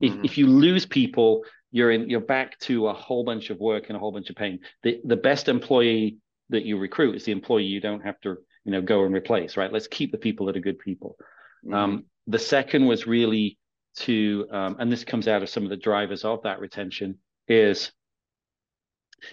If, 0.01 0.13
mm-hmm. 0.13 0.25
if 0.25 0.39
you 0.39 0.47
lose 0.47 0.87
people, 0.87 1.45
you're 1.71 1.91
in 1.91 2.09
you're 2.09 2.21
back 2.21 2.59
to 2.61 2.89
a 2.89 2.93
whole 2.93 3.25
bunch 3.25 3.51
of 3.51 3.59
work 3.59 3.85
and 3.89 3.97
a 3.97 3.99
whole 3.99 4.13
bunch 4.13 4.31
of 4.31 4.37
pain. 4.37 4.61
The 4.83 5.01
the 5.05 5.17
best 5.17 5.49
employee 5.49 6.19
that 6.51 6.65
you 6.65 6.79
recruit 6.79 7.17
is 7.17 7.25
the 7.25 7.33
employee 7.33 7.65
you 7.65 7.81
don't 7.81 8.03
have 8.03 8.21
to 8.21 8.37
you 8.65 8.73
know 8.73 8.83
go 8.83 9.05
and 9.05 9.15
replace 9.15 9.57
right? 9.57 9.73
Let's 9.73 9.89
keep 9.89 10.13
the 10.13 10.19
people 10.19 10.47
that 10.47 10.57
are 10.57 10.61
good 10.61 10.79
people. 10.79 11.17
Mm-hmm. 11.65 11.75
um, 11.75 12.05
the 12.27 12.39
second 12.39 12.87
was 12.87 13.07
really 13.07 13.59
to 13.97 14.47
um, 14.51 14.77
and 14.79 14.91
this 14.91 15.05
comes 15.05 15.29
out 15.29 15.43
of 15.43 15.49
some 15.49 15.65
of 15.65 15.71
the 15.71 15.77
drivers 15.77 16.25
of 16.25 16.43
that 16.43 16.61
retention 16.61 17.19
is 17.49 17.93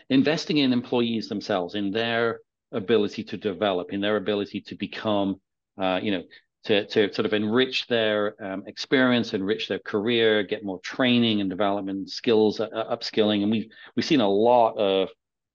investing 0.10 0.58
in 0.58 0.74
employees 0.74 1.30
themselves 1.30 1.76
in 1.76 1.92
their 1.92 2.40
ability 2.72 3.24
to 3.24 3.38
develop 3.38 3.92
in 3.94 4.02
their 4.02 4.18
ability 4.18 4.62
to 4.62 4.76
become 4.76 5.40
uh, 5.82 6.00
you 6.02 6.12
know 6.12 6.24
to, 6.66 6.86
to 6.88 7.14
sort 7.14 7.26
of 7.26 7.34
enrich 7.34 7.88
their 7.88 8.36
um, 8.44 8.64
experience 8.68 9.34
enrich 9.34 9.68
their 9.68 9.80
career 9.80 10.44
get 10.44 10.64
more 10.64 10.80
training 10.80 11.40
and 11.42 11.50
development 11.50 12.10
skills 12.10 12.60
uh, 12.60 12.68
upskilling. 12.92 13.44
And 13.44 13.52
we've 13.52 13.70
we've 13.96 14.06
seen 14.06 14.22
a 14.22 14.30
lot 14.30 14.78
of 14.78 15.10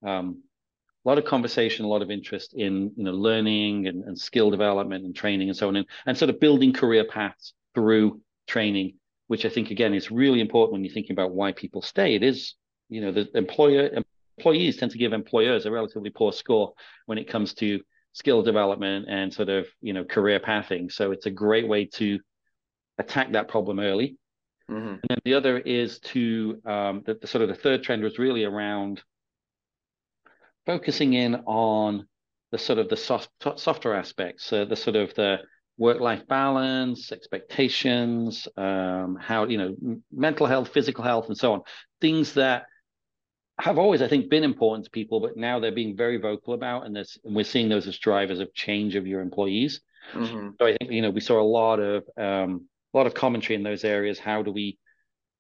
um, 0.05 0.43
a 1.05 1.09
lot 1.09 1.19
of 1.19 1.25
conversation, 1.25 1.85
a 1.85 1.89
lot 1.89 2.03
of 2.03 2.11
interest 2.11 2.55
in 2.55 2.93
you 2.97 3.05
know 3.05 3.13
learning 3.13 3.87
and, 3.87 4.05
and 4.05 4.19
skill 4.19 4.51
development 4.51 5.05
and 5.05 5.15
training 5.15 5.49
and 5.49 5.57
so 5.57 5.69
on, 5.69 5.77
and, 5.77 5.87
and 6.07 6.17
sort 6.17 6.31
of 6.31 6.41
building 6.41 6.73
career 6.73 7.05
paths 7.05 7.53
through 7.75 8.21
training, 8.47 8.95
which 9.27 9.45
I 9.45 9.49
think 9.49 9.71
again 9.71 9.95
is 9.95 10.11
really 10.11 10.41
important 10.41 10.73
when 10.73 10.85
you're 10.85 10.95
thinking 10.95 11.13
about 11.13 11.33
why 11.33 11.53
people 11.53 11.83
stay. 11.83 12.15
It 12.15 12.23
is 12.23 12.55
you 12.89 13.01
know 13.01 13.13
the 13.13 13.29
employer 13.37 13.91
employees 14.39 14.77
tend 14.77 14.93
to 14.93 14.99
give 14.99 15.13
employers 15.13 15.67
a 15.67 15.71
relatively 15.71 16.11
poor 16.11 16.33
score 16.33 16.73
when 17.07 17.19
it 17.19 17.29
comes 17.29 17.55
to 17.55 17.81
skill 18.13 18.43
development 18.43 19.07
and 19.09 19.33
sort 19.33 19.49
of 19.49 19.67
you 19.81 19.93
know 19.93 20.05
career 20.05 20.41
pathing. 20.41 20.89
So 20.89 21.13
it's 21.13 21.27
a 21.27 21.31
great 21.31 21.69
way 21.69 21.87
to 21.95 22.19
attack 22.99 23.33
that 23.33 23.49
problem 23.49 23.79
early. 23.79 24.17
Mm-hmm. 24.71 24.89
And 24.89 25.01
then 25.09 25.19
the 25.25 25.35
other 25.35 25.59
is 25.59 25.99
to 26.01 26.63
um, 26.65 27.03
the, 27.05 27.19
the 27.21 27.27
sort 27.27 27.43
of 27.43 27.49
the 27.49 27.55
third 27.55 27.83
trend 27.83 28.03
was 28.03 28.19
really 28.19 28.45
around 28.45 29.03
focusing 30.67 31.15
in 31.15 31.37
on 31.47 32.07
the 32.51 32.59
sort 32.59 32.79
of 32.79 32.89
the 32.89 32.97
soft, 32.97 33.31
softer 33.57 33.95
aspects, 33.95 34.53
uh, 34.53 34.65
the 34.65 34.77
sort 34.77 34.97
of 34.97 35.15
the 35.15 35.39
work-life 35.77 36.27
balance, 36.29 37.11
expectations, 37.11 38.47
um, 38.57 39.19
how 39.21 39.45
you 39.45 39.59
know 39.59 39.77
mental 40.13 40.47
health, 40.47 40.69
physical 40.69 41.05
health, 41.05 41.27
and 41.29 41.37
so 41.37 41.53
on. 41.53 41.63
Things 42.01 42.35
that 42.35 42.65
have 43.59 43.79
always, 43.79 44.03
I 44.03 44.09
think, 44.09 44.31
been 44.31 44.45
important 44.45 44.85
to 44.85 44.91
people, 44.91 45.21
but 45.21 45.37
now 45.37 45.61
they're 45.61 45.73
being 45.73 45.97
very 45.97 46.17
vocal 46.17 46.55
about, 46.55 46.87
and, 46.87 46.95
this, 46.95 47.19
and 47.25 47.37
we're 47.37 47.45
seeing 47.45 47.69
those 47.69 47.87
as 47.87 47.99
drivers 47.99 48.41
of 48.41 48.53
change 48.53 48.97
of 48.97 49.07
your 49.07 49.21
employees. 49.21 49.81
Mm-hmm. 50.13 50.51
So 50.59 50.67
I 50.67 50.77
think 50.77 50.91
you 50.91 51.03
know 51.03 51.11
we 51.11 51.21
saw 51.21 51.41
a 51.41 51.43
lot 51.43 51.81
of 51.81 52.05
um, 52.17 52.69
a 52.93 52.97
lot 52.97 53.07
of 53.07 53.15
commentary 53.15 53.57
in 53.57 53.63
those 53.63 53.85
areas. 53.85 54.19
How 54.19 54.43
do 54.43 54.53
we 54.53 54.79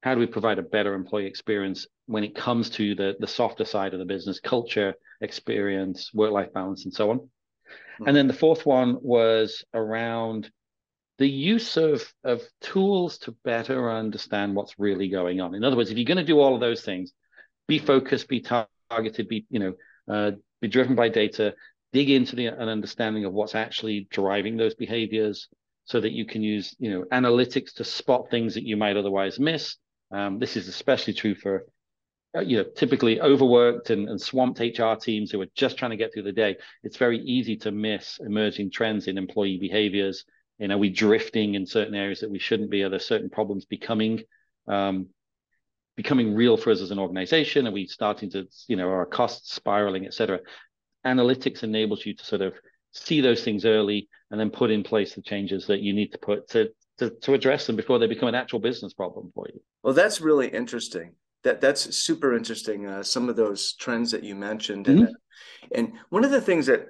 how 0.04 0.12
do 0.12 0.20
we 0.20 0.26
provide 0.26 0.58
a 0.58 0.62
better 0.62 0.92
employee 0.92 1.24
experience 1.24 1.86
when 2.04 2.24
it 2.24 2.34
comes 2.34 2.68
to 2.68 2.94
the 2.94 3.16
the 3.20 3.26
softer 3.26 3.64
side 3.64 3.94
of 3.94 3.98
the 3.98 4.04
business, 4.04 4.38
culture, 4.38 4.92
experience, 5.22 6.12
work 6.12 6.30
life 6.30 6.52
balance, 6.52 6.84
and 6.84 6.92
so 6.92 7.10
on. 7.10 7.18
Mm-hmm. 7.18 8.08
And 8.08 8.14
then 8.14 8.26
the 8.26 8.34
fourth 8.34 8.66
one 8.66 8.98
was 9.00 9.64
around 9.72 10.50
the 11.16 11.26
use 11.26 11.78
of 11.78 12.02
of 12.22 12.42
tools 12.60 13.16
to 13.20 13.34
better 13.44 13.90
understand 13.90 14.54
what's 14.54 14.78
really 14.78 15.08
going 15.08 15.40
on. 15.40 15.54
In 15.54 15.64
other 15.64 15.76
words, 15.76 15.90
if 15.90 15.96
you're 15.96 16.04
going 16.04 16.18
to 16.18 16.32
do 16.32 16.38
all 16.38 16.54
of 16.54 16.60
those 16.60 16.82
things, 16.82 17.14
be 17.66 17.78
focused, 17.78 18.28
be 18.28 18.44
targeted, 18.90 19.26
be 19.26 19.46
you 19.48 19.58
know, 19.58 19.74
uh, 20.14 20.32
be 20.60 20.68
driven 20.68 20.94
by 20.94 21.08
data, 21.08 21.54
dig 21.94 22.10
into 22.10 22.36
the 22.36 22.48
an 22.48 22.68
understanding 22.68 23.24
of 23.24 23.32
what's 23.32 23.54
actually 23.54 24.06
driving 24.10 24.58
those 24.58 24.74
behaviors, 24.74 25.48
so 25.86 25.98
that 25.98 26.12
you 26.12 26.26
can 26.26 26.42
use 26.42 26.76
you 26.78 26.90
know 26.90 27.04
analytics 27.10 27.72
to 27.76 27.84
spot 27.84 28.28
things 28.30 28.52
that 28.52 28.64
you 28.64 28.76
might 28.76 28.98
otherwise 28.98 29.40
miss. 29.40 29.78
Um, 30.14 30.38
this 30.38 30.56
is 30.56 30.68
especially 30.68 31.12
true 31.12 31.34
for 31.34 31.66
uh, 32.36 32.40
you 32.40 32.58
know 32.58 32.64
typically 32.76 33.20
overworked 33.20 33.90
and, 33.90 34.08
and 34.08 34.20
swamped 34.20 34.60
HR 34.60 34.94
teams 34.94 35.32
who 35.32 35.40
are 35.40 35.48
just 35.56 35.76
trying 35.76 35.90
to 35.90 35.96
get 35.96 36.14
through 36.14 36.22
the 36.22 36.32
day, 36.32 36.56
it's 36.84 36.96
very 36.96 37.18
easy 37.18 37.56
to 37.56 37.72
miss 37.72 38.20
emerging 38.24 38.70
trends 38.70 39.08
in 39.08 39.18
employee 39.18 39.58
behaviors. 39.58 40.24
You 40.58 40.68
know, 40.68 40.78
we 40.78 40.90
drifting 40.90 41.54
in 41.54 41.66
certain 41.66 41.96
areas 41.96 42.20
that 42.20 42.30
we 42.30 42.38
shouldn't 42.38 42.70
be. 42.70 42.84
Are 42.84 42.88
there 42.88 43.00
certain 43.00 43.28
problems 43.28 43.64
becoming 43.64 44.22
um, 44.68 45.08
becoming 45.96 46.34
real 46.34 46.56
for 46.56 46.70
us 46.70 46.80
as 46.80 46.92
an 46.92 47.00
organization? 47.00 47.66
Are 47.66 47.72
we 47.72 47.88
starting 47.88 48.30
to, 48.30 48.46
you 48.68 48.76
know, 48.76 48.86
are 48.86 48.98
our 48.98 49.06
costs 49.06 49.52
spiraling, 49.52 50.06
et 50.06 50.14
cetera? 50.14 50.38
Analytics 51.04 51.64
enables 51.64 52.06
you 52.06 52.14
to 52.14 52.24
sort 52.24 52.40
of 52.40 52.54
see 52.92 53.20
those 53.20 53.42
things 53.42 53.64
early 53.64 54.08
and 54.30 54.38
then 54.38 54.50
put 54.50 54.70
in 54.70 54.84
place 54.84 55.14
the 55.14 55.22
changes 55.22 55.66
that 55.66 55.80
you 55.80 55.92
need 55.92 56.12
to 56.12 56.18
put 56.18 56.48
to 56.50 56.70
to, 56.98 57.10
to 57.10 57.34
address 57.34 57.66
them 57.66 57.76
before 57.76 57.98
they 57.98 58.06
become 58.06 58.28
an 58.28 58.34
actual 58.34 58.58
business 58.58 58.92
problem 58.92 59.30
for 59.34 59.46
you. 59.52 59.60
Well, 59.82 59.94
that's 59.94 60.20
really 60.20 60.48
interesting 60.48 61.14
that 61.44 61.60
that's 61.60 61.94
super 61.94 62.34
interesting. 62.34 62.86
Uh, 62.86 63.02
some 63.02 63.28
of 63.28 63.36
those 63.36 63.74
trends 63.74 64.10
that 64.10 64.24
you 64.24 64.34
mentioned, 64.34 64.86
mm-hmm. 64.86 65.04
and, 65.04 65.16
and 65.74 65.92
one 66.10 66.24
of 66.24 66.30
the 66.30 66.40
things 66.40 66.66
that 66.66 66.88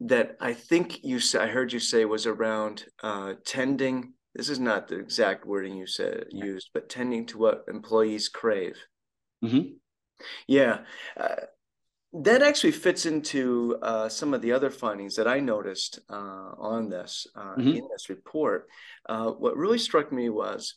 that 0.00 0.36
I 0.40 0.54
think 0.54 1.02
you 1.04 1.20
I 1.38 1.46
heard 1.46 1.72
you 1.72 1.80
say 1.80 2.04
was 2.04 2.26
around 2.26 2.84
uh, 3.02 3.34
tending. 3.44 4.14
This 4.34 4.48
is 4.48 4.60
not 4.60 4.88
the 4.88 4.98
exact 4.98 5.46
wording 5.46 5.76
you 5.76 5.86
said 5.86 6.26
used, 6.30 6.70
but 6.72 6.88
tending 6.88 7.26
to 7.26 7.38
what 7.38 7.64
employees 7.68 8.28
crave. 8.28 8.76
Mm-hmm. 9.44 9.72
Yeah, 10.46 10.80
uh, 11.16 11.36
that 12.12 12.42
actually 12.42 12.72
fits 12.72 13.04
into 13.06 13.76
uh, 13.82 14.08
some 14.08 14.32
of 14.32 14.40
the 14.40 14.52
other 14.52 14.70
findings 14.70 15.16
that 15.16 15.28
I 15.28 15.40
noticed 15.40 16.00
uh, 16.08 16.52
on 16.58 16.88
this 16.88 17.26
uh, 17.34 17.56
mm-hmm. 17.56 17.68
in 17.68 17.88
this 17.90 18.08
report. 18.08 18.68
Uh, 19.08 19.30
what 19.30 19.56
really 19.56 19.78
struck 19.78 20.12
me 20.12 20.28
was 20.28 20.76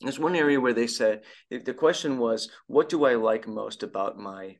there's 0.00 0.18
one 0.18 0.34
area 0.34 0.60
where 0.60 0.72
they 0.72 0.86
said 0.86 1.22
the 1.50 1.74
question 1.74 2.18
was, 2.18 2.50
"What 2.66 2.88
do 2.88 3.04
I 3.04 3.14
like 3.14 3.46
most 3.46 3.82
about 3.82 4.18
my 4.18 4.56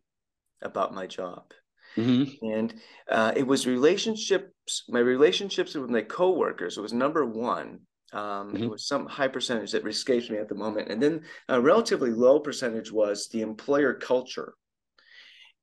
about 0.62 0.94
my 0.94 1.06
job?" 1.06 1.52
Mm-hmm. 1.96 2.46
And 2.46 2.74
uh, 3.08 3.32
it 3.34 3.46
was 3.46 3.66
relationships. 3.66 4.84
My 4.88 5.00
relationships 5.00 5.74
with 5.74 5.90
my 5.90 6.02
coworkers 6.02 6.76
was 6.76 6.92
number 6.92 7.24
one. 7.24 7.80
Um, 8.12 8.52
mm-hmm. 8.52 8.64
It 8.64 8.70
was 8.70 8.86
some 8.86 9.06
high 9.06 9.28
percentage 9.28 9.72
that 9.72 9.86
escapes 9.86 10.30
me 10.30 10.38
at 10.38 10.48
the 10.48 10.54
moment, 10.54 10.90
and 10.90 11.02
then 11.02 11.22
a 11.48 11.60
relatively 11.60 12.10
low 12.10 12.40
percentage 12.40 12.92
was 12.92 13.28
the 13.28 13.40
employer 13.42 13.94
culture. 13.94 14.54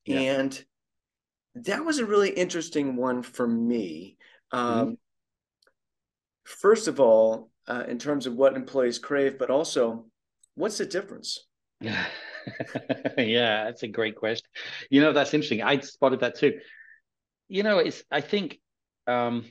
Yeah. 0.07 0.19
And 0.19 0.65
that 1.55 1.85
was 1.85 1.99
a 1.99 2.05
really 2.05 2.29
interesting 2.29 2.95
one 2.95 3.21
for 3.23 3.47
me. 3.47 4.17
Mm-hmm. 4.53 4.65
Um, 4.65 4.85
mm-hmm. 4.85 4.93
First 6.45 6.87
of 6.87 6.99
all, 6.99 7.51
uh, 7.67 7.83
in 7.87 7.99
terms 7.99 8.25
of 8.25 8.35
what 8.35 8.55
employees 8.55 8.99
crave, 8.99 9.37
but 9.37 9.49
also 9.49 10.05
what's 10.55 10.77
the 10.77 10.85
difference? 10.85 11.45
yeah, 11.81 12.05
that's 13.17 13.83
a 13.83 13.87
great 13.87 14.15
question. 14.15 14.47
You 14.89 15.01
know, 15.01 15.11
that's 15.11 15.33
interesting. 15.33 15.61
I 15.61 15.79
spotted 15.79 16.21
that 16.21 16.35
too. 16.35 16.59
You 17.49 17.63
know, 17.63 17.79
it's 17.79 18.03
I 18.09 18.21
think 18.21 18.59
um, 19.05 19.45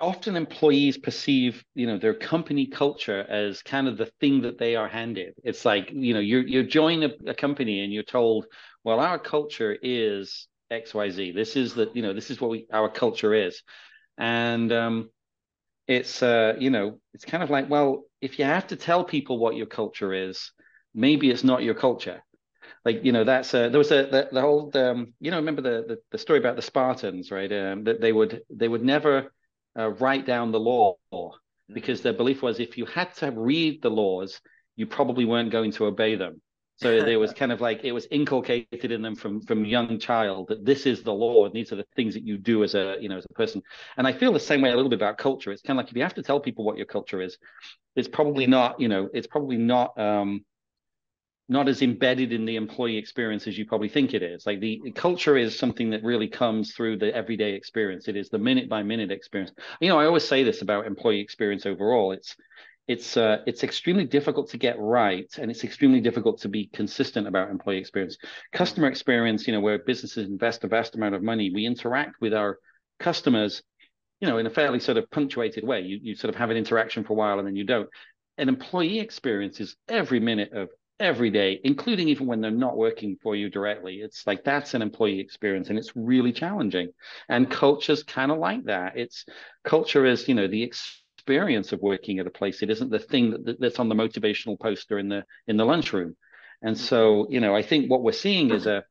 often 0.00 0.36
employees 0.36 0.96
perceive 0.96 1.64
you 1.74 1.86
know 1.86 1.98
their 1.98 2.14
company 2.14 2.66
culture 2.66 3.20
as 3.28 3.62
kind 3.62 3.88
of 3.88 3.96
the 3.96 4.06
thing 4.20 4.42
that 4.42 4.58
they 4.58 4.76
are 4.76 4.88
handed. 4.88 5.34
It's 5.44 5.64
like 5.64 5.90
you 5.92 6.14
know 6.14 6.20
you're 6.20 6.46
you 6.46 6.62
join 6.62 7.02
a, 7.02 7.10
a 7.26 7.34
company 7.34 7.84
and 7.84 7.92
you're 7.92 8.02
told 8.02 8.46
well 8.84 9.00
our 9.00 9.18
culture 9.18 9.76
is 9.82 10.48
xyz 10.72 11.34
this 11.34 11.56
is 11.56 11.74
the 11.74 11.90
you 11.92 12.00
know 12.02 12.14
this 12.14 12.30
is 12.30 12.40
what 12.40 12.50
we 12.50 12.66
our 12.72 12.88
culture 12.88 13.34
is. 13.34 13.62
And 14.18 14.72
um 14.72 15.10
it's 15.86 16.22
uh 16.22 16.54
you 16.58 16.70
know 16.70 17.00
it's 17.14 17.24
kind 17.24 17.42
of 17.42 17.50
like 17.50 17.68
well 17.68 18.04
if 18.20 18.38
you 18.38 18.44
have 18.44 18.66
to 18.68 18.76
tell 18.76 19.04
people 19.04 19.38
what 19.38 19.56
your 19.56 19.66
culture 19.66 20.12
is 20.14 20.52
maybe 20.94 21.30
it's 21.30 21.44
not 21.44 21.62
your 21.62 21.74
culture. 21.74 22.22
Like 22.84 23.04
you 23.04 23.12
know 23.12 23.24
that's 23.24 23.54
uh, 23.54 23.68
there 23.68 23.78
was 23.78 23.90
a 23.92 24.06
the, 24.06 24.28
the 24.32 24.40
whole 24.40 24.70
um, 24.74 25.14
you 25.20 25.30
know 25.30 25.36
remember 25.38 25.62
the, 25.62 25.84
the, 25.86 25.98
the 26.10 26.18
story 26.18 26.38
about 26.38 26.56
the 26.56 26.62
Spartans 26.62 27.30
right? 27.30 27.52
Um, 27.52 27.84
that 27.84 28.00
they 28.00 28.12
would 28.12 28.42
they 28.50 28.68
would 28.68 28.84
never 28.84 29.30
uh, 29.78 29.90
write 29.92 30.26
down 30.26 30.52
the 30.52 30.60
law 30.60 30.96
mm-hmm. 31.12 31.74
because 31.74 32.02
their 32.02 32.12
belief 32.12 32.42
was 32.42 32.60
if 32.60 32.76
you 32.78 32.86
had 32.86 33.14
to 33.16 33.30
read 33.30 33.82
the 33.82 33.90
laws, 33.90 34.40
you 34.76 34.86
probably 34.86 35.24
weren't 35.24 35.50
going 35.50 35.72
to 35.72 35.86
obey 35.86 36.14
them. 36.14 36.40
So 36.76 37.00
there 37.04 37.18
was 37.18 37.32
kind 37.32 37.52
of 37.52 37.60
like 37.60 37.84
it 37.84 37.92
was 37.92 38.06
inculcated 38.10 38.90
in 38.90 39.02
them 39.02 39.14
from 39.14 39.40
from 39.42 39.64
young 39.64 39.98
child 39.98 40.48
that 40.48 40.64
this 40.64 40.86
is 40.86 41.02
the 41.02 41.12
law 41.12 41.44
and 41.46 41.54
these 41.54 41.72
are 41.72 41.76
the 41.76 41.86
things 41.96 42.14
that 42.14 42.24
you 42.24 42.38
do 42.38 42.64
as 42.64 42.74
a 42.74 42.96
you 43.00 43.08
know 43.08 43.18
as 43.18 43.26
a 43.28 43.34
person. 43.34 43.62
And 43.96 44.06
I 44.06 44.12
feel 44.12 44.32
the 44.32 44.40
same 44.40 44.62
way 44.62 44.70
a 44.70 44.76
little 44.76 44.90
bit 44.90 44.98
about 44.98 45.18
culture. 45.18 45.52
It's 45.52 45.62
kind 45.62 45.78
of 45.78 45.84
like 45.84 45.90
if 45.90 45.96
you 45.96 46.02
have 46.02 46.14
to 46.14 46.22
tell 46.22 46.40
people 46.40 46.64
what 46.64 46.76
your 46.76 46.86
culture 46.86 47.20
is, 47.20 47.38
it's 47.96 48.08
probably 48.08 48.46
not 48.46 48.80
you 48.80 48.88
know 48.88 49.08
it's 49.12 49.26
probably 49.26 49.56
not 49.56 49.98
um, 49.98 50.44
not 51.52 51.68
as 51.68 51.82
embedded 51.82 52.32
in 52.32 52.44
the 52.44 52.56
employee 52.56 52.96
experience 52.96 53.46
as 53.46 53.56
you 53.56 53.66
probably 53.66 53.88
think 53.88 54.14
it 54.14 54.22
is. 54.22 54.46
Like 54.46 54.60
the, 54.60 54.80
culture 54.94 55.36
is 55.36 55.58
something 55.58 55.90
that 55.90 56.02
really 56.02 56.28
comes 56.28 56.72
through 56.72 56.98
the 56.98 57.14
everyday 57.14 57.52
experience. 57.52 58.08
It 58.08 58.16
is 58.16 58.30
the 58.30 58.38
minute 58.38 58.68
by 58.68 58.82
minute 58.82 59.10
experience. 59.10 59.52
You 59.80 59.88
know, 59.88 59.98
I 59.98 60.06
always 60.06 60.26
say 60.26 60.42
this 60.42 60.62
about 60.62 60.86
employee 60.86 61.20
experience 61.20 61.66
overall. 61.66 62.12
It's 62.12 62.34
it's 62.88 63.16
uh, 63.16 63.38
it's 63.46 63.62
extremely 63.62 64.04
difficult 64.04 64.50
to 64.50 64.58
get 64.58 64.76
right, 64.78 65.30
and 65.38 65.50
it's 65.50 65.62
extremely 65.62 66.00
difficult 66.00 66.40
to 66.40 66.48
be 66.48 66.66
consistent 66.66 67.28
about 67.28 67.48
employee 67.48 67.78
experience. 67.78 68.18
Customer 68.52 68.88
experience, 68.88 69.46
you 69.46 69.52
know, 69.52 69.60
where 69.60 69.78
businesses 69.78 70.28
invest 70.28 70.64
a 70.64 70.68
vast 70.68 70.96
amount 70.96 71.14
of 71.14 71.22
money, 71.22 71.52
we 71.54 71.64
interact 71.64 72.20
with 72.20 72.34
our 72.34 72.58
customers, 72.98 73.62
you 74.20 74.26
know, 74.26 74.38
in 74.38 74.46
a 74.46 74.50
fairly 74.50 74.80
sort 74.80 74.98
of 74.98 75.08
punctuated 75.12 75.64
way. 75.64 75.82
You 75.82 76.00
you 76.02 76.14
sort 76.16 76.30
of 76.30 76.36
have 76.36 76.50
an 76.50 76.56
interaction 76.56 77.04
for 77.04 77.12
a 77.12 77.16
while 77.16 77.38
and 77.38 77.46
then 77.46 77.56
you 77.56 77.64
don't. 77.64 77.88
An 78.36 78.48
employee 78.48 78.98
experience 78.98 79.60
is 79.60 79.76
every 79.88 80.18
minute 80.18 80.52
of 80.52 80.70
every 81.02 81.30
day, 81.30 81.60
including 81.64 82.08
even 82.08 82.26
when 82.26 82.40
they're 82.40 82.50
not 82.50 82.76
working 82.76 83.16
for 83.22 83.36
you 83.36 83.50
directly. 83.50 83.96
It's 83.96 84.26
like 84.26 84.44
that's 84.44 84.74
an 84.74 84.82
employee 84.82 85.20
experience 85.20 85.68
and 85.68 85.78
it's 85.78 85.96
really 85.96 86.32
challenging. 86.32 86.92
And 87.28 87.50
culture's 87.50 88.02
kind 88.02 88.30
of 88.30 88.38
like 88.38 88.64
that. 88.64 88.96
It's 88.96 89.26
culture 89.64 90.06
is, 90.06 90.28
you 90.28 90.34
know, 90.34 90.46
the 90.46 90.62
experience 90.62 91.72
of 91.72 91.80
working 91.80 92.18
at 92.18 92.26
a 92.26 92.30
place. 92.30 92.62
It 92.62 92.70
isn't 92.70 92.90
the 92.90 92.98
thing 92.98 93.30
that, 93.44 93.60
that's 93.60 93.78
on 93.78 93.88
the 93.88 93.94
motivational 93.94 94.58
poster 94.58 94.98
in 94.98 95.08
the 95.08 95.24
in 95.46 95.56
the 95.56 95.64
lunchroom. 95.64 96.16
And 96.62 96.78
so, 96.78 97.26
you 97.28 97.40
know, 97.40 97.54
I 97.54 97.62
think 97.62 97.90
what 97.90 98.02
we're 98.02 98.12
seeing 98.12 98.50
is 98.50 98.66
a 98.66 98.84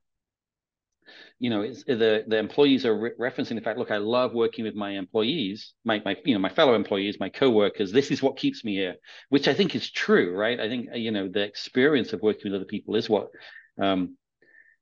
you 1.42 1.50
know, 1.50 1.64
the 1.64 2.24
the 2.28 2.38
employees 2.38 2.86
are 2.86 2.96
re- 2.96 3.12
referencing 3.20 3.56
the 3.56 3.62
fact, 3.62 3.80
look, 3.80 3.90
I 3.90 3.98
love 3.98 4.36
working 4.36 4.64
with 4.64 4.76
my 4.76 4.92
employees, 4.92 5.74
my 5.84 6.00
my 6.06 6.16
you 6.24 6.36
know 6.36 6.40
my 6.40 6.50
fellow 6.50 6.76
employees, 6.76 7.20
my 7.20 7.30
coworkers. 7.30 7.92
This 7.92 8.12
is 8.12 8.22
what 8.22 8.38
keeps 8.38 8.64
me 8.64 8.76
here, 8.76 8.98
which 9.30 9.48
I 9.48 9.56
think 9.56 9.74
is 9.74 9.90
true, 9.90 10.36
right? 10.38 10.60
I 10.60 10.70
think 10.70 10.90
you 10.94 11.10
know 11.10 11.28
the 11.28 11.42
experience 11.42 12.14
of 12.14 12.22
working 12.22 12.52
with 12.52 12.62
other 12.62 12.70
people 12.70 12.96
is 12.96 13.10
what 13.10 13.30
um, 13.82 14.18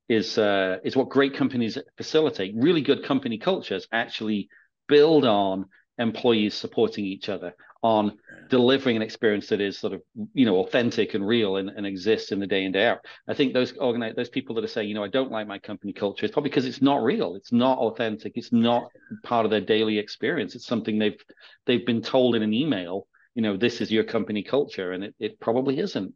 is 0.09 0.37
uh, 0.37 0.79
is 0.83 0.97
what 0.97 1.07
great 1.07 1.33
companies 1.33 1.77
facilitate. 1.95 2.53
Really 2.57 2.81
good 2.81 3.05
company 3.05 3.37
cultures 3.37 3.87
actually 3.93 4.49
build 4.89 5.23
on 5.23 5.67
employees 5.99 6.55
supporting 6.55 7.05
each 7.05 7.29
other 7.29 7.53
on 7.81 8.17
delivering 8.49 8.95
an 8.95 9.01
experience 9.01 9.47
that 9.47 9.61
is 9.61 9.77
sort 9.77 9.93
of 9.93 10.01
you 10.33 10.45
know 10.45 10.57
authentic 10.57 11.13
and 11.13 11.25
real 11.25 11.57
and, 11.57 11.69
and 11.69 11.85
exists 11.85 12.31
in 12.31 12.39
the 12.39 12.47
day 12.47 12.65
in 12.65 12.71
day 12.71 12.87
out. 12.87 12.99
I 13.27 13.33
think 13.33 13.53
those 13.53 13.73
organize 13.77 14.15
those 14.15 14.29
people 14.29 14.55
that 14.55 14.63
are 14.63 14.67
saying 14.67 14.89
you 14.89 14.95
know 14.95 15.03
i 15.03 15.07
don't 15.07 15.31
like 15.31 15.47
my 15.47 15.59
company 15.59 15.93
culture 15.93 16.25
it's 16.25 16.33
probably 16.33 16.49
because 16.49 16.65
it's 16.65 16.81
not 16.81 17.03
real 17.03 17.35
it's 17.35 17.53
not 17.53 17.77
authentic 17.77 18.33
it's 18.35 18.51
not 18.51 18.89
part 19.23 19.45
of 19.45 19.51
their 19.51 19.61
daily 19.61 19.97
experience 19.97 20.55
it's 20.55 20.65
something 20.65 20.97
they've 20.97 21.23
they've 21.67 21.85
been 21.85 22.01
told 22.01 22.35
in 22.35 22.41
an 22.41 22.53
email 22.53 23.07
you 23.35 23.41
know 23.41 23.55
this 23.55 23.79
is 23.79 23.89
your 23.89 24.03
company 24.03 24.43
culture 24.43 24.91
and 24.91 25.03
it, 25.03 25.15
it 25.17 25.39
probably 25.39 25.79
isn't. 25.79 26.13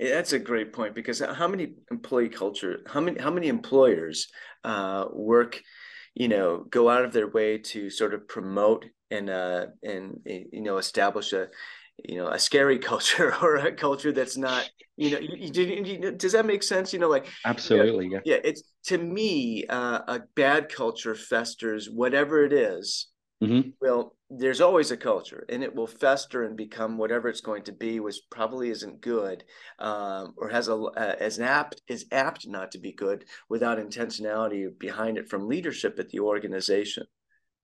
That's 0.00 0.32
a 0.32 0.38
great 0.40 0.72
point 0.72 0.96
because 0.96 1.20
how 1.20 1.46
many 1.46 1.74
employee 1.92 2.28
culture 2.28 2.80
how 2.86 3.00
many 3.00 3.20
how 3.20 3.30
many 3.30 3.46
employers 3.46 4.26
uh, 4.64 5.04
work 5.12 5.62
you 6.14 6.28
know 6.28 6.64
go 6.70 6.88
out 6.88 7.04
of 7.04 7.12
their 7.12 7.28
way 7.28 7.58
to 7.58 7.90
sort 7.90 8.14
of 8.14 8.26
promote 8.28 8.84
and 9.10 9.30
uh, 9.30 9.66
and 9.82 10.20
you 10.24 10.62
know 10.62 10.78
establish 10.78 11.32
a 11.32 11.48
you 12.04 12.16
know 12.16 12.28
a 12.28 12.38
scary 12.38 12.78
culture 12.90 13.34
or 13.42 13.56
a 13.56 13.72
culture 13.72 14.12
that's 14.12 14.36
not 14.36 14.68
you 14.96 15.10
know 15.10 15.18
you, 15.18 15.50
you, 15.52 15.84
you, 15.84 16.12
does 16.12 16.32
that 16.32 16.46
make 16.46 16.62
sense 16.62 16.92
you 16.92 16.98
know 16.98 17.08
like 17.08 17.26
absolutely 17.44 18.08
yeah 18.10 18.20
yeah 18.24 18.38
it's 18.44 18.62
to 18.84 18.98
me 18.98 19.64
uh, 19.68 20.00
a 20.06 20.20
bad 20.36 20.68
culture 20.68 21.14
festers 21.14 21.88
whatever 21.90 22.44
it 22.44 22.52
is, 22.52 23.08
mm-hmm. 23.42 23.70
well 23.80 24.16
there's 24.30 24.60
always 24.60 24.90
a 24.90 24.96
culture 24.96 25.44
and 25.48 25.62
it 25.62 25.74
will 25.74 25.86
fester 25.86 26.44
and 26.44 26.56
become 26.56 26.96
whatever 26.96 27.28
it's 27.28 27.40
going 27.40 27.64
to 27.64 27.72
be 27.72 27.98
which 27.98 28.16
probably 28.30 28.70
isn't 28.70 29.00
good 29.00 29.42
um, 29.80 30.34
or 30.36 30.48
has 30.48 30.68
a 30.68 30.74
uh, 30.74 31.16
as 31.18 31.40
apt 31.40 31.82
is 31.88 32.06
apt 32.12 32.46
not 32.46 32.70
to 32.70 32.78
be 32.78 32.92
good 32.92 33.24
without 33.48 33.78
intentionality 33.78 34.66
behind 34.78 35.18
it 35.18 35.28
from 35.28 35.48
leadership 35.48 35.98
at 35.98 36.08
the 36.10 36.20
organization 36.20 37.04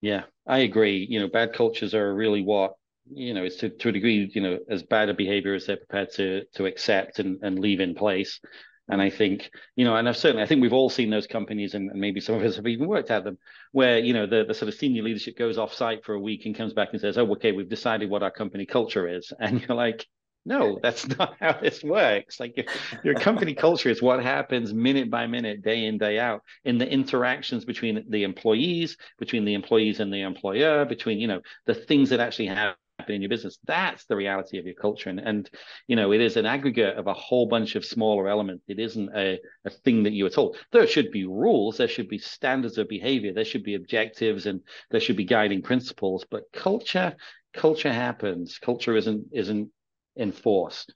yeah, 0.03 0.25
I 0.47 0.59
agree. 0.59 1.07
You 1.09 1.21
know, 1.21 1.29
bad 1.29 1.55
cultures 1.55 1.95
are 1.95 2.15
really 2.15 2.43
what 2.43 2.75
you 3.13 3.35
know 3.35 3.45
it's 3.45 3.57
to, 3.57 3.71
to 3.71 3.89
a 3.89 3.93
degree 3.93 4.31
you 4.35 4.41
know 4.41 4.59
as 4.69 4.83
bad 4.83 5.09
a 5.09 5.15
behavior 5.15 5.55
as 5.55 5.67
they're 5.67 5.77
prepared 5.77 6.11
to 6.13 6.43
to 6.55 6.67
accept 6.67 7.21
and, 7.21 7.39
and 7.43 7.59
leave 7.59 7.79
in 7.79 7.95
place 7.95 8.41
and 8.89 9.01
i 9.01 9.11
think 9.11 9.51
you 9.75 9.85
know 9.85 9.97
and 9.97 10.09
i've 10.09 10.17
certainly 10.17 10.43
i 10.43 10.47
think 10.47 10.61
we've 10.63 10.73
all 10.73 10.91
seen 10.91 11.11
those 11.11 11.27
companies 11.27 11.75
and, 11.75 11.91
and 11.91 12.01
maybe 12.01 12.21
some 12.21 12.35
of 12.35 12.43
us 12.43 12.57
have 12.57 12.67
even 12.67 12.87
worked 12.87 13.11
at 13.11 13.25
them 13.25 13.39
where 13.73 13.99
you 13.99 14.13
know 14.13 14.27
the, 14.27 14.45
the 14.45 14.55
sort 14.55 14.69
of 14.69 14.75
senior 14.75 15.03
leadership 15.03 15.37
goes 15.37 15.59
off 15.59 15.75
site 15.75 16.05
for 16.05 16.15
a 16.15 16.21
week 16.21 16.47
and 16.47 16.57
comes 16.57 16.73
back 16.73 16.89
and 16.93 17.01
says 17.01 17.19
oh 17.19 17.31
okay 17.33 17.53
we've 17.53 17.69
decided 17.69 18.11
what 18.11 18.23
our 18.23 18.31
company 18.31 18.67
culture 18.67 19.09
is 19.09 19.33
and 19.41 19.61
you're 19.61 19.77
like 19.77 20.07
no, 20.47 20.79
that's 20.81 21.07
not 21.19 21.37
how 21.41 21.59
this 21.61 21.83
works. 21.83 22.39
Like 22.41 22.57
your, 22.57 22.67
your 23.03 23.15
company 23.15 23.53
culture 23.67 23.91
is 23.91 24.01
what 24.01 24.23
happens 24.23 24.73
minute 24.73 25.11
by 25.11 25.27
minute, 25.27 25.63
day 25.63 25.85
in, 25.85 25.99
day 25.99 26.19
out, 26.19 26.43
in 26.65 26.79
the 26.79 26.89
interactions 26.89 27.65
between 27.65 28.05
the 28.09 28.23
employees, 28.23 28.97
between 29.19 29.45
the 29.45 29.55
employees 29.55 29.99
and 29.99 30.13
the 30.13 30.23
employer, 30.23 30.85
between, 30.85 31.19
you 31.19 31.27
know, 31.27 31.41
the 31.67 31.75
things 31.75 32.11
that 32.11 32.21
actually 32.21 32.47
happen 32.47 32.77
in 33.15 33.23
your 33.23 33.29
business. 33.29 33.59
That's 33.67 34.05
the 34.07 34.17
reality 34.17 34.59
of 34.59 34.67
your 34.67 34.75
culture. 34.75 35.11
And, 35.11 35.21
and 35.21 35.51
you 35.87 35.97
know, 35.97 36.13
it 36.13 36.21
is 36.21 36.37
an 36.37 36.47
aggregate 36.47 36.97
of 36.97 37.07
a 37.07 37.15
whole 37.15 37.47
bunch 37.47 37.77
of 37.77 37.85
smaller 37.85 38.29
elements. 38.29 38.65
It 38.69 38.79
isn't 38.79 39.11
a, 39.15 39.39
a 39.65 39.71
thing 39.71 40.03
that 40.03 40.13
you 40.13 40.27
are 40.27 40.31
told. 40.31 40.57
There 40.73 40.87
should 40.87 41.11
be 41.11 41.25
rules, 41.25 41.77
there 41.77 41.89
should 41.89 42.09
be 42.09 42.19
standards 42.19 42.79
of 42.79 42.89
behavior, 42.89 43.33
there 43.33 43.45
should 43.45 43.63
be 43.63 43.75
objectives, 43.75 44.47
and 44.47 44.61
there 44.91 45.01
should 45.01 45.17
be 45.17 45.25
guiding 45.25 45.63
principles. 45.63 46.25
But 46.31 46.45
culture, 46.53 47.15
culture 47.55 47.93
happens. 47.93 48.59
Culture 48.59 48.97
isn't 48.97 49.27
isn't 49.33 49.71
enforced. 50.17 50.95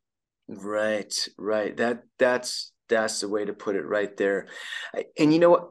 Right, 0.49 1.15
right. 1.39 1.77
That 1.77 2.03
that's 2.19 2.73
that's 2.89 3.21
the 3.21 3.29
way 3.29 3.45
to 3.45 3.53
put 3.53 3.77
it 3.77 3.87
right 3.87 4.17
there. 4.17 4.49
And 5.19 5.33
you 5.33 5.39
know 5.39 5.51
what? 5.51 5.71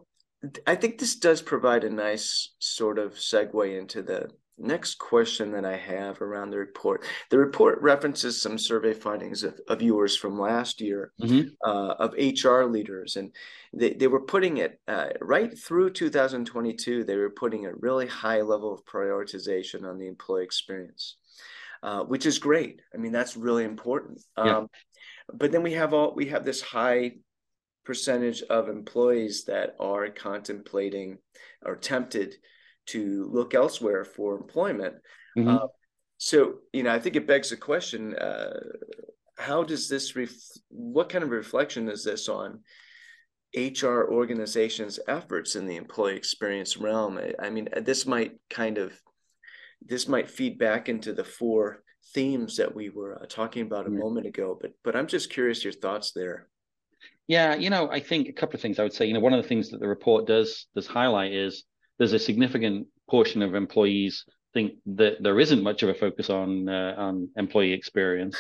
I 0.66 0.76
think 0.76 1.00
this 1.00 1.18
does 1.18 1.42
provide 1.42 1.84
a 1.84 1.90
nice 1.90 2.54
sort 2.60 2.98
of 2.98 3.16
segue 3.16 3.78
into 3.78 4.02
the 4.02 4.30
next 4.60 4.96
question 4.96 5.52
that 5.52 5.66
I 5.66 5.78
have 5.78 6.22
around 6.22 6.52
the 6.52 6.58
report. 6.58 7.04
The 7.30 7.40
report 7.40 7.82
references 7.82 8.42
some 8.42 8.58
survey 8.58 8.94
findings 8.94 9.44
of, 9.44 9.60
of 9.68 9.82
yours 9.82 10.16
from 10.16 10.40
last 10.40 10.82
year 10.82 11.12
mm-hmm. 11.22 11.50
uh, 11.64 11.94
of 11.94 12.14
HR 12.14 12.64
leaders, 12.64 13.16
and 13.16 13.32
they, 13.74 13.94
they 13.94 14.08
were 14.08 14.22
putting 14.22 14.58
it 14.58 14.80
uh, 14.88 15.10
right 15.22 15.58
through 15.58 15.92
2022. 15.92 17.04
They 17.04 17.16
were 17.16 17.30
putting 17.30 17.66
a 17.66 17.74
really 17.76 18.08
high 18.08 18.42
level 18.42 18.74
of 18.74 18.86
prioritization 18.86 19.84
on 19.84 19.98
the 19.98 20.08
employee 20.08 20.44
experience 20.44 21.16
uh, 21.84 22.04
which 22.04 22.26
is 22.26 22.40
great. 22.40 22.82
I 22.94 22.98
mean, 22.98 23.12
that's 23.12 23.38
really 23.38 23.64
important. 23.64 24.22
Yeah. 24.38 24.58
Um, 24.58 24.70
but 25.34 25.52
then 25.52 25.64
we 25.64 25.74
have 25.74 25.94
all 25.94 26.14
we 26.16 26.28
have 26.28 26.44
this 26.44 26.62
high 26.62 27.14
percentage 27.86 28.42
of 28.44 28.70
employees 28.70 29.46
that 29.46 29.76
are 29.80 30.10
contemplating 30.10 31.18
or 31.66 31.76
tempted 31.76 32.36
to 32.92 33.30
look 33.32 33.54
elsewhere 33.54 34.06
for 34.06 34.36
employment. 34.36 34.96
Mm-hmm. 35.38 35.50
Uh, 35.50 35.68
so, 36.18 36.56
you 36.74 36.84
know, 36.84 36.94
I 36.94 37.00
think 37.00 37.16
it 37.16 37.28
begs 37.28 37.50
the 37.50 37.58
question: 37.58 38.16
uh, 38.16 38.60
How 39.38 39.64
does 39.64 39.88
this? 39.88 40.16
Ref- 40.16 40.32
what 40.70 41.10
kind 41.10 41.24
of 41.24 41.30
reflection 41.30 41.90
is 41.90 42.04
this 42.04 42.30
on? 42.30 42.60
HR 43.56 44.04
organizations' 44.12 45.00
efforts 45.08 45.56
in 45.56 45.66
the 45.66 45.76
employee 45.76 46.16
experience 46.16 46.78
realm. 46.78 47.20
I 47.40 47.50
mean, 47.50 47.68
this 47.82 48.06
might 48.06 48.34
kind 48.50 48.78
of 48.78 48.94
this 49.82 50.08
might 50.08 50.30
feed 50.30 50.60
back 50.60 50.90
into 50.90 51.14
the 51.14 51.24
four 51.24 51.84
themes 52.14 52.58
that 52.58 52.76
we 52.76 52.90
were 52.90 53.22
uh, 53.22 53.26
talking 53.28 53.64
about 53.64 53.88
a 53.88 53.92
yeah. 53.92 53.98
moment 53.98 54.28
ago. 54.28 54.58
But 54.60 54.74
but 54.84 54.96
I'm 54.96 55.08
just 55.08 55.30
curious 55.30 55.64
your 55.64 55.74
thoughts 55.74 56.12
there. 56.12 56.48
Yeah, 57.28 57.56
you 57.56 57.70
know, 57.70 57.90
I 57.92 58.00
think 58.00 58.28
a 58.28 58.34
couple 58.34 58.56
of 58.56 58.62
things 58.62 58.80
I 58.80 58.84
would 58.84 58.94
say. 58.94 59.06
You 59.06 59.14
know, 59.14 59.20
one 59.20 59.34
of 59.34 59.42
the 59.42 59.48
things 59.48 59.70
that 59.70 59.80
the 59.80 59.88
report 59.88 60.28
does 60.28 60.68
does 60.76 60.88
highlight 60.88 61.34
is 61.34 61.64
there's 62.00 62.14
a 62.14 62.20
significant 62.20 62.88
portion 63.10 63.44
of 63.44 63.54
employees 63.54 64.26
think 64.54 64.74
that 64.86 65.22
there 65.22 65.40
isn't 65.40 65.62
much 65.62 65.84
of 65.84 65.90
a 65.90 65.94
focus 65.94 66.30
on 66.30 66.68
uh, 66.68 66.96
on 66.98 67.30
employee 67.38 67.74
experience. 67.74 68.36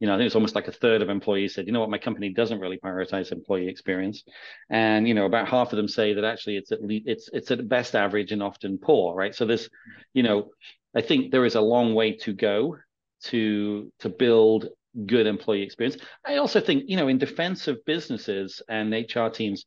You 0.00 0.08
know, 0.08 0.14
I 0.14 0.18
think 0.18 0.26
it's 0.26 0.34
almost 0.34 0.54
like 0.54 0.68
a 0.68 0.72
third 0.72 1.00
of 1.00 1.08
employees 1.08 1.54
said, 1.54 1.66
you 1.66 1.72
know 1.72 1.80
what, 1.80 1.88
my 1.88 1.98
company 1.98 2.28
doesn't 2.28 2.58
really 2.60 2.78
prioritize 2.78 3.32
employee 3.32 3.68
experience, 3.68 4.22
and 4.68 5.08
you 5.08 5.14
know, 5.14 5.24
about 5.24 5.48
half 5.48 5.72
of 5.72 5.76
them 5.76 5.88
say 5.88 6.12
that 6.14 6.24
actually 6.24 6.56
it's 6.56 6.72
at 6.72 6.82
least 6.82 7.08
it's 7.08 7.30
it's 7.32 7.50
at 7.50 7.66
best 7.68 7.94
average 7.94 8.32
and 8.32 8.42
often 8.42 8.76
poor, 8.76 9.14
right? 9.14 9.34
So 9.34 9.46
there's, 9.46 9.70
you 10.12 10.22
know, 10.22 10.50
I 10.94 11.00
think 11.00 11.30
there 11.30 11.46
is 11.46 11.54
a 11.54 11.60
long 11.60 11.94
way 11.94 12.12
to 12.18 12.32
go 12.34 12.76
to 13.24 13.92
to 14.00 14.08
build 14.08 14.68
good 15.06 15.26
employee 15.26 15.62
experience. 15.62 15.96
I 16.26 16.36
also 16.36 16.60
think, 16.60 16.84
you 16.86 16.96
know, 16.96 17.08
in 17.08 17.18
defense 17.18 17.66
of 17.68 17.84
businesses 17.84 18.62
and 18.68 18.92
HR 18.92 19.28
teams, 19.28 19.64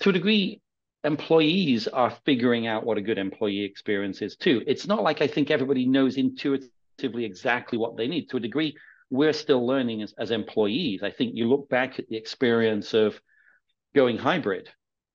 to 0.00 0.10
a 0.10 0.12
degree, 0.12 0.60
employees 1.04 1.86
are 1.86 2.16
figuring 2.24 2.66
out 2.66 2.84
what 2.84 2.98
a 2.98 3.02
good 3.02 3.18
employee 3.18 3.62
experience 3.62 4.22
is 4.22 4.36
too. 4.36 4.62
It's 4.66 4.86
not 4.86 5.02
like 5.02 5.20
I 5.20 5.26
think 5.26 5.50
everybody 5.50 5.86
knows 5.86 6.16
intuitively 6.16 7.24
exactly 7.24 7.78
what 7.78 7.96
they 7.96 8.08
need. 8.08 8.30
To 8.30 8.38
a 8.38 8.40
degree, 8.40 8.74
we're 9.10 9.34
still 9.34 9.66
learning 9.66 10.02
as, 10.02 10.14
as 10.18 10.30
employees. 10.30 11.02
I 11.02 11.10
think 11.10 11.34
you 11.34 11.48
look 11.48 11.68
back 11.68 11.98
at 11.98 12.08
the 12.08 12.16
experience 12.16 12.94
of 12.94 13.20
going 13.94 14.16
hybrid, 14.16 14.70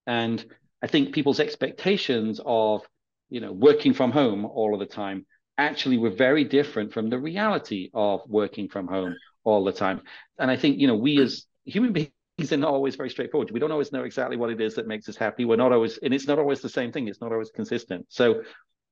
and 0.06 0.46
I 0.82 0.88
think 0.88 1.14
people's 1.14 1.40
expectations 1.40 2.40
of, 2.46 2.84
you 3.30 3.42
know, 3.42 3.52
working 3.52 3.94
from 3.94 4.12
home 4.12 4.46
all 4.46 4.74
of 4.74 4.80
the 4.80 4.86
time 4.86 5.26
actually 5.58 5.98
were 5.98 6.12
very 6.12 6.46
different 6.46 6.94
from 6.94 7.10
the 7.10 7.20
reality 7.20 7.90
of 7.94 8.22
working 8.28 8.70
from 8.70 8.88
home 8.88 9.16
all 9.44 9.66
the 9.66 9.74
time. 9.74 10.02
And 10.38 10.50
I 10.50 10.56
think, 10.56 10.80
you 10.80 10.88
know, 10.88 10.96
we 10.96 11.20
as 11.22 11.46
human 11.66 11.92
beings 11.92 12.12
are 12.52 12.58
not 12.58 12.72
always 12.72 12.96
very 12.96 13.10
straightforward. 13.10 13.52
We 13.52 13.60
don't 13.60 13.72
always 13.72 13.92
know 13.92 14.04
exactly 14.04 14.38
what 14.38 14.50
it 14.50 14.62
is 14.62 14.76
that 14.76 14.88
makes 14.88 15.08
us 15.10 15.16
happy. 15.16 15.46
We're 15.46 15.56
not 15.56 15.72
always, 15.72 15.98
and 16.00 16.14
it's 16.14 16.28
not 16.28 16.40
always 16.40 16.62
the 16.62 16.70
same 16.70 16.92
thing. 16.92 17.08
It's 17.08 17.22
not 17.22 17.32
always 17.32 17.50
consistent. 17.50 18.06
So 18.10 18.44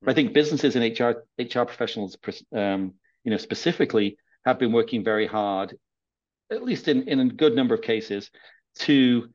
I 0.06 0.14
think 0.14 0.32
businesses 0.32 0.76
and 0.76 0.98
HR 0.98 1.24
HR 1.38 1.64
professionals, 1.64 2.16
um, 2.54 2.94
you 3.24 3.30
know, 3.30 3.36
specifically 3.36 4.16
have 4.44 4.58
been 4.58 4.72
working 4.72 5.02
very 5.02 5.26
hard, 5.26 5.76
at 6.50 6.62
least 6.62 6.88
in 6.88 7.08
in 7.08 7.20
a 7.20 7.28
good 7.28 7.54
number 7.54 7.74
of 7.74 7.82
cases, 7.82 8.30
to 8.80 9.28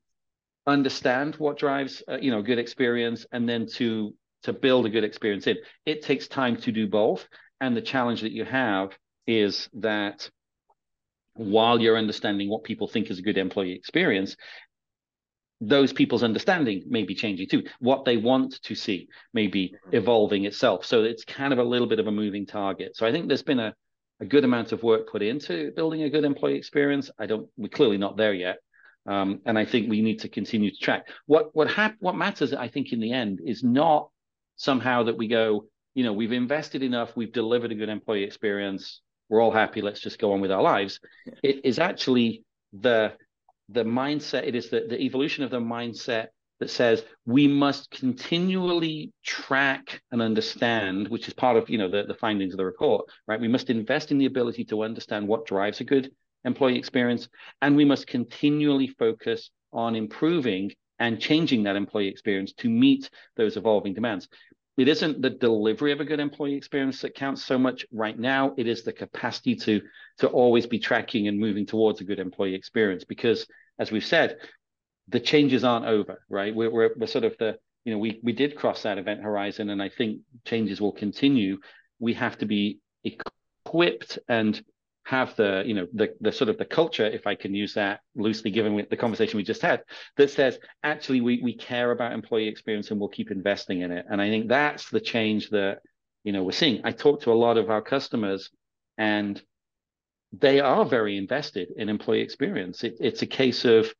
understand 0.65 1.35
what 1.35 1.57
drives 1.57 2.01
uh, 2.07 2.17
you 2.21 2.31
know 2.31 2.41
good 2.41 2.59
experience 2.59 3.25
and 3.31 3.47
then 3.47 3.67
to 3.67 4.13
to 4.43 4.53
build 4.53 4.85
a 4.85 4.89
good 4.89 5.03
experience 5.03 5.47
in. 5.47 5.57
It 5.85 6.01
takes 6.01 6.27
time 6.27 6.57
to 6.57 6.71
do 6.71 6.87
both, 6.87 7.27
and 7.59 7.75
the 7.75 7.81
challenge 7.81 8.21
that 8.21 8.31
you 8.31 8.45
have 8.45 8.97
is 9.27 9.69
that 9.73 10.29
while 11.35 11.79
you're 11.79 11.97
understanding 11.97 12.49
what 12.49 12.63
people 12.63 12.87
think 12.87 13.09
is 13.09 13.19
a 13.19 13.23
good 13.23 13.37
employee 13.37 13.73
experience, 13.73 14.35
those 15.61 15.93
people's 15.93 16.23
understanding 16.23 16.83
may 16.87 17.03
be 17.03 17.15
changing 17.15 17.47
too. 17.47 17.63
What 17.79 18.05
they 18.05 18.17
want 18.17 18.61
to 18.63 18.75
see 18.75 19.07
may 19.33 19.47
be 19.47 19.69
mm-hmm. 19.69 19.95
evolving 19.95 20.45
itself. 20.45 20.85
So 20.85 21.03
it's 21.03 21.23
kind 21.23 21.53
of 21.53 21.59
a 21.59 21.63
little 21.63 21.87
bit 21.87 21.99
of 21.99 22.07
a 22.07 22.11
moving 22.11 22.45
target. 22.45 22.95
So 22.95 23.05
I 23.05 23.11
think 23.11 23.27
there's 23.27 23.43
been 23.43 23.59
a, 23.59 23.73
a 24.19 24.25
good 24.25 24.43
amount 24.43 24.71
of 24.71 24.83
work 24.83 25.09
put 25.09 25.21
into 25.21 25.71
building 25.75 26.03
a 26.03 26.09
good 26.09 26.25
employee 26.25 26.57
experience. 26.57 27.09
I 27.17 27.25
don't, 27.25 27.47
we're 27.57 27.69
clearly 27.69 27.97
not 27.97 28.17
there 28.17 28.33
yet. 28.33 28.57
Um, 29.05 29.41
and 29.45 29.57
I 29.57 29.65
think 29.65 29.89
we 29.89 30.01
need 30.01 30.19
to 30.19 30.29
continue 30.29 30.71
to 30.71 30.77
track. 30.77 31.07
What 31.25 31.53
what 31.53 31.69
hap- 31.69 31.97
what 31.99 32.15
matters, 32.15 32.53
I 32.53 32.69
think, 32.69 32.93
in 32.93 33.01
the 33.01 33.11
end, 33.11 33.41
is 33.45 33.61
not 33.61 34.09
somehow 34.55 35.03
that 35.03 35.17
we 35.17 35.27
go, 35.27 35.65
you 35.93 36.05
know, 36.05 36.13
we've 36.13 36.31
invested 36.31 36.83
enough, 36.83 37.11
we've 37.15 37.33
delivered 37.33 37.73
a 37.73 37.75
good 37.75 37.89
employee 37.89 38.23
experience, 38.23 39.01
we're 39.33 39.41
all 39.41 39.51
happy 39.51 39.81
let's 39.81 39.99
just 39.99 40.19
go 40.19 40.33
on 40.33 40.41
with 40.41 40.51
our 40.51 40.61
lives. 40.61 40.99
It 41.41 41.65
is 41.65 41.79
actually 41.79 42.43
the 42.71 43.13
the 43.69 43.83
mindset 43.83 44.45
it 44.47 44.53
is 44.53 44.69
the, 44.69 44.85
the 44.87 44.99
evolution 45.01 45.43
of 45.43 45.49
the 45.49 45.59
mindset 45.59 46.27
that 46.59 46.69
says 46.69 47.03
we 47.25 47.47
must 47.47 47.89
continually 47.89 49.11
track 49.23 50.01
and 50.11 50.21
understand 50.21 51.07
which 51.07 51.27
is 51.27 51.33
part 51.33 51.57
of 51.57 51.67
you 51.67 51.79
know 51.79 51.89
the, 51.89 52.03
the 52.03 52.13
findings 52.13 52.53
of 52.53 52.57
the 52.57 52.65
report 52.65 53.05
right? 53.27 53.41
We 53.41 53.47
must 53.47 53.71
invest 53.71 54.11
in 54.11 54.19
the 54.19 54.27
ability 54.27 54.65
to 54.65 54.83
understand 54.83 55.27
what 55.27 55.47
drives 55.47 55.81
a 55.81 55.83
good 55.83 56.11
employee 56.45 56.77
experience 56.77 57.27
and 57.63 57.75
we 57.75 57.85
must 57.85 58.05
continually 58.05 58.89
focus 58.99 59.49
on 59.71 59.95
improving 59.95 60.71
and 60.99 61.19
changing 61.19 61.63
that 61.63 61.75
employee 61.75 62.07
experience 62.07 62.53
to 62.53 62.69
meet 62.69 63.09
those 63.35 63.57
evolving 63.57 63.95
demands 63.95 64.27
it 64.77 64.87
isn't 64.87 65.21
the 65.21 65.29
delivery 65.29 65.91
of 65.91 65.99
a 65.99 66.05
good 66.05 66.19
employee 66.19 66.55
experience 66.55 67.01
that 67.01 67.13
counts 67.15 67.43
so 67.43 67.57
much 67.57 67.85
right 67.91 68.17
now. 68.17 68.53
It 68.57 68.67
is 68.67 68.83
the 68.83 68.93
capacity 68.93 69.55
to 69.57 69.81
to 70.17 70.27
always 70.27 70.65
be 70.65 70.79
tracking 70.79 71.27
and 71.27 71.39
moving 71.39 71.65
towards 71.65 72.01
a 72.01 72.03
good 72.03 72.19
employee 72.19 72.55
experience. 72.55 73.03
Because 73.03 73.45
as 73.77 73.91
we've 73.91 74.05
said, 74.05 74.37
the 75.09 75.19
changes 75.19 75.63
aren't 75.63 75.85
over, 75.85 76.23
right? 76.29 76.55
We're 76.55 76.71
we're, 76.71 76.91
we're 76.97 77.07
sort 77.07 77.25
of 77.25 77.37
the 77.37 77.57
you 77.85 77.93
know 77.93 77.99
we 77.99 78.19
we 78.23 78.33
did 78.33 78.55
cross 78.55 78.83
that 78.83 78.97
event 78.97 79.21
horizon, 79.21 79.69
and 79.69 79.81
I 79.81 79.89
think 79.89 80.21
changes 80.45 80.81
will 80.81 80.91
continue. 80.91 81.57
We 81.99 82.15
have 82.15 82.37
to 82.39 82.45
be 82.45 82.79
equipped 83.03 84.19
and 84.27 84.61
have 85.05 85.35
the 85.35 85.63
you 85.65 85.73
know 85.73 85.85
the 85.93 86.13
the 86.21 86.31
sort 86.31 86.49
of 86.49 86.57
the 86.57 86.65
culture 86.65 87.05
if 87.05 87.27
i 87.27 87.35
can 87.35 87.53
use 87.53 87.73
that 87.73 87.99
loosely 88.15 88.49
given 88.49 88.85
the 88.89 88.95
conversation 88.95 89.35
we 89.35 89.43
just 89.43 89.61
had 89.61 89.83
that 90.15 90.29
says 90.29 90.57
actually 90.81 91.19
we 91.19 91.41
we 91.43 91.53
care 91.53 91.91
about 91.91 92.13
employee 92.13 92.47
experience 92.47 92.89
and 92.89 92.99
we'll 92.99 93.09
keep 93.09 93.29
investing 93.29 93.81
in 93.81 93.91
it. 93.91 94.05
And 94.09 94.21
i 94.21 94.29
think 94.29 94.47
that's 94.47 94.89
the 94.89 95.01
change 95.01 95.49
that 95.49 95.79
you 96.23 96.31
know 96.31 96.43
we're 96.43 96.51
seeing. 96.51 96.81
I 96.83 96.91
talk 96.91 97.21
to 97.23 97.31
a 97.31 97.33
lot 97.33 97.57
of 97.57 97.69
our 97.69 97.81
customers 97.81 98.49
and 98.97 99.41
they 100.31 100.59
are 100.59 100.85
very 100.85 101.17
invested 101.17 101.69
in 101.75 101.89
employee 101.89 102.21
experience. 102.21 102.83
It, 102.83 102.95
it's 102.99 103.21
a 103.21 103.27
case 103.27 103.65
of 103.65 103.93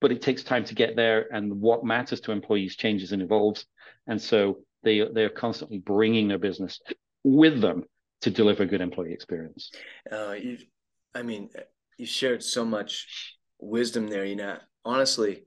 but 0.00 0.12
it 0.12 0.22
takes 0.22 0.42
time 0.42 0.64
to 0.66 0.74
get 0.74 0.96
there 0.96 1.32
and 1.32 1.60
what 1.60 1.84
matters 1.84 2.20
to 2.20 2.32
employees 2.32 2.76
changes 2.76 3.12
and 3.12 3.22
evolves. 3.22 3.66
And 4.06 4.20
so 4.20 4.58
they 4.82 5.06
they're 5.12 5.30
constantly 5.30 5.78
bringing 5.78 6.28
their 6.28 6.38
business 6.38 6.80
with 7.24 7.60
them 7.60 7.84
to 8.24 8.30
deliver 8.30 8.62
a 8.62 8.66
good 8.66 8.80
employee 8.80 9.12
experience. 9.12 9.70
Uh, 10.10 10.32
you, 10.32 10.58
I 11.14 11.22
mean, 11.22 11.50
you 11.98 12.06
shared 12.06 12.42
so 12.42 12.64
much 12.64 13.36
wisdom 13.58 14.08
there. 14.08 14.24
You 14.24 14.36
know, 14.36 14.56
honestly, 14.82 15.44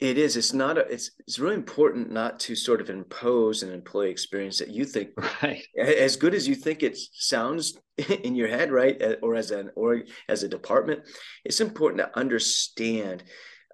it 0.00 0.16
is. 0.16 0.38
It's 0.38 0.54
not. 0.54 0.78
A, 0.78 0.80
it's. 0.80 1.10
It's 1.26 1.38
really 1.38 1.56
important 1.56 2.10
not 2.10 2.40
to 2.40 2.56
sort 2.56 2.80
of 2.80 2.88
impose 2.88 3.62
an 3.62 3.70
employee 3.70 4.10
experience 4.10 4.58
that 4.58 4.70
you 4.70 4.86
think 4.86 5.10
right 5.42 5.62
as 5.78 6.16
good 6.16 6.34
as 6.34 6.48
you 6.48 6.54
think 6.54 6.82
it 6.82 6.96
sounds 7.12 7.78
in 8.24 8.34
your 8.34 8.48
head, 8.48 8.72
right, 8.72 9.00
or 9.20 9.36
as 9.36 9.50
an 9.50 9.70
or 9.76 10.04
as 10.26 10.42
a 10.42 10.48
department. 10.48 11.02
It's 11.44 11.60
important 11.60 12.00
to 12.00 12.18
understand 12.18 13.24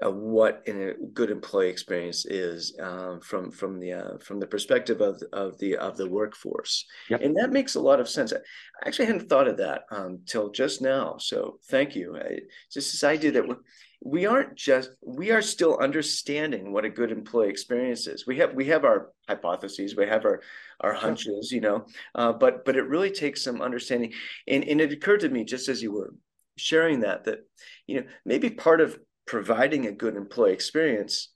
uh, 0.05 0.11
what 0.11 0.63
a 0.67 0.95
good 1.13 1.31
employee 1.31 1.69
experience 1.69 2.27
is 2.27 2.77
um, 2.81 3.21
from 3.21 3.51
from 3.51 3.79
the 3.79 3.93
uh, 3.93 4.19
from 4.19 4.41
the 4.41 4.47
perspective 4.47 5.01
of 5.01 5.23
of 5.33 5.57
the 5.59 5.77
of 5.77 5.97
the 5.97 6.09
workforce, 6.09 6.85
yep. 7.09 7.21
and 7.23 7.37
that 7.37 7.53
makes 7.53 7.77
a 7.77 7.81
lot 7.81 8.01
of 8.01 8.09
sense. 8.09 8.33
I 8.33 8.89
actually 8.89 9.07
hadn't 9.07 9.29
thought 9.29 9.47
of 9.47 9.57
that 9.59 9.83
um, 9.91 10.21
till 10.27 10.51
just 10.51 10.83
now, 10.83 11.17
so 11.19 11.59
thank 11.71 11.95
you. 11.95 12.17
I, 12.17 12.41
just 12.73 12.93
this 12.93 13.05
idea 13.05 13.33
that 13.33 13.47
we're, 13.47 13.59
we 14.03 14.27
aren't 14.27 14.57
just 14.57 14.91
we 15.01 15.31
are 15.31 15.41
still 15.41 15.79
understanding 15.79 16.73
what 16.73 16.85
a 16.85 16.91
good 16.91 17.13
employee 17.13 17.49
experience 17.49 18.07
is. 18.07 18.27
We 18.27 18.37
have 18.39 18.53
we 18.53 18.67
have 18.67 18.85
our 18.85 19.13
hypotheses, 19.29 19.97
we 19.97 20.07
have 20.07 20.25
our 20.25 20.43
our 20.81 20.93
hunches, 20.93 21.53
you 21.53 21.61
know, 21.61 21.87
uh, 22.15 22.33
but 22.33 22.65
but 22.65 22.77
it 22.77 22.89
really 22.89 23.11
takes 23.11 23.43
some 23.43 23.63
understanding. 23.63 24.13
And 24.47 24.65
and 24.65 24.81
it 24.81 24.93
occurred 24.93 25.21
to 25.21 25.29
me 25.29 25.45
just 25.45 25.69
as 25.69 25.83
you 25.83 25.93
were 25.93 26.15
sharing 26.57 27.01
that 27.01 27.25
that 27.25 27.41
you 27.87 28.01
know 28.01 28.07
maybe 28.25 28.51
part 28.51 28.81
of 28.81 28.99
providing 29.27 29.87
a 29.87 29.93
good 29.93 30.17
employee 30.17 30.53
experience, 30.53 31.33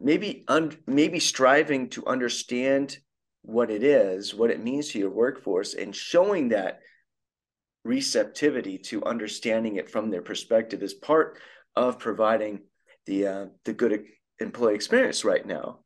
maybe 0.00 0.44
un- 0.48 0.76
maybe 0.86 1.20
striving 1.20 1.88
to 1.90 2.06
understand 2.06 2.98
what 3.42 3.70
it 3.70 3.82
is, 3.82 4.34
what 4.34 4.50
it 4.50 4.62
means 4.62 4.88
to 4.88 4.98
your 4.98 5.10
workforce, 5.10 5.74
and 5.74 5.94
showing 5.94 6.48
that 6.48 6.80
receptivity 7.84 8.78
to 8.78 9.04
understanding 9.04 9.76
it 9.76 9.90
from 9.90 10.10
their 10.10 10.22
perspective 10.22 10.82
is 10.82 10.94
part 10.94 11.38
of 11.76 11.98
providing 11.98 12.60
the 13.06 13.26
uh, 13.26 13.46
the 13.64 13.72
good 13.72 14.04
employee 14.40 14.74
experience 14.74 15.24
right 15.24 15.46
now. 15.46 15.80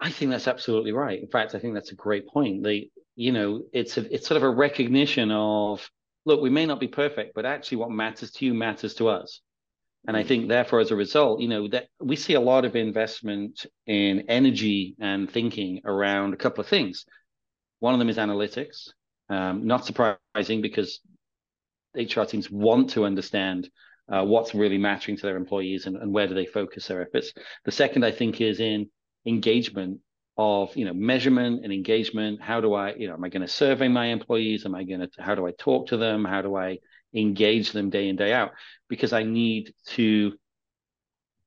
I 0.00 0.10
think 0.10 0.30
that's 0.30 0.48
absolutely 0.48 0.92
right. 0.92 1.20
In 1.20 1.28
fact, 1.28 1.54
I 1.54 1.58
think 1.58 1.74
that's 1.74 1.92
a 1.92 1.96
great 1.96 2.28
point. 2.28 2.62
The 2.62 2.90
you 3.16 3.32
know 3.32 3.62
it's 3.72 3.96
a, 3.98 4.14
it's 4.14 4.26
sort 4.26 4.36
of 4.36 4.42
a 4.42 4.50
recognition 4.50 5.30
of 5.30 5.88
look, 6.26 6.40
we 6.40 6.50
may 6.50 6.66
not 6.66 6.80
be 6.80 6.88
perfect, 6.88 7.34
but 7.34 7.46
actually, 7.46 7.78
what 7.78 7.90
matters 7.90 8.30
to 8.32 8.44
you 8.44 8.52
matters 8.52 8.94
to 8.94 9.08
us. 9.08 9.40
And 10.06 10.16
I 10.16 10.22
think, 10.22 10.48
therefore, 10.48 10.80
as 10.80 10.90
a 10.90 10.96
result, 10.96 11.40
you 11.40 11.48
know, 11.48 11.68
that 11.68 11.88
we 12.00 12.16
see 12.16 12.34
a 12.34 12.40
lot 12.40 12.64
of 12.64 12.76
investment 12.76 13.66
in 13.86 14.24
energy 14.28 14.94
and 15.00 15.30
thinking 15.30 15.80
around 15.84 16.32
a 16.32 16.36
couple 16.36 16.60
of 16.60 16.68
things. 16.68 17.04
One 17.80 17.92
of 17.92 17.98
them 17.98 18.08
is 18.08 18.16
analytics. 18.16 18.88
Um, 19.28 19.66
not 19.66 19.84
surprising 19.84 20.62
because 20.62 21.00
HR 21.96 22.22
teams 22.22 22.50
want 22.50 22.90
to 22.90 23.04
understand 23.04 23.68
uh, 24.08 24.24
what's 24.24 24.54
really 24.54 24.78
mattering 24.78 25.16
to 25.16 25.22
their 25.22 25.36
employees 25.36 25.86
and, 25.86 25.96
and 25.96 26.12
where 26.12 26.28
do 26.28 26.34
they 26.34 26.46
focus 26.46 26.86
their 26.86 27.02
efforts. 27.02 27.32
The 27.64 27.72
second, 27.72 28.04
I 28.04 28.12
think, 28.12 28.40
is 28.40 28.60
in 28.60 28.88
engagement 29.26 30.00
of 30.38 30.76
you 30.76 30.84
know 30.84 30.92
measurement 30.92 31.64
and 31.64 31.72
engagement 31.72 32.40
how 32.42 32.60
do 32.60 32.74
i 32.74 32.92
you 32.94 33.08
know 33.08 33.14
am 33.14 33.24
i 33.24 33.28
going 33.28 33.40
to 33.40 33.48
survey 33.48 33.88
my 33.88 34.06
employees 34.06 34.66
am 34.66 34.74
i 34.74 34.84
going 34.84 35.00
to 35.00 35.08
how 35.18 35.34
do 35.34 35.46
i 35.46 35.52
talk 35.58 35.88
to 35.88 35.96
them 35.96 36.26
how 36.26 36.42
do 36.42 36.54
i 36.54 36.76
engage 37.14 37.72
them 37.72 37.90
day 37.90 38.08
in 38.08 38.16
day 38.16 38.32
out 38.32 38.52
because 38.88 39.12
i 39.12 39.22
need 39.22 39.72
to 39.86 40.32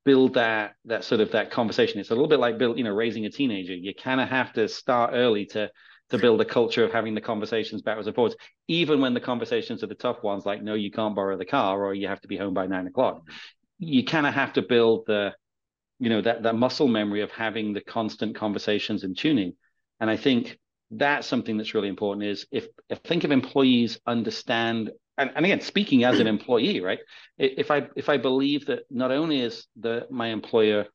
build 0.05 0.33
that 0.33 0.73
that 0.85 1.03
sort 1.03 1.21
of 1.21 1.31
that 1.31 1.51
conversation. 1.51 1.99
It's 1.99 2.09
a 2.09 2.15
little 2.15 2.27
bit 2.27 2.39
like 2.39 2.57
build 2.57 2.77
you 2.77 2.83
know 2.83 2.93
raising 2.93 3.25
a 3.25 3.29
teenager. 3.29 3.75
You 3.75 3.93
kind 3.93 4.21
of 4.21 4.29
have 4.29 4.53
to 4.53 4.67
start 4.67 5.11
early 5.13 5.45
to 5.47 5.69
to 6.09 6.17
build 6.17 6.41
a 6.41 6.45
culture 6.45 6.83
of 6.83 6.91
having 6.91 7.13
the 7.13 7.21
conversations 7.21 7.83
backwards 7.83 8.07
and 8.07 8.15
forwards 8.15 8.35
even 8.67 8.99
when 8.99 9.13
the 9.13 9.19
conversations 9.19 9.83
are 9.83 9.87
the 9.87 9.93
tough 9.93 10.23
ones 10.23 10.43
like 10.43 10.63
no 10.63 10.73
you 10.73 10.89
can't 10.89 11.15
borrow 11.15 11.37
the 11.37 11.45
car 11.45 11.85
or 11.85 11.93
you 11.93 12.07
have 12.07 12.19
to 12.19 12.27
be 12.27 12.37
home 12.37 12.55
by 12.55 12.65
nine 12.65 12.87
o'clock. 12.87 13.21
You 13.77 14.03
kind 14.03 14.25
of 14.25 14.33
have 14.33 14.53
to 14.53 14.63
build 14.63 15.05
the 15.05 15.33
you 15.99 16.09
know 16.09 16.21
that 16.21 16.43
that 16.43 16.55
muscle 16.55 16.87
memory 16.87 17.21
of 17.21 17.31
having 17.31 17.73
the 17.73 17.81
constant 17.81 18.35
conversations 18.35 19.03
and 19.03 19.15
tuning. 19.15 19.53
And 19.99 20.09
i 20.09 20.17
think 20.17 20.57
that's 20.91 21.27
something 21.27 21.57
that's 21.57 21.75
really 21.75 21.87
important 21.87 22.25
is 22.25 22.47
if, 22.51 22.67
if 22.89 22.97
think 22.99 23.23
of 23.23 23.31
employees 23.31 23.99
understand 24.07 24.89
and, 25.19 25.31
and 25.35 25.45
again 25.45 25.61
speaking 25.61 26.03
as 26.03 26.19
an 26.19 26.27
employee 26.35 26.79
right 26.79 26.99
if 27.37 27.69
i 27.69 27.87
if 27.95 28.09
i 28.09 28.17
believe 28.17 28.65
that 28.65 28.83
not 28.89 29.11
only 29.11 29.41
is 29.41 29.67
the 29.79 30.07
my 30.09 30.27
employer 30.27 30.85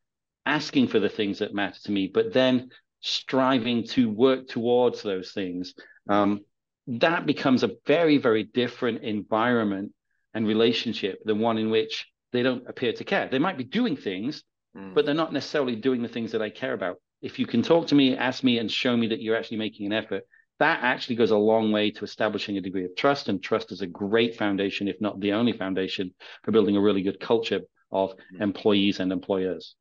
asking 0.47 0.89
for 0.89 0.99
the 0.99 1.09
things 1.09 1.39
that 1.39 1.55
matter 1.55 1.79
to 1.85 1.93
me 1.93 2.11
but 2.13 2.33
then 2.33 2.69
striving 3.01 3.85
to 3.85 4.11
work 4.11 4.49
towards 4.49 5.03
those 5.03 5.33
things 5.33 5.75
um, 6.09 6.41
that 6.87 7.27
becomes 7.27 7.63
a 7.63 7.71
very 7.87 8.19
very 8.19 8.45
different 8.45 9.03
environment 9.03 9.93
and 10.35 10.47
relationship 10.47 11.19
than 11.25 11.39
one 11.39 11.59
in 11.59 11.71
which 11.71 12.07
they 12.33 12.43
don't 12.43 12.69
appear 12.69 12.93
to 12.93 13.05
care 13.05 13.29
they 13.31 13.39
might 13.39 13.59
be 13.59 13.65
doing 13.65 13.97
things 13.97 14.43
mm. 14.77 14.95
but 14.95 15.05
they're 15.05 15.15
not 15.15 15.33
necessarily 15.33 15.77
doing 15.77 16.03
the 16.03 16.09
things 16.09 16.33
that 16.33 16.43
I 16.43 16.51
care 16.51 16.73
about. 16.73 16.97
If 17.23 17.39
you 17.39 17.47
can 17.47 17.63
talk 17.63 17.87
to 17.89 17.95
me, 17.95 18.17
ask 18.17 18.45
me, 18.45 18.59
and 18.59 18.71
show 18.71 18.97
me 18.97 19.09
that 19.09 19.23
you're 19.23 19.37
actually 19.37 19.59
making 19.59 19.87
an 19.87 19.93
effort, 19.93 20.25
that 20.61 20.81
actually 20.83 21.17
goes 21.17 21.31
a 21.31 21.37
long 21.37 21.73
way 21.73 21.91
to 21.91 22.05
establishing 22.05 22.57
a 22.57 22.61
degree 22.61 22.85
of 22.85 22.95
trust. 22.97 23.29
And 23.29 23.43
trust 23.43 23.73
is 23.73 23.81
a 23.81 23.87
great 23.87 24.37
foundation, 24.37 24.89
if 24.89 25.01
not 25.01 25.21
the 25.21 25.33
only 25.33 25.53
foundation, 25.53 26.15
for 26.43 26.53
building 26.53 26.77
a 26.77 26.81
really 26.81 27.03
good 27.03 27.21
culture 27.21 27.63
of 27.91 28.11
mm. 28.11 28.41
employees 28.41 29.01
and 29.01 29.13
employers. 29.13 29.75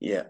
Yeah. 0.00 0.24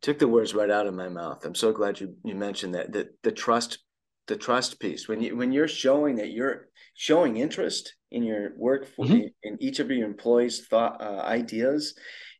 took 0.00 0.18
the 0.18 0.28
words 0.28 0.54
right 0.54 0.70
out 0.70 0.86
of 0.86 0.94
my 0.94 1.08
mouth. 1.08 1.44
I'm 1.44 1.54
so 1.54 1.72
glad 1.72 2.00
you, 2.00 2.16
you 2.24 2.34
mentioned 2.34 2.74
that. 2.74 2.92
The 2.92 3.10
the 3.22 3.32
trust 3.32 3.78
the 4.26 4.36
trust 4.36 4.80
piece 4.80 5.06
when 5.06 5.20
you 5.20 5.36
when 5.36 5.52
you're 5.52 5.68
showing 5.68 6.16
that 6.16 6.30
you're 6.30 6.68
showing 6.94 7.36
interest 7.36 7.94
in 8.10 8.22
your 8.22 8.52
work 8.56 8.86
for 8.86 9.04
mm-hmm. 9.04 9.26
in 9.42 9.56
each 9.60 9.80
of 9.80 9.90
your 9.90 10.06
employees 10.06 10.66
thought 10.66 11.00
uh, 11.00 11.20
ideas 11.22 11.94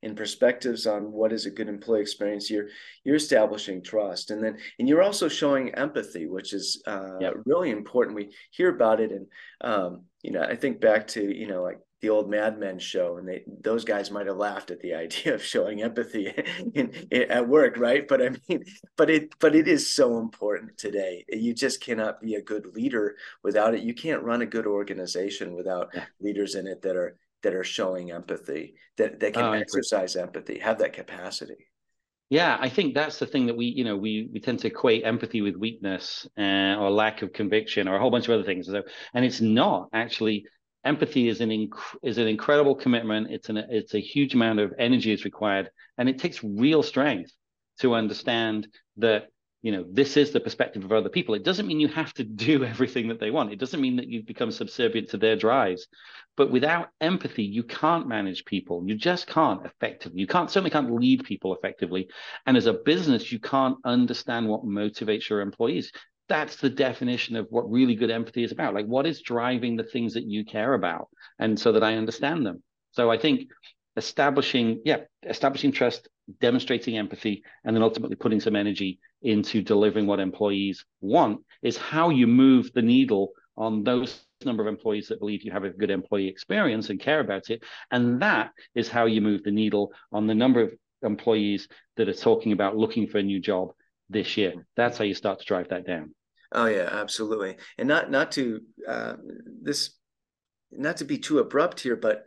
and 0.04 0.16
perspectives 0.16 0.86
on 0.86 1.10
what 1.10 1.32
is 1.32 1.46
a 1.46 1.50
good 1.50 1.68
employee 1.68 2.00
experience 2.00 2.50
you're 2.50 2.68
you're 3.04 3.16
establishing 3.16 3.82
trust 3.82 4.30
and 4.30 4.42
then 4.42 4.56
and 4.78 4.88
you're 4.88 5.02
also 5.02 5.28
showing 5.28 5.74
empathy 5.74 6.26
which 6.26 6.52
is 6.52 6.82
uh, 6.86 7.18
yep. 7.20 7.34
really 7.46 7.70
important 7.70 8.16
we 8.16 8.30
hear 8.50 8.68
about 8.68 9.00
it 9.00 9.10
and 9.10 9.26
um, 9.62 10.02
you 10.22 10.30
know 10.30 10.42
i 10.42 10.54
think 10.54 10.80
back 10.80 11.06
to 11.06 11.34
you 11.34 11.46
know 11.46 11.62
like 11.62 11.78
the 12.04 12.10
old 12.10 12.28
Mad 12.28 12.58
Men 12.58 12.78
show, 12.78 13.16
and 13.16 13.26
they 13.26 13.44
those 13.62 13.82
guys 13.82 14.10
might 14.10 14.26
have 14.26 14.36
laughed 14.36 14.70
at 14.70 14.78
the 14.80 14.92
idea 15.04 15.34
of 15.34 15.42
showing 15.42 15.82
empathy 15.82 16.26
in, 16.74 16.92
in, 17.10 17.30
at 17.30 17.48
work, 17.48 17.78
right? 17.78 18.06
But 18.06 18.20
I 18.20 18.30
mean, 18.46 18.64
but 18.98 19.08
it 19.08 19.34
but 19.40 19.54
it 19.56 19.66
is 19.66 19.88
so 19.88 20.18
important 20.18 20.76
today. 20.76 21.24
You 21.30 21.54
just 21.54 21.80
cannot 21.80 22.20
be 22.20 22.34
a 22.34 22.42
good 22.42 22.66
leader 22.74 23.16
without 23.42 23.74
it. 23.74 23.82
You 23.82 23.94
can't 23.94 24.22
run 24.22 24.42
a 24.42 24.46
good 24.46 24.66
organization 24.66 25.54
without 25.54 25.88
yeah. 25.94 26.04
leaders 26.20 26.56
in 26.56 26.66
it 26.66 26.82
that 26.82 26.94
are 26.94 27.16
that 27.44 27.54
are 27.54 27.64
showing 27.64 28.10
empathy, 28.10 28.74
that 28.96 29.20
that 29.20 29.34
can 29.34 29.44
oh, 29.44 29.52
exercise 29.52 30.16
empathy, 30.16 30.58
have 30.58 30.78
that 30.78 30.92
capacity. 30.92 31.68
Yeah, 32.30 32.56
I 32.58 32.68
think 32.68 32.94
that's 32.94 33.18
the 33.18 33.26
thing 33.26 33.46
that 33.46 33.56
we, 33.56 33.66
you 33.66 33.84
know, 33.84 33.96
we 33.96 34.28
we 34.32 34.40
tend 34.40 34.58
to 34.60 34.66
equate 34.66 35.04
empathy 35.04 35.40
with 35.40 35.56
weakness 35.56 36.26
uh, 36.38 36.76
or 36.78 36.90
lack 36.90 37.22
of 37.22 37.32
conviction 37.32 37.86
or 37.86 37.96
a 37.96 38.00
whole 38.00 38.10
bunch 38.10 38.26
of 38.26 38.34
other 38.34 38.44
things. 38.44 38.66
So, 38.66 38.82
and 39.14 39.24
it's 39.24 39.40
not 39.40 39.88
actually 39.92 40.46
empathy 40.84 41.28
is 41.28 41.40
an 41.40 41.50
inc- 41.50 41.96
is 42.02 42.18
an 42.18 42.26
incredible 42.26 42.74
commitment. 42.74 43.30
It's 43.30 43.48
an 43.48 43.58
it's 43.58 43.94
a 43.94 44.00
huge 44.00 44.34
amount 44.34 44.58
of 44.60 44.72
energy 44.78 45.12
is 45.12 45.24
required, 45.24 45.70
and 45.98 46.08
it 46.08 46.18
takes 46.18 46.42
real 46.42 46.82
strength 46.82 47.30
to 47.80 47.94
understand 47.94 48.68
that 48.96 49.28
you 49.64 49.72
know 49.72 49.84
this 49.90 50.18
is 50.18 50.30
the 50.30 50.40
perspective 50.40 50.84
of 50.84 50.92
other 50.92 51.08
people. 51.08 51.34
It 51.34 51.42
doesn't 51.42 51.66
mean 51.66 51.80
you 51.80 51.88
have 51.88 52.12
to 52.14 52.24
do 52.24 52.64
everything 52.72 53.08
that 53.08 53.18
they 53.18 53.30
want. 53.30 53.50
It 53.50 53.58
doesn't 53.58 53.80
mean 53.80 53.96
that 53.96 54.08
you 54.08 54.22
become 54.22 54.50
subservient 54.50 55.08
to 55.10 55.16
their 55.16 55.36
drives. 55.36 55.86
But 56.36 56.50
without 56.50 56.90
empathy, 57.00 57.44
you 57.44 57.62
can't 57.62 58.06
manage 58.06 58.44
people. 58.44 58.84
You 58.86 58.94
just 58.94 59.26
can't 59.26 59.64
effectively. 59.64 60.20
You 60.20 60.26
can't 60.26 60.50
certainly 60.50 60.70
can't 60.70 60.94
lead 60.94 61.24
people 61.24 61.54
effectively. 61.54 62.08
And 62.44 62.56
as 62.58 62.66
a 62.66 62.74
business, 62.74 63.32
you 63.32 63.38
can't 63.40 63.78
understand 63.84 64.48
what 64.48 64.66
motivates 64.66 65.30
your 65.30 65.40
employees 65.40 65.90
that's 66.28 66.56
the 66.56 66.70
definition 66.70 67.36
of 67.36 67.46
what 67.50 67.70
really 67.70 67.94
good 67.94 68.10
empathy 68.10 68.44
is 68.44 68.50
about. 68.50 68.72
Like, 68.72 68.86
what 68.86 69.06
is 69.06 69.20
driving 69.20 69.76
the 69.76 69.84
things 69.84 70.14
that 70.14 70.24
you 70.24 70.42
care 70.42 70.72
about? 70.72 71.08
And 71.38 71.60
so 71.60 71.72
that 71.72 71.84
I 71.84 71.96
understand 71.96 72.46
them. 72.46 72.62
So 72.92 73.10
I 73.10 73.18
think 73.18 73.48
establishing, 73.96 74.80
yeah, 74.84 75.00
establishing 75.22 75.72
trust, 75.72 76.08
demonstrating 76.40 76.98
empathy, 76.98 77.44
and 77.64 77.74
then 77.74 77.82
ultimately 77.82 78.16
putting 78.16 78.40
some 78.40 78.56
energy 78.56 78.98
into 79.22 79.62
delivering 79.62 80.06
what 80.06 80.20
employees 80.20 80.84
want 81.00 81.40
is 81.62 81.76
how 81.76 82.10
you 82.10 82.26
move 82.26 82.72
the 82.72 82.82
needle 82.82 83.32
on 83.56 83.84
those 83.84 84.24
number 84.44 84.62
of 84.62 84.68
employees 84.68 85.08
that 85.08 85.20
believe 85.20 85.42
you 85.42 85.52
have 85.52 85.64
a 85.64 85.70
good 85.70 85.90
employee 85.90 86.28
experience 86.28 86.90
and 86.90 87.00
care 87.00 87.20
about 87.20 87.50
it. 87.50 87.62
And 87.90 88.20
that 88.20 88.50
is 88.74 88.88
how 88.88 89.06
you 89.06 89.20
move 89.20 89.42
the 89.42 89.50
needle 89.50 89.92
on 90.12 90.26
the 90.26 90.34
number 90.34 90.60
of 90.60 90.72
employees 91.02 91.68
that 91.96 92.08
are 92.08 92.14
talking 92.14 92.52
about 92.52 92.76
looking 92.76 93.06
for 93.06 93.18
a 93.18 93.22
new 93.22 93.40
job 93.40 93.72
this 94.10 94.36
year. 94.36 94.66
That's 94.76 94.98
how 94.98 95.04
you 95.04 95.14
start 95.14 95.40
to 95.40 95.44
drive 95.46 95.68
that 95.68 95.86
down. 95.86 96.14
Oh 96.52 96.66
yeah, 96.66 96.88
absolutely. 96.92 97.56
And 97.78 97.88
not 97.88 98.10
not 98.10 98.32
to 98.32 98.60
uh, 98.86 99.14
this, 99.62 99.90
not 100.70 100.98
to 100.98 101.04
be 101.04 101.18
too 101.18 101.40
abrupt 101.40 101.80
here, 101.80 101.96
but 101.96 102.26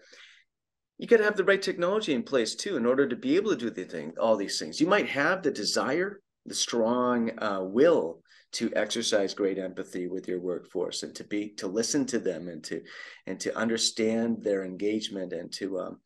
you 0.98 1.08
got 1.08 1.18
to 1.18 1.24
have 1.24 1.38
the 1.38 1.44
right 1.44 1.62
technology 1.62 2.14
in 2.14 2.24
place 2.24 2.56
too 2.56 2.78
in 2.78 2.86
order 2.86 3.08
to 3.08 3.16
be 3.16 3.36
able 3.36 3.52
to 3.52 3.58
do 3.58 3.70
the 3.70 3.84
thing, 3.84 4.14
all 4.20 4.36
these 4.36 4.60
things. 4.60 4.82
You 4.82 4.88
might 4.88 5.08
have 5.10 5.44
the 5.44 5.52
desire, 5.52 6.22
the 6.46 6.56
strong 6.56 7.32
uh, 7.40 7.62
will 7.62 8.22
to 8.54 8.72
exercise 8.76 9.34
great 9.34 9.58
empathy 9.58 10.08
with 10.08 10.28
your 10.28 10.40
workforce 10.40 11.04
and 11.04 11.14
to 11.14 11.26
be 11.26 11.50
to 11.50 11.68
listen 11.68 12.06
to 12.06 12.18
them 12.18 12.48
and 12.48 12.64
to 12.64 12.82
and 13.28 13.40
to 13.42 13.56
understand 13.58 14.38
their 14.42 14.64
engagement 14.64 15.34
and 15.34 15.52
to 15.52 15.78
um 15.78 16.00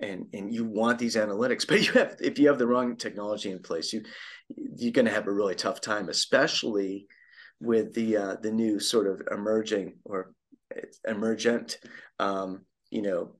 and 0.00 0.24
and 0.32 0.54
you 0.54 0.64
want 0.64 0.98
these 0.98 1.16
analytics 1.16 1.66
but 1.68 1.86
you 1.86 1.92
have 1.92 2.16
if 2.18 2.38
you 2.38 2.48
have 2.48 2.58
the 2.58 2.66
wrong 2.66 2.96
technology 2.96 3.50
in 3.50 3.58
place 3.58 3.92
you 3.92 4.02
you're 4.76 4.92
going 4.92 5.06
to 5.06 5.12
have 5.12 5.26
a 5.26 5.32
really 5.32 5.54
tough 5.54 5.80
time, 5.80 6.08
especially 6.08 7.06
with 7.60 7.94
the 7.94 8.16
uh, 8.16 8.36
the 8.42 8.50
new 8.50 8.80
sort 8.80 9.06
of 9.06 9.26
emerging 9.30 9.94
or 10.04 10.32
emergent, 11.06 11.78
um, 12.18 12.64
you 12.90 13.02
know, 13.02 13.36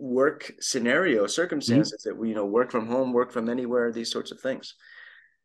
work 0.00 0.52
scenario 0.60 1.26
circumstances 1.26 2.02
mm-hmm. 2.02 2.10
that 2.10 2.20
we 2.20 2.30
you 2.30 2.34
know 2.34 2.46
work 2.46 2.70
from 2.70 2.86
home, 2.86 3.12
work 3.12 3.32
from 3.32 3.48
anywhere, 3.48 3.92
these 3.92 4.10
sorts 4.10 4.30
of 4.30 4.40
things. 4.40 4.74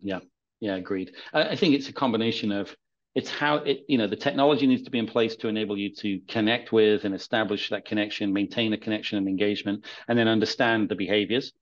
Yeah, 0.01 0.19
yeah, 0.59 0.75
agreed. 0.75 1.11
I, 1.33 1.49
I 1.49 1.55
think 1.55 1.75
it's 1.75 1.89
a 1.89 1.93
combination 1.93 2.51
of 2.51 2.75
it's 3.13 3.29
how 3.29 3.57
it 3.57 3.81
you 3.87 3.97
know 3.97 4.07
the 4.07 4.15
technology 4.15 4.67
needs 4.67 4.83
to 4.83 4.91
be 4.91 4.99
in 4.99 5.07
place 5.07 5.35
to 5.37 5.47
enable 5.47 5.77
you 5.77 5.93
to 5.95 6.19
connect 6.27 6.71
with 6.71 7.05
and 7.05 7.13
establish 7.15 7.69
that 7.69 7.85
connection 7.85 8.33
maintain 8.33 8.73
a 8.73 8.77
connection 8.77 9.17
and 9.17 9.27
engagement 9.27 9.85
and 10.07 10.19
then 10.19 10.27
understand 10.27 10.89
the 10.89 10.95
behaviors 10.95 11.53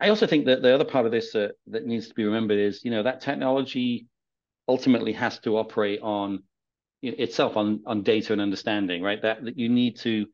I 0.00 0.10
also 0.10 0.26
think 0.26 0.46
that 0.46 0.62
the 0.62 0.74
other 0.74 0.84
part 0.84 1.06
of 1.06 1.12
this 1.12 1.34
uh, 1.34 1.48
that 1.68 1.86
needs 1.86 2.08
to 2.08 2.14
be 2.14 2.24
remembered 2.24 2.58
is, 2.58 2.84
you 2.84 2.90
know, 2.90 3.02
that 3.02 3.20
technology 3.20 4.06
ultimately 4.68 5.12
has 5.12 5.38
to 5.40 5.56
operate 5.56 6.00
on 6.02 6.42
itself 7.02 7.56
on 7.56 7.82
on 7.86 8.02
data 8.02 8.32
and 8.32 8.42
understanding, 8.42 9.02
right? 9.02 9.20
That 9.22 9.44
that 9.44 9.58
you 9.58 9.68
need 9.68 9.98
to 10.00 10.26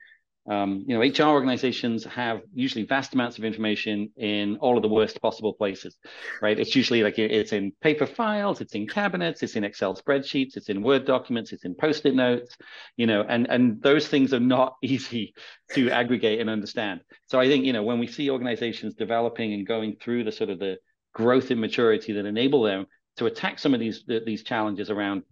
um, 0.46 0.84
you 0.86 0.94
know, 0.94 1.00
HR 1.00 1.30
organizations 1.30 2.04
have 2.04 2.42
usually 2.52 2.84
vast 2.84 3.14
amounts 3.14 3.38
of 3.38 3.44
information 3.44 4.10
in 4.16 4.56
all 4.58 4.76
of 4.76 4.82
the 4.82 4.88
worst 4.88 5.20
possible 5.22 5.54
places, 5.54 5.96
right? 6.42 6.58
It's 6.58 6.76
usually 6.76 7.02
like 7.02 7.18
it's 7.18 7.52
in 7.52 7.72
paper 7.80 8.06
files, 8.06 8.60
it's 8.60 8.74
in 8.74 8.86
cabinets, 8.86 9.42
it's 9.42 9.56
in 9.56 9.64
Excel 9.64 9.96
spreadsheets, 9.96 10.56
it's 10.56 10.68
in 10.68 10.82
Word 10.82 11.06
documents, 11.06 11.52
it's 11.52 11.64
in 11.64 11.74
post-it 11.74 12.14
notes, 12.14 12.56
you 12.96 13.06
know, 13.06 13.24
and 13.26 13.48
and 13.48 13.82
those 13.82 14.06
things 14.06 14.34
are 14.34 14.40
not 14.40 14.76
easy 14.82 15.34
to 15.72 15.90
aggregate 15.90 16.40
and 16.40 16.50
understand. 16.50 17.00
So 17.26 17.40
I 17.40 17.48
think 17.48 17.64
you 17.64 17.72
know 17.72 17.82
when 17.82 17.98
we 17.98 18.06
see 18.06 18.28
organizations 18.30 18.94
developing 18.94 19.54
and 19.54 19.66
going 19.66 19.96
through 19.96 20.24
the 20.24 20.32
sort 20.32 20.50
of 20.50 20.58
the 20.58 20.76
growth 21.14 21.50
and 21.50 21.60
maturity 21.60 22.12
that 22.12 22.26
enable 22.26 22.62
them 22.62 22.86
to 23.16 23.26
attack 23.26 23.58
some 23.58 23.74
of 23.74 23.80
these 23.80 24.04
these 24.26 24.42
challenges 24.42 24.90
around 24.90 25.22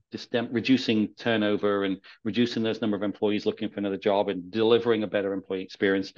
reducing 0.50 1.08
turnover 1.14 1.84
and 1.84 1.98
reducing 2.24 2.62
those 2.62 2.80
number 2.80 2.96
of 2.96 3.02
employees 3.02 3.46
looking 3.46 3.68
for 3.68 3.80
another 3.80 3.96
job 3.96 4.28
and 4.28 4.50
delivering 4.50 5.02
a 5.02 5.06
better 5.06 5.32
employee 5.32 5.62
experience 5.62 6.12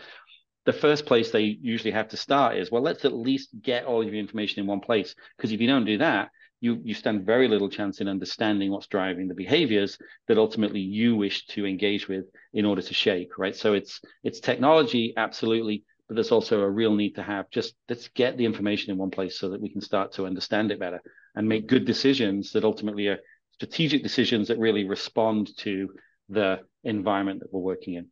the 0.66 0.72
first 0.72 1.04
place 1.04 1.30
they 1.30 1.58
usually 1.60 1.90
have 1.90 2.08
to 2.08 2.16
start 2.16 2.56
is 2.56 2.70
well 2.70 2.82
let's 2.82 3.04
at 3.04 3.12
least 3.12 3.50
get 3.60 3.84
all 3.84 4.02
of 4.02 4.08
your 4.08 4.16
information 4.16 4.60
in 4.60 4.66
one 4.66 4.80
place. 4.80 5.14
Because 5.36 5.52
if 5.52 5.60
you 5.60 5.66
don't 5.66 5.84
do 5.84 5.98
that 5.98 6.30
you 6.60 6.80
you 6.82 6.94
stand 6.94 7.26
very 7.26 7.48
little 7.48 7.68
chance 7.68 8.00
in 8.00 8.08
understanding 8.08 8.70
what's 8.70 8.86
driving 8.86 9.28
the 9.28 9.34
behaviors 9.34 9.98
that 10.28 10.38
ultimately 10.38 10.80
you 10.80 11.14
wish 11.16 11.46
to 11.46 11.66
engage 11.66 12.08
with 12.08 12.24
in 12.52 12.64
order 12.64 12.82
to 12.82 12.94
shape 12.94 13.32
right? 13.38 13.56
So 13.56 13.74
it's 13.74 14.00
it's 14.22 14.40
technology 14.40 15.12
absolutely 15.16 15.84
but 16.08 16.14
there's 16.14 16.32
also 16.32 16.60
a 16.60 16.70
real 16.70 16.94
need 16.94 17.14
to 17.14 17.22
have 17.22 17.50
just 17.50 17.74
let's 17.88 18.08
get 18.08 18.36
the 18.36 18.44
information 18.44 18.90
in 18.92 18.98
one 18.98 19.10
place 19.10 19.38
so 19.38 19.50
that 19.50 19.60
we 19.60 19.70
can 19.70 19.80
start 19.80 20.12
to 20.12 20.26
understand 20.26 20.70
it 20.70 20.80
better 20.80 21.00
and 21.34 21.48
make 21.48 21.66
good 21.66 21.84
decisions 21.84 22.52
that 22.52 22.64
ultimately 22.64 23.08
are 23.08 23.18
strategic 23.52 24.02
decisions 24.02 24.48
that 24.48 24.58
really 24.58 24.84
respond 24.84 25.56
to 25.58 25.88
the 26.28 26.60
environment 26.84 27.40
that 27.40 27.52
we're 27.52 27.60
working 27.60 27.94
in. 27.94 28.06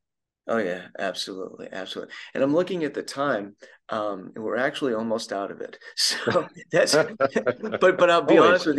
Oh 0.49 0.59
yeah, 0.59 0.87
absolutely, 0.99 1.69
absolutely. 1.71 2.13
And 2.35 2.43
I'm 2.43 2.55
looking 2.55 2.83
at 2.83 2.95
the 2.95 3.03
time, 3.03 3.55
um, 3.91 4.33
and 4.35 4.43
we're 4.43 4.57
actually 4.57 4.93
almost 4.95 5.33
out 5.33 5.51
of 5.51 5.61
it. 5.61 5.79
So 5.97 6.49
that's, 6.71 6.95
but 6.95 7.99
but 7.99 8.11
I'll 8.11 8.23
be 8.23 8.39
Always. 8.39 8.67
honest 8.67 8.67
with 8.67 8.77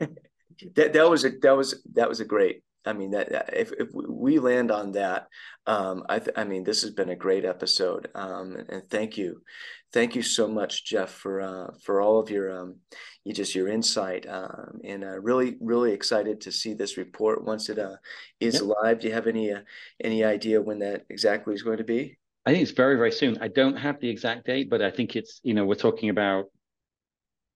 you, 0.00 0.06
that 0.76 0.92
that 0.92 1.08
was 1.08 1.24
a 1.24 1.30
that 1.42 1.56
was 1.56 1.82
that 1.94 2.08
was 2.08 2.20
a 2.20 2.24
great 2.24 2.62
I 2.88 2.94
mean 2.94 3.10
that 3.10 3.50
if, 3.52 3.70
if 3.72 3.88
we 3.92 4.38
land 4.38 4.70
on 4.70 4.92
that, 4.92 5.28
um, 5.66 6.04
I 6.08 6.18
th- 6.18 6.36
I 6.36 6.44
mean 6.44 6.64
this 6.64 6.80
has 6.82 6.90
been 6.90 7.10
a 7.10 7.16
great 7.16 7.44
episode, 7.44 8.08
um, 8.14 8.56
and, 8.68 8.82
thank 8.88 9.18
you, 9.18 9.42
thank 9.92 10.16
you 10.16 10.22
so 10.22 10.48
much, 10.48 10.86
Jeff, 10.86 11.10
for 11.10 11.40
uh, 11.40 11.70
for 11.84 12.00
all 12.00 12.18
of 12.18 12.30
your 12.30 12.50
um, 12.50 12.76
you 13.24 13.34
just 13.34 13.54
your 13.54 13.68
insight, 13.68 14.26
um, 14.26 14.80
and 14.84 15.04
uh, 15.04 15.20
really 15.20 15.56
really 15.60 15.92
excited 15.92 16.40
to 16.40 16.52
see 16.52 16.72
this 16.72 16.96
report 16.96 17.44
once 17.44 17.68
it 17.68 17.78
uh, 17.78 17.96
is 18.40 18.54
yep. 18.54 18.76
live. 18.82 19.00
Do 19.00 19.08
you 19.08 19.14
have 19.14 19.26
any 19.26 19.52
uh, 19.52 19.60
any 20.02 20.24
idea 20.24 20.62
when 20.62 20.78
that 20.78 21.04
exactly 21.10 21.54
is 21.54 21.62
going 21.62 21.78
to 21.78 21.84
be? 21.84 22.16
I 22.46 22.52
think 22.52 22.62
it's 22.62 22.70
very 22.72 22.96
very 22.96 23.12
soon. 23.12 23.36
I 23.42 23.48
don't 23.48 23.76
have 23.76 24.00
the 24.00 24.08
exact 24.08 24.46
date, 24.46 24.70
but 24.70 24.80
I 24.80 24.90
think 24.90 25.14
it's 25.14 25.40
you 25.42 25.52
know 25.52 25.66
we're 25.66 25.74
talking 25.74 26.08
about 26.08 26.46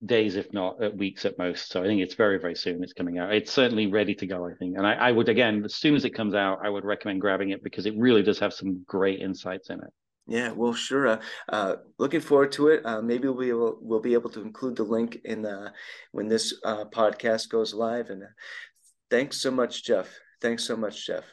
days, 0.04 0.36
if 0.36 0.52
not 0.52 0.82
at 0.82 0.96
weeks 0.96 1.24
at 1.24 1.38
most. 1.38 1.70
So 1.70 1.82
I 1.82 1.86
think 1.86 2.00
it's 2.00 2.14
very, 2.14 2.38
very 2.38 2.54
soon 2.54 2.82
it's 2.82 2.92
coming 2.92 3.18
out. 3.18 3.32
It's 3.32 3.52
certainly 3.52 3.86
ready 3.86 4.14
to 4.16 4.26
go, 4.26 4.46
I 4.46 4.54
think. 4.54 4.76
And 4.76 4.86
I, 4.86 4.94
I 4.94 5.12
would, 5.12 5.28
again, 5.28 5.64
as 5.64 5.74
soon 5.74 5.94
as 5.94 6.04
it 6.04 6.10
comes 6.10 6.34
out, 6.34 6.60
I 6.64 6.68
would 6.68 6.84
recommend 6.84 7.20
grabbing 7.20 7.50
it 7.50 7.62
because 7.62 7.86
it 7.86 7.94
really 7.96 8.22
does 8.22 8.38
have 8.40 8.52
some 8.52 8.82
great 8.86 9.20
insights 9.20 9.70
in 9.70 9.78
it. 9.78 9.92
Yeah, 10.26 10.52
well, 10.52 10.72
sure. 10.72 11.08
Uh, 11.08 11.20
uh, 11.48 11.76
looking 11.98 12.20
forward 12.20 12.52
to 12.52 12.68
it. 12.68 12.84
Uh, 12.84 13.02
maybe 13.02 13.28
we'll 13.28 13.38
be 13.38 13.48
able 13.48 13.78
we'll 13.80 14.00
be 14.00 14.14
able 14.14 14.30
to 14.30 14.40
include 14.40 14.76
the 14.76 14.84
link 14.84 15.18
in 15.24 15.42
the 15.42 15.72
when 16.12 16.28
this 16.28 16.54
uh, 16.64 16.84
podcast 16.84 17.48
goes 17.48 17.74
live. 17.74 18.10
And 18.10 18.22
uh, 18.22 18.26
thanks 19.10 19.40
so 19.40 19.50
much, 19.50 19.84
Jeff. 19.84 20.08
Thanks 20.40 20.64
so 20.64 20.76
much, 20.76 21.06
Jeff. 21.06 21.24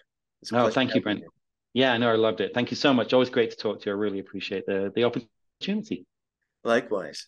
Oh, 0.54 0.70
thank 0.70 0.96
you, 0.96 1.02
Brent. 1.02 1.20
You. 1.20 1.30
Yeah, 1.74 1.96
no, 1.98 2.12
I 2.12 2.16
loved 2.16 2.42
it. 2.42 2.52
Thank 2.54 2.72
you 2.72 2.78
so 2.78 2.94
much. 2.94 3.14
Always 3.14 3.30
great 3.30 3.52
to 3.52 3.58
talk 3.58 3.82
to 3.82 3.90
you. 3.90 3.96
I 3.96 4.00
really 4.00 4.20
appreciate 4.20 4.66
the 4.66 4.92
the 4.96 5.04
opportunity. 5.04 6.06
Likewise. 6.64 7.28